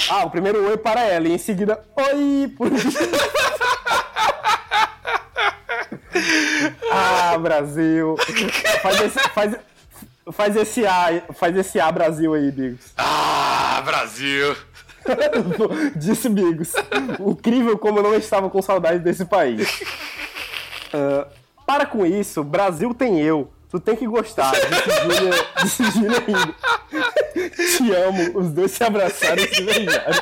[0.10, 2.56] Ah, o primeiro oi para ela, e em seguida, oi!
[6.96, 8.16] Ah, Brasil!
[8.82, 9.56] Faz esse, faz,
[10.32, 12.94] faz esse A, faz esse A Brasil aí, Bigos.
[12.98, 14.56] Ah, Brasil.
[15.96, 16.74] Disse Bigos.
[17.20, 19.82] Incrível como eu não estava com saudade desse país.
[20.96, 21.28] Ah,
[21.66, 23.52] para com isso, Brasil tem eu.
[23.72, 24.52] Tu tem que gostar.
[25.64, 26.56] Disse Júlia, rindo.
[27.76, 28.38] Te amo.
[28.38, 30.22] Os dois se abraçaram e se beijaram.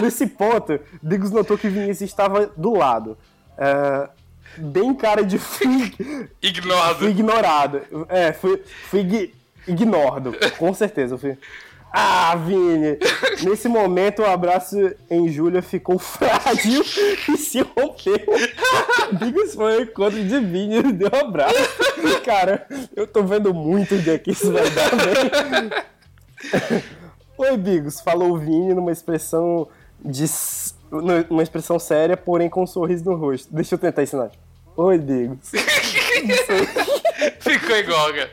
[0.00, 3.18] Nesse ponto, Bigos notou que Vinícius estava do lado.
[3.58, 4.08] Ah,
[4.56, 7.08] bem cara de fui, fui Ignorado.
[7.08, 7.80] ignorado.
[8.08, 9.32] É, fui, fui ign-
[9.66, 10.34] ignorado.
[10.58, 11.16] Com certeza.
[11.18, 11.36] Fui...
[11.94, 12.96] Ah, Vini!
[13.42, 14.76] Nesse momento, o abraço
[15.10, 16.82] em Júlia ficou frágil
[17.28, 18.16] e se rompeu.
[19.12, 21.54] Bigos foi ao encontro de Vini e deu um abraço.
[22.24, 26.82] Cara, eu tô vendo muito onde é que isso vai dar, velho.
[27.36, 29.68] Oi, Bigos, falou o Vini numa expressão
[30.02, 30.24] de.
[31.30, 33.48] Numa expressão séria, porém com um sorriso no rosto.
[33.54, 34.30] Deixa eu tentar ensinar.
[34.76, 35.50] Oi, Bigos.
[37.40, 38.30] Ficou igual, cara.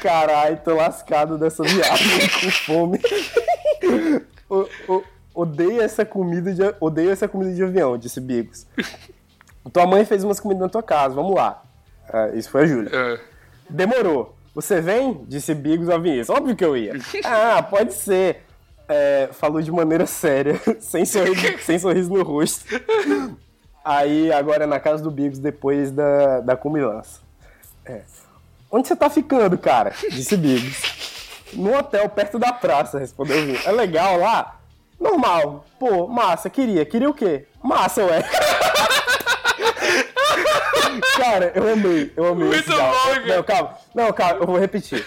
[0.00, 3.00] Caralho, tô lascado dessa viagem com fome.
[4.48, 5.04] O- o-
[5.34, 8.66] odeio essa comida de odeio essa comida de avião, disse Bigos.
[9.72, 11.62] Tua mãe fez umas comidas na tua casa, vamos lá.
[12.12, 12.90] Ah, isso foi a Júlia.
[12.92, 13.20] É.
[13.70, 14.36] Demorou.
[14.54, 15.24] Você vem?
[15.26, 16.30] Disse Bigos a Vinícius.
[16.36, 16.92] Óbvio que eu ia.
[17.24, 18.42] Ah, pode ser.
[18.88, 22.64] É, falou de maneira séria, sem sorriso, sem sorriso no rosto.
[23.84, 27.20] Aí, agora na casa do Bigos, depois da, da comilança.
[27.84, 28.02] É.
[28.70, 29.92] Onde você tá ficando, cara?
[30.10, 31.02] Disse Bigos.
[31.52, 33.58] No hotel perto da praça, respondeu o Vini.
[33.64, 34.60] É legal lá?
[34.98, 35.66] Normal.
[35.78, 36.84] Pô, massa, queria.
[36.86, 37.46] Queria o quê?
[37.62, 38.22] Massa, ué.
[41.16, 42.48] Cara, eu amei, eu amei.
[42.48, 43.26] Muito esse bom, cara.
[43.26, 43.78] Não, calma.
[43.94, 45.04] Não, calma, eu vou repetir.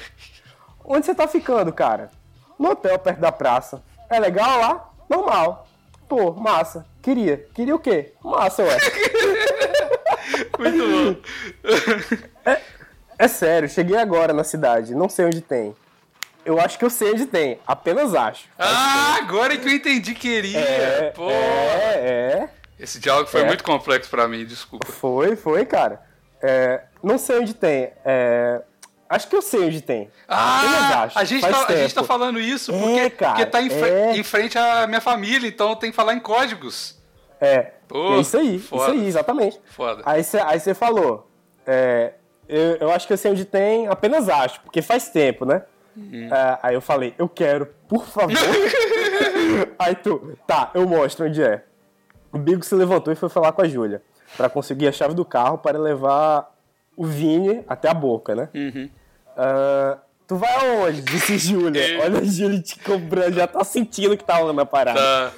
[0.84, 2.11] Onde você tá ficando, cara?
[2.58, 3.82] No hotel perto da praça.
[4.10, 4.89] É legal lá?
[5.10, 5.68] Normal.
[6.08, 6.86] Pô, massa.
[7.01, 7.45] Queria.
[7.53, 8.14] Queria o quê?
[8.24, 8.77] Massa, ué.
[10.60, 12.56] Muito bom.
[13.18, 15.76] É sério, cheguei agora na cidade, não sei onde tem.
[16.44, 18.48] Eu acho que eu sei onde tem, apenas acho.
[18.60, 20.60] Ah, agora que eu entendi queria.
[20.60, 21.30] É, Pô.
[21.32, 22.49] é, é.
[22.80, 23.45] Esse diálogo foi É.
[23.45, 24.86] muito complexo pra mim, desculpa.
[24.91, 26.02] Foi, foi, cara.
[26.41, 27.91] É, não sei onde tem.
[28.03, 28.61] É,
[29.10, 30.10] acho que eu sei onde tem.
[30.27, 31.19] Ah, acho.
[31.19, 34.18] a gente, tá, a gente tá falando isso É, porque, cara, porque tá em, é.
[34.18, 36.99] em frente à minha família, então tem que falar em códigos.
[37.40, 38.84] É, Pô, é isso aí, foda.
[38.84, 39.61] isso aí, exatamente.
[39.65, 40.02] Foda.
[40.06, 41.30] Aí você falou,
[41.65, 42.14] é,
[42.48, 45.64] eu, eu acho que eu sei onde tem, apenas acho, porque faz tempo, né?
[45.95, 46.34] Uhum.
[46.34, 48.36] É, aí eu falei, eu quero, por favor.
[49.80, 51.64] aí tu, tá, eu mostro onde é.
[52.32, 54.02] O Bigo se levantou e foi falar com a Júlia,
[54.36, 56.53] pra conseguir a chave do carro para levar
[56.95, 58.49] o Vini até a boca, né?
[58.53, 58.89] Uhum.
[59.35, 59.97] Ah,
[60.27, 61.01] tu vai aonde?
[61.01, 62.01] Disse Júlia.
[62.01, 64.99] Olha a Júlia te cobrando, já tá sentindo que tá rolando a parada.
[64.99, 65.31] Tá.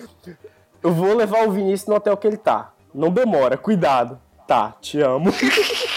[0.83, 2.73] Eu vou levar o Vinícius no hotel que ele tá.
[2.93, 4.19] Não demora, cuidado.
[4.47, 5.31] Tá, te amo.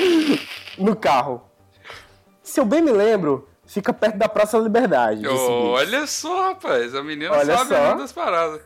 [0.76, 1.42] no carro.
[2.42, 5.22] Se eu bem me lembro, fica perto da Praça da Liberdade.
[5.22, 5.38] Bigos.
[5.38, 6.94] Olha só, rapaz.
[6.94, 7.94] A menina Olha sabe só.
[7.94, 8.60] das paradas.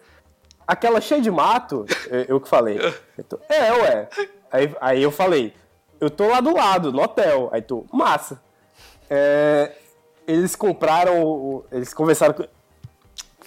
[0.66, 1.84] Aquela cheia de mato,
[2.26, 2.78] eu, que falei.
[3.50, 4.08] É, ué.
[4.50, 5.52] Aí, aí eu falei,
[6.00, 7.48] eu tô lá do lado, no hotel.
[7.52, 8.40] Aí tu, massa.
[9.08, 9.72] É,
[10.26, 12.44] eles compraram, o- eles conversaram com...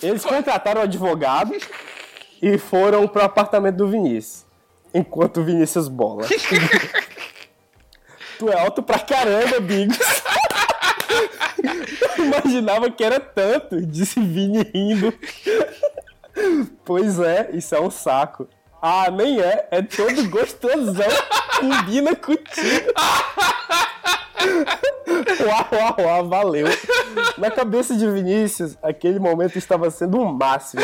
[0.02, 1.52] Eles contrataram um advogado
[2.42, 4.46] e foram pro apartamento do Vinícius.
[4.94, 6.26] Enquanto o Vinícius bola.
[8.38, 9.98] tu é alto pra caramba, Bigos.
[12.18, 15.14] Imaginava que era tanto, disse Vini rindo.
[16.86, 18.48] Pois é, isso é um saco.
[18.82, 21.08] Ah, nem é, é todo gostosão,
[21.60, 22.94] combina contigo.
[25.46, 26.68] Uau, uau, uau, valeu.
[27.38, 30.82] Na cabeça de Vinícius, aquele momento estava sendo um máximo.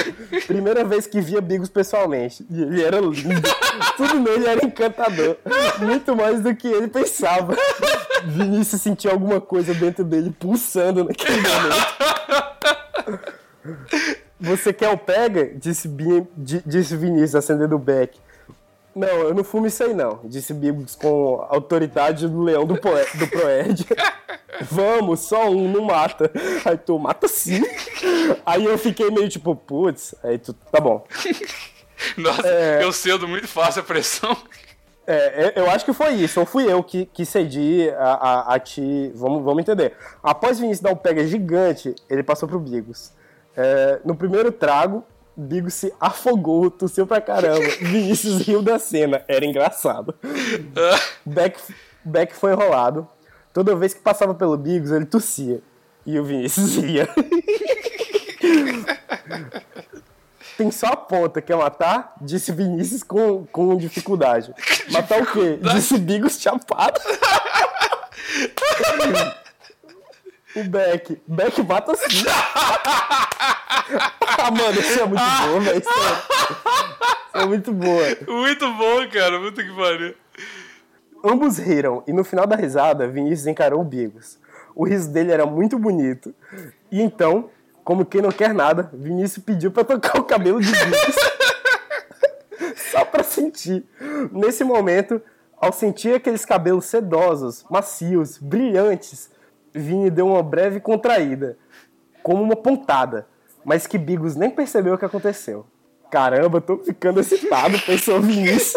[0.48, 2.45] Primeira vez que via Bigos pessoalmente.
[2.49, 3.49] E ele era lindo.
[3.95, 5.38] Tudo nele era encantador.
[5.80, 7.56] Muito mais do que ele pensava.
[8.26, 11.94] Vinícius sentiu alguma coisa dentro dele pulsando naquele momento.
[14.44, 15.52] Você quer o pega?
[15.56, 18.18] Disse, Bi- di- disse Vinícius, acendendo o beck.
[18.95, 23.07] Não, eu não fumo isso aí não, disse Bigos com autoridade do leão do, poe-
[23.15, 23.88] do Proerd.
[24.70, 26.30] Vamos, só um, não mata.
[26.64, 27.64] Aí tu, mata sim.
[28.45, 31.03] Aí eu fiquei meio tipo, putz, aí tu, tá bom.
[32.18, 32.84] Nossa, É.
[32.84, 34.38] eu cedo muito fácil a pressão.
[35.07, 38.56] É, eu eu acho que foi isso, ou fui eu que, que cedi a, a,
[38.56, 39.94] a ti, vamos, vamos entender.
[40.22, 43.11] Após Vinícius dar um pega gigante, ele passou pro Bigos.
[43.56, 45.04] É, no primeiro trago,
[45.36, 47.66] Bigos se afogou, tossiu pra caramba.
[47.82, 50.14] Vinícius riu da cena, era engraçado.
[51.26, 51.60] Beck,
[52.04, 53.08] Beck foi enrolado.
[53.52, 55.62] Toda vez que passava pelo Bigos, ele tossia.
[56.06, 57.08] E o Vinícius ria.
[60.58, 62.14] Tem só a ponta, quer matar?
[62.22, 64.54] Disse Vinícius com, com dificuldade.
[64.92, 65.58] Matar o quê?
[65.74, 67.00] Disse Bigos chapado.
[70.56, 71.20] o Beck.
[71.28, 72.24] Beck mata sim.
[74.38, 75.80] Ah, mano, isso é muito boa, velho.
[75.80, 78.18] Isso é- isso é muito boa.
[78.28, 79.40] Muito bom, cara.
[79.40, 80.16] Muito que pariu.
[81.26, 84.38] Ambos riram, e no final da risada, Vinícius encarou o Bigos.
[84.76, 86.34] O riso dele era muito bonito.
[86.91, 87.50] E então,
[87.84, 91.16] como quem não quer nada, Vinícius pediu pra tocar o cabelo de Bigos.
[92.91, 93.86] Só pra sentir.
[94.32, 95.22] Nesse momento,
[95.58, 99.30] ao sentir aqueles cabelos sedosos, macios, brilhantes,
[99.74, 101.58] Vini deu uma breve contraída,
[102.22, 103.28] como uma pontada,
[103.65, 105.65] mas que Bigos nem percebeu o que aconteceu.
[106.11, 108.73] Caramba, tô ficando excitado, pensou Vinícius.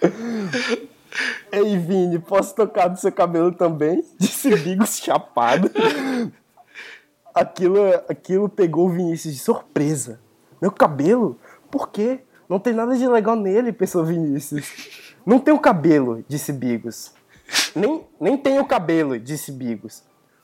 [1.52, 4.02] Ei, Vini, posso tocar no seu cabelo também?
[4.18, 5.70] Disse Bigos chapado.
[7.34, 7.78] Aquilo,
[8.08, 10.18] aquilo pegou o Vinícius de surpresa.
[10.60, 11.38] Meu cabelo?
[11.70, 12.20] Por quê?
[12.48, 14.66] Não tem nada de legal nele, pensou Vinícius.
[15.24, 17.12] Não tem o cabelo, disse Bigos.
[17.74, 20.02] Nem, nem tem o cabelo, disse Bigos.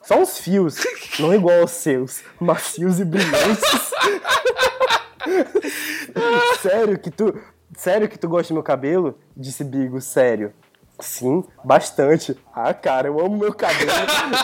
[0.09, 0.77] Só uns fios,
[1.21, 3.61] não igual aos seus, macios e brilhantes.
[6.63, 7.39] sério que tu,
[7.77, 9.19] sério que tu gosta do meu cabelo?
[9.37, 10.55] Disse Bigos, sério.
[10.99, 12.35] Sim, bastante.
[12.55, 13.91] Ah, cara, eu amo meu cabelo.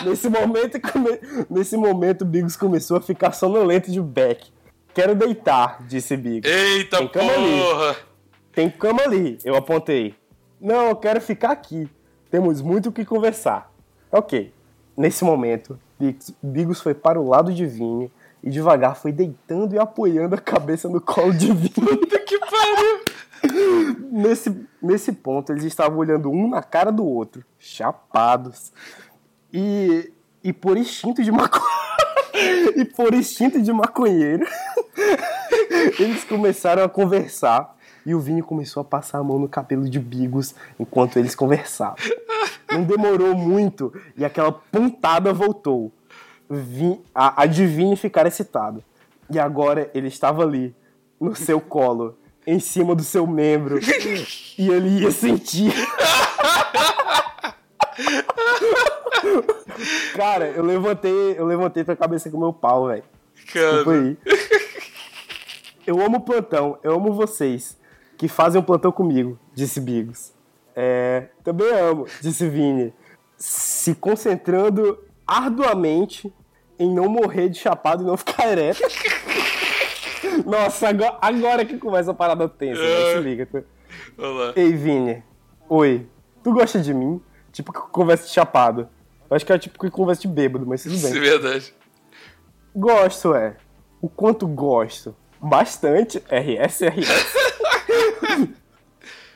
[0.05, 1.19] nesse momento, come-
[1.49, 4.53] nesse momento, Bigos começou a ficar sonolento de Beck.
[4.93, 6.47] Quero deitar, disse Bigos.
[6.47, 7.59] Eita Tem cama ali.
[7.59, 7.95] porra.
[8.53, 10.13] Tem cama ali, eu apontei.
[10.61, 11.89] Não, eu quero ficar aqui.
[12.29, 13.71] Temos muito o que conversar.
[14.11, 14.53] Ok.
[14.97, 15.77] Nesse momento,
[16.41, 18.11] Bigos- foi para o lado de Vini
[18.43, 21.69] e devagar foi deitando e apoiando a cabeça no colo de Vini.
[21.99, 23.05] Puta que pariu.
[24.11, 28.71] Nesse, nesse ponto, eles estavam olhando um na cara do outro, chapados.
[29.51, 30.11] E,
[30.43, 31.65] e por instinto de maconha.
[32.75, 34.45] e por instinto de maconheiro,
[35.99, 37.75] eles começaram a conversar.
[38.05, 41.97] E o Vini começou a passar a mão no cabelo de Bigos enquanto eles conversavam.
[42.71, 45.91] Não demorou muito e aquela pontada voltou.
[46.49, 48.83] Vi, a, a de Vini ficar excitado.
[49.29, 50.75] E agora ele estava ali,
[51.19, 53.79] no seu colo, em cima do seu membro.
[54.57, 55.73] e ele ia sentir.
[60.15, 63.03] Cara, eu levantei, eu levantei tua cabeça com o meu pau, velho.
[63.51, 63.83] Cara.
[65.85, 67.77] Eu amo o plantão, eu amo vocês
[68.17, 70.33] que fazem o plantão comigo, disse Bigos.
[70.75, 72.93] É, também amo, disse Vini,
[73.37, 76.33] se concentrando arduamente
[76.77, 78.81] em não morrer de chapado e não ficar ereto.
[80.45, 83.13] Nossa, agora, agora que começa a parada tensa, né?
[83.13, 83.45] se liga.
[83.45, 83.63] tu-
[84.17, 84.53] Vamos lá.
[84.55, 85.23] Ei, Vini,
[85.69, 86.05] oi,
[86.43, 87.21] tu gosta de mim?
[87.51, 88.89] Tipo que conversa de chapado.
[89.29, 91.21] Eu acho que é tipo que conversa de bêbado, mas tudo Isso é bem.
[91.21, 91.73] verdade.
[92.75, 93.55] Gosto, é.
[94.01, 95.15] O quanto gosto?
[95.41, 96.17] Bastante.
[96.29, 97.33] RS, RS.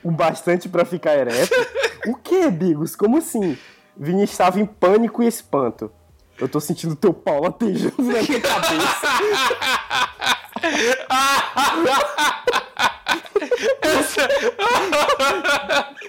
[0.04, 1.54] o bastante pra ficar ereto?
[2.08, 2.96] O que, Bigos?
[2.96, 3.58] Como assim?
[3.98, 5.92] Vini estava em pânico e espanto.
[6.40, 9.08] Eu tô sentindo teu pau latejando na minha cabeça.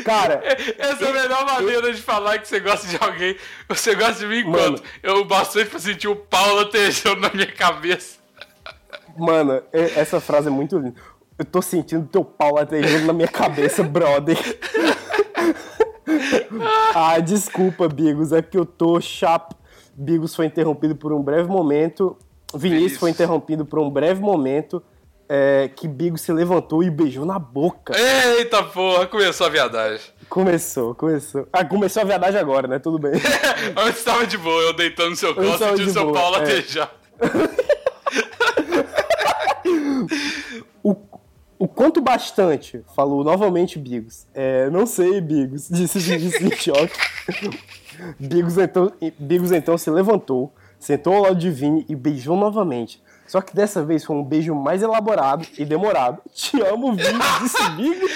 [0.05, 0.41] Cara,
[0.79, 3.37] Essa é a melhor maneira de falar que você gosta de alguém.
[3.69, 4.77] Você gosta de mim Mano.
[4.77, 8.19] enquanto eu bastante pra sentir o pau latejando na minha cabeça.
[9.17, 10.95] mano, essa frase é muito linda.
[11.41, 14.37] Eu tô sentindo teu pau latejando na minha cabeça, brother.
[16.95, 19.55] ah, desculpa, Bigos, é que eu tô chap.
[19.95, 22.15] Bigos foi interrompido por um breve momento.
[22.55, 24.83] Vinícius foi interrompido por um breve momento.
[25.31, 27.95] é, que Bigos se levantou e beijou na boca.
[27.99, 30.05] Eita porra, começou a viadagem.
[30.29, 31.49] Começou, começou.
[31.51, 32.79] Ah, começou a verdade agora, né?
[32.79, 33.13] Tudo bem.
[33.79, 36.39] Antes tava de boa, eu deitando no seu colo, sentindo de seu boa, pau é.
[36.39, 36.93] latejar.
[40.83, 40.97] O,
[41.61, 42.83] o quanto bastante?
[42.97, 44.27] Falou novamente Bigos.
[44.33, 46.99] É, não sei, Bigos, disse Vinícius em choque.
[48.19, 53.03] Bigos então, Bigos então se levantou, sentou ao lado de Vini e beijou novamente.
[53.27, 56.23] Só que dessa vez foi um beijo mais elaborado e demorado.
[56.33, 58.11] Te amo, Vini, disse Bigos.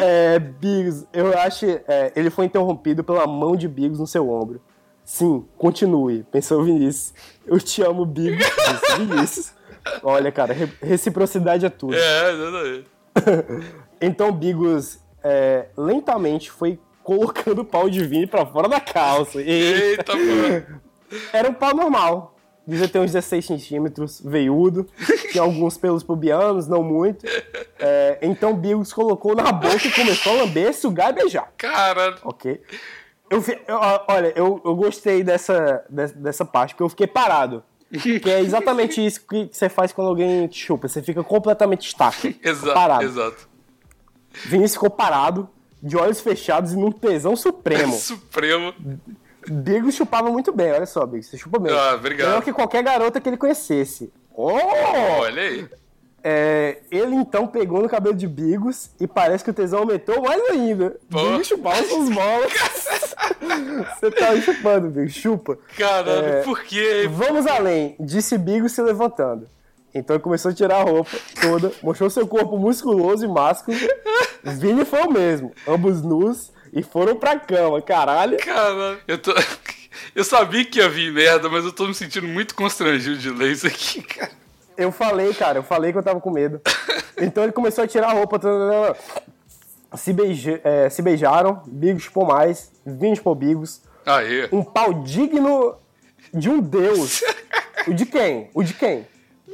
[0.00, 1.66] É, Bigos, eu acho.
[1.66, 4.62] é, ele foi interrompido pela mão de Bigos no seu ombro.
[5.04, 7.12] Sim, continue, pensou Vinícius.
[7.44, 9.61] Eu te amo, Bigos, disse Vinícius.
[10.02, 11.94] Olha, cara, re- reciprocidade é tudo.
[11.94, 12.86] É, exatamente.
[14.00, 19.40] Então Bigos é, lentamente foi colocando o pau de Vini pra fora da calça.
[19.40, 20.80] Eita porra.
[21.32, 22.34] era um pau normal.
[22.66, 24.88] Devia ter uns 16 centímetros, veiudo.
[25.30, 27.24] Tinha alguns pelos pubianos, não muito.
[27.78, 31.52] É, então Bigos colocou na boca e começou a lamber, sugar e beijar.
[31.56, 32.60] Cara, Ok?
[33.30, 33.78] Eu, eu-
[34.08, 37.62] olha, eu, eu gostei dessa, des- dessa parte, porque eu fiquei parado.
[38.00, 40.88] Que é exatamente isso que você faz quando alguém te chupa.
[40.88, 42.38] Você fica completamente estático.
[42.42, 43.04] exato, parado.
[43.04, 43.48] exato.
[44.46, 45.48] Vinícius ficou parado,
[45.82, 47.92] de olhos fechados e num tesão supremo.
[47.98, 48.72] Supremo.
[49.46, 51.72] Bigos chupava muito bem, olha só, Bigos, você chupa bem.
[51.72, 52.28] Ah, obrigado.
[52.28, 54.12] Melhor que qualquer garota que ele conhecesse.
[54.34, 54.52] Oh!
[55.20, 55.68] Olha aí.
[56.24, 60.40] É, ele então pegou no cabelo de Bigos e parece que o tesão aumentou mais
[60.50, 60.96] ainda.
[61.10, 62.52] Bigos chupava suas bolas.
[63.98, 65.58] você tá chupando, Bigos, chupa.
[65.76, 66.42] Caralho, É.
[66.42, 67.08] por quê?
[67.10, 69.48] Vamos além, disse Bigos se levantando.
[69.94, 73.76] Então ele começou a tirar a roupa toda, mostrou seu corpo musculoso e másculo.
[74.42, 78.38] Vini foi o mesmo, ambos nus e foram pra cama, caralho.
[78.38, 79.32] Caralho, eu tô.
[80.14, 83.52] Eu sabia que ia vir merda, mas eu tô me sentindo muito constrangido de ler
[83.52, 84.30] isso aqui, cara.
[84.82, 86.60] Eu falei, cara, eu falei que eu tava com medo.
[87.18, 88.38] Então ele começou a tirar a roupa.
[89.96, 93.82] Se, beija- é, se beijaram, Bigos chupou mais, Vini chupou Bigos.
[94.06, 94.48] Aí.
[94.50, 95.76] Um pau digno
[96.32, 97.22] de um deus.
[97.84, 98.48] O de quem?
[98.54, 99.04] O de quem?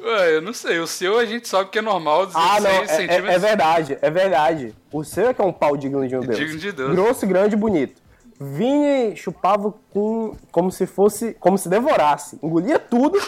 [0.04, 2.68] Ué, eu não sei, o seu a gente sabe que é normal, 16 Ah, não,
[2.70, 3.28] é, é- centímetros.
[3.30, 4.74] é verdade, é verdade.
[4.92, 6.36] O seu é que é um pau digno de um deus.
[6.36, 6.90] digno de Deus.
[6.92, 8.02] Grosso, grande e bonito.
[8.40, 12.38] Vini chupava com, como se fosse, como se devorasse.
[12.42, 13.18] Engolia tudo,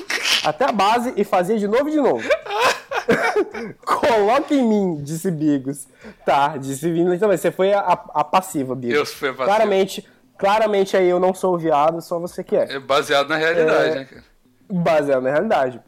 [0.45, 2.23] até a base, e fazia de novo e de novo.
[3.85, 5.89] Coloca em mim, disse Bigos.
[6.25, 7.37] Tá, disse Vini também.
[7.37, 7.81] Você foi a,
[8.15, 8.97] a passiva, Bigos.
[8.97, 9.45] Eu fui a passiva.
[9.57, 10.09] Claramente,
[10.39, 12.75] claramente aí eu não sou o viado, só você que é.
[12.75, 13.95] É baseado na realidade, É.
[13.97, 14.25] né, cara?
[14.71, 15.81] Baseado na realidade.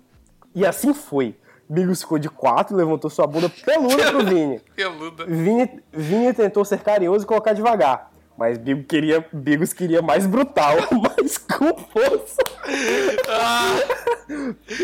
[0.55, 1.37] E assim foi.
[1.69, 4.61] Bigos ficou de quatro, levantou sua bunda peluda pro Vini.
[4.77, 5.25] Peluda.
[5.27, 8.12] Vini, Vini tentou ser carinhoso e colocar devagar.
[8.37, 12.43] Mas Bigos queria, Bigos queria mais brutal, mais com força.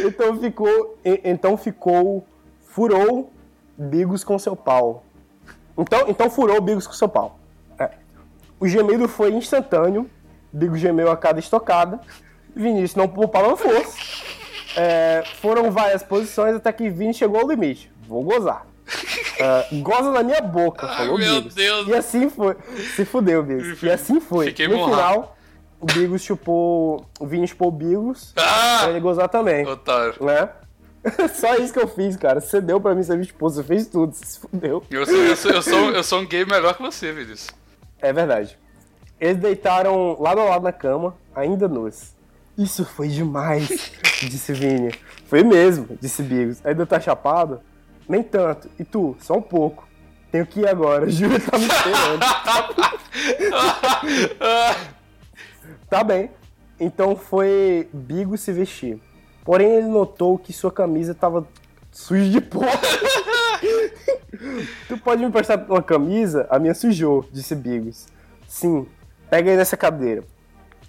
[0.06, 0.98] então ficou.
[1.04, 2.26] Então ficou.
[2.66, 3.32] Furou
[3.76, 5.02] Bigos com seu pau.
[5.76, 7.38] Então, então furou Bigos com seu pau.
[7.78, 7.90] É.
[8.60, 10.08] O gemido foi instantâneo.
[10.52, 12.00] Bigos gemeu a cada estocada.
[12.54, 13.96] Vinícius não poupava força.
[14.76, 17.90] É, foram várias posições até que Vini chegou ao limite.
[18.06, 18.66] Vou gozar.
[19.38, 21.54] É, goza na minha boca, falou meu Bigos.
[21.54, 21.88] Deus.
[21.88, 22.56] E assim foi.
[22.96, 23.82] Se fudeu, Bigos.
[23.82, 24.46] E assim foi.
[24.46, 24.96] Fiquei no borrado.
[24.96, 25.38] final,
[25.80, 27.06] o Bigos chupou.
[27.20, 28.32] O Vini chupou o Bigos.
[28.36, 28.80] Ah!
[28.82, 29.66] Pra ele gozar também.
[29.66, 30.14] Otário.
[30.20, 30.48] Né?
[31.34, 32.40] Só isso que eu fiz, cara.
[32.40, 34.82] Você deu pra mim ser esposa, você fez tudo, você se fudeu.
[34.90, 37.48] Eu sou, eu, sou, eu, sou, eu sou um gay melhor que você, Vinícius.
[38.00, 38.58] É verdade.
[39.20, 42.12] Eles deitaram lado a lado na cama, ainda nus.
[42.56, 43.92] Isso foi demais,
[44.22, 44.92] disse Vini.
[45.26, 46.64] Foi mesmo, disse Bigos.
[46.64, 47.60] Ainda tá chapado?
[48.08, 48.70] Nem tanto.
[48.78, 49.16] E tu?
[49.20, 49.88] Só um pouco.
[50.30, 52.20] Tenho que ir agora, Júlia tá me esperando.
[55.88, 56.30] tá bem.
[56.78, 59.00] Então foi Bigos se vestir.
[59.44, 61.46] Porém, ele notou que sua camisa tava
[61.90, 62.60] suja de pó.
[64.86, 66.46] Tu pode me emprestar uma camisa?
[66.48, 68.06] A minha sujou, disse Bigos.
[68.46, 68.86] Sim,
[69.28, 70.22] pega aí nessa cadeira.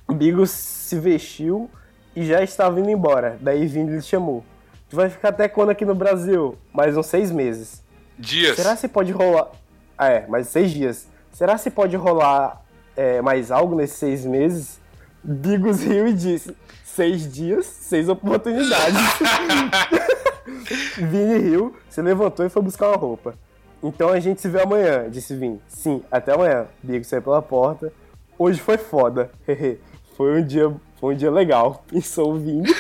[0.08, 1.70] Bigos se vestiu
[2.16, 3.38] e já estava indo embora.
[3.41, 4.44] Daí Vini lhe chamou.
[4.90, 6.57] Tu vai ficar até quando aqui no Brasil?
[6.74, 7.84] Mais uns seis meses.
[8.18, 8.56] Dias.
[8.56, 9.52] Será que você pode rolar.
[9.98, 11.07] Ah, é, mais seis dias.
[11.32, 12.61] Será se pode rolar
[12.98, 14.80] é, mais algo nesses seis meses?
[15.24, 18.98] Bigos riu e disse: seis dias, seis oportunidades.
[20.98, 23.36] Vini riu, se levantou e foi buscar uma roupa.
[23.82, 25.61] Então a gente se vê amanhã, disse Vini.
[25.68, 26.66] Sim, até amanhã.
[26.84, 27.94] Bigos saiu pela porta.
[28.38, 29.30] Hoje foi foda.
[29.48, 29.80] Hehe.
[30.18, 31.84] foi um dia, foi um dia legal.
[31.88, 32.74] Pensou o Vini.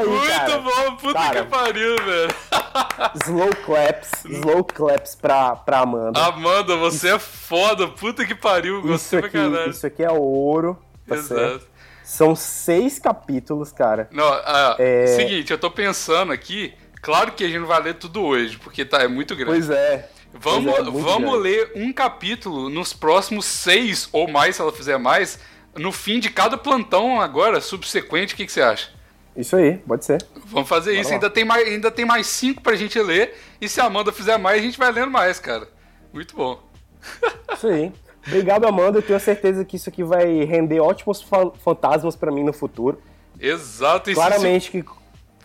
[0.00, 1.44] Aí, Muito cara, bom, puta cara.
[1.44, 2.34] que pariu, velho.
[3.26, 6.20] Slow claps, slow claps pra, pra Amanda.
[6.24, 9.70] Amanda, você é foda, puta que pariu, isso, gostei pra aqui, caralho.
[9.70, 11.40] isso aqui é ouro, tá Exato.
[11.40, 11.66] certo?
[12.04, 14.08] São seis capítulos, cara.
[14.12, 15.06] Não, ah, É.
[15.16, 18.84] seguinte, eu tô pensando aqui, claro que a gente não vai ler tudo hoje, porque
[18.84, 19.50] tá, é muito grande.
[19.52, 20.08] Pois é.
[20.32, 21.38] Vamos, é, vamos grande.
[21.38, 25.38] ler um capítulo nos próximos seis ou mais, se ela fizer mais,
[25.76, 28.88] no fim de cada plantão agora, subsequente, o que, que você acha?
[29.36, 30.18] Isso aí, pode ser.
[30.46, 31.14] Vamos fazer isso, lá.
[31.16, 34.36] ainda tem, mais, ainda tem mais cinco pra gente ler, e se a Amanda fizer
[34.38, 35.68] mais, a gente vai lendo mais, cara.
[36.12, 36.60] Muito bom.
[37.54, 37.92] Isso aí.
[38.26, 38.98] Obrigado, Amanda.
[38.98, 43.00] Eu tenho certeza que isso aqui vai render ótimos fa- fantasmas pra mim no futuro.
[43.40, 44.88] Exato, se- Claramente que se-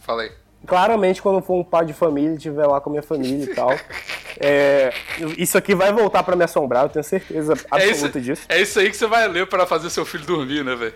[0.02, 0.32] Falei.
[0.68, 3.56] claramente quando for um pai de família e estiver lá com a minha família e
[3.56, 3.70] tal,
[4.38, 4.94] é,
[5.38, 8.42] isso aqui vai voltar pra me assombrar, eu tenho certeza É isso, absoluta disso.
[8.50, 10.94] é isso aí que você vai ler pra fazer seu filho dormir, né, velho?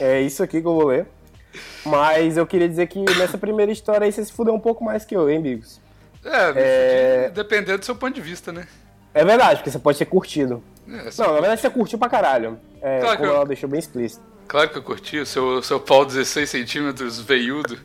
[0.00, 1.06] É isso aqui que eu vou ler.
[1.84, 5.04] Mas eu queria dizer que nessa primeira história aí você se fudeu um pouco mais
[5.04, 5.80] que eu, hein, Bigos?
[6.24, 6.52] É,
[7.26, 7.30] É.
[7.30, 8.66] dependendo do seu ponto de vista, né?
[9.14, 10.62] É verdade, porque você pode ter curtido.
[10.86, 12.58] É, Não, na verdade você curtiu pra caralho.
[12.82, 14.22] É, Claro que como eu- ela deixou bem explícito.
[14.46, 17.78] Claro que eu curti o seu, seu pau 16 centímetros veiudo.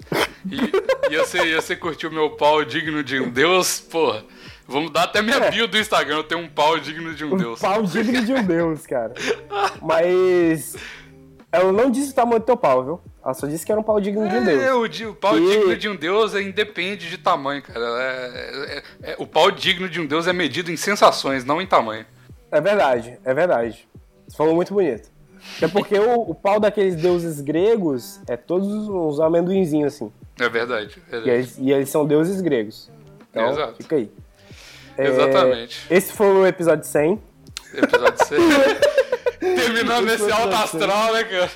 [0.49, 4.23] E, e você, e você curtiu o meu pau digno de um deus, porra.
[4.67, 5.51] Vamos dar até minha É.
[5.51, 7.59] bio do Instagram, eu tenho um pau digno de um Um deus.
[7.59, 9.13] pau digno de um deus, cara.
[9.81, 10.75] Mas.
[11.51, 13.01] Ela não disse o tamanho do teu pau, viu?
[13.25, 14.99] Ela só disse que era um pau digno de um É, deus.
[15.01, 17.79] o, o pau E- digno de um deus é, independe de tamanho, cara.
[17.79, 21.65] É- é- é- o pau digno de um deus é medido em sensações, não em
[21.65, 22.05] tamanho.
[22.51, 23.87] É verdade, é verdade.
[24.27, 25.09] Você falou muito bonito.
[25.61, 30.11] É porque o, o pau daqueles deuses gregos é todos uns amendoinzinhos assim.
[30.39, 30.97] É verdade.
[30.97, 31.29] é E verdade.
[31.31, 32.91] eles, e eles são deuses gregos.
[33.31, 33.75] Então, Exato.
[33.77, 34.11] fica aí.
[34.97, 35.85] É, Exatamente.
[35.89, 37.19] esse foi o episódio 100.
[37.77, 38.41] Episódio 6.
[39.39, 41.51] Terminando nesse alto astral, né, cara?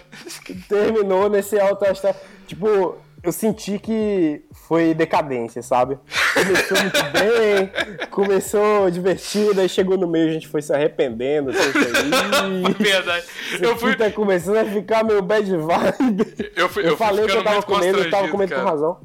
[0.67, 2.15] Terminou nesse alto astral.
[2.45, 5.97] Tipo, eu senti que foi decadência, sabe?
[6.33, 11.49] Começou muito bem, começou divertido, aí chegou no meio a gente foi se arrependendo.
[11.49, 13.25] Assim, foi, "Ih, Verdade.
[13.59, 16.51] Eu fui, tá começando a ficar meio bad vibe.
[16.55, 18.61] eu fui, Eu, eu falei que eu tava com medo, eu tava com medo cara.
[18.61, 18.99] por razão.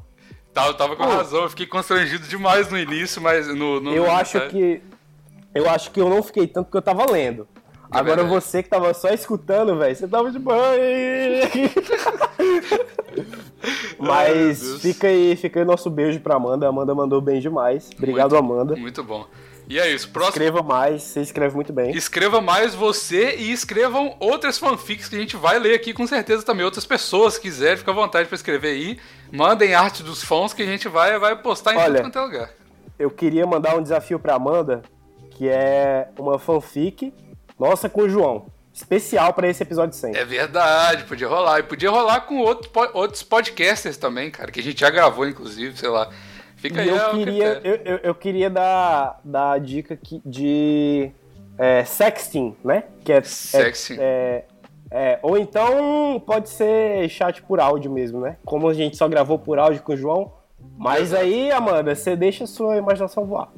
[0.53, 1.09] Tava, tava com Pô.
[1.09, 3.81] razão, eu fiquei constrangido demais no início, mas no.
[3.81, 4.81] no Eu acho que.
[5.55, 7.47] Eu acho que eu não fiquei tanto porque eu tava lendo.
[7.89, 8.29] Agora verdade.
[8.29, 10.59] você que tava só escutando, velho, você tava de banho.
[13.97, 16.67] Meu Mas fica aí, fica aí nosso beijo pra Amanda.
[16.67, 17.89] Amanda mandou bem demais.
[17.97, 18.75] Obrigado, Amanda.
[18.75, 19.25] Muito bom.
[19.67, 20.09] E é isso.
[20.09, 20.43] Próximo.
[20.43, 21.95] Escreva mais, você escreve muito bem.
[21.95, 26.43] Escreva mais você e escrevam outras fanfics que a gente vai ler aqui com certeza
[26.43, 26.65] também.
[26.65, 28.99] Outras pessoas, se quiserem, fica à vontade pra escrever aí.
[29.31, 31.93] Mandem arte dos fãs que a gente vai, vai postar em Olha.
[31.93, 32.49] tudo quanto é lugar.
[32.99, 34.83] Eu queria mandar um desafio pra Amanda,
[35.35, 37.13] que é uma fanfic
[37.59, 38.47] nossa com o João.
[38.73, 40.17] Especial pra esse episódio 100.
[40.17, 41.59] É verdade, podia rolar.
[41.59, 45.77] E podia rolar com outro, outros podcasters também, cara, que a gente já gravou, inclusive,
[45.77, 46.09] sei lá.
[46.57, 50.21] Fica E aí, é eu queria, eu, eu, eu queria dar, dar a dica que-
[50.25, 51.09] de
[51.57, 52.83] é, sexting, né?
[53.05, 53.95] Que é, Sexting.
[53.97, 54.43] É,
[54.91, 58.35] é, ou então pode ser chat por áudio mesmo, né?
[58.43, 60.33] Como a gente só gravou por áudio com o João.
[60.77, 63.49] Mas aí, Amanda, você deixa a sua imaginação voar.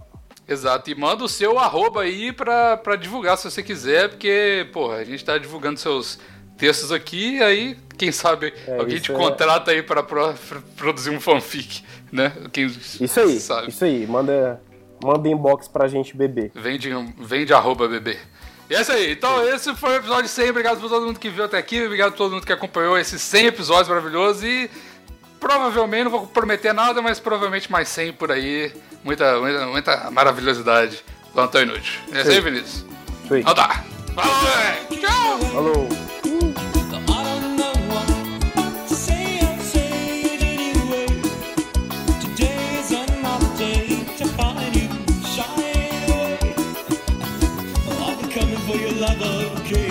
[0.48, 4.95] Exato, e manda o seu arroba aí pra, pra divulgar se você quiser, porque, porra,
[4.98, 6.18] a gente tá divulgando seus
[6.57, 10.34] textos aqui, aí, quem sabe, É, alguém te é- contrata aí pra, pra
[10.78, 12.32] produzir um fanfic, né?
[12.53, 13.69] Quem Isso aí, sabe.
[13.69, 14.07] isso aí.
[14.07, 14.61] Manda,
[15.03, 16.52] manda inbox pra gente beber.
[16.56, 18.18] Vende, vende arroba bebê.
[18.69, 19.11] E é isso aí.
[19.14, 20.49] Então, esse foi o episódio 100.
[20.49, 21.84] Obrigado por todo mundo que viu até aqui.
[21.86, 24.44] Obrigado por todo mundo que acompanhou esses 100 episódios maravilhosos.
[24.44, 24.69] E
[25.39, 28.73] provavelmente, não vou prometer nada, mas provavelmente mais 100 por aí.
[29.03, 31.03] Muita, muita, muita maravilhosidade.
[31.34, 31.99] Plantão inútil.
[32.11, 32.85] É isso aí, Vinícius.
[33.23, 33.41] Isso aí.
[33.41, 33.84] Então tá.
[34.15, 34.99] Falou.
[34.99, 35.39] Tchau!
[35.53, 35.88] Falou!
[48.68, 49.86] For your love, okay?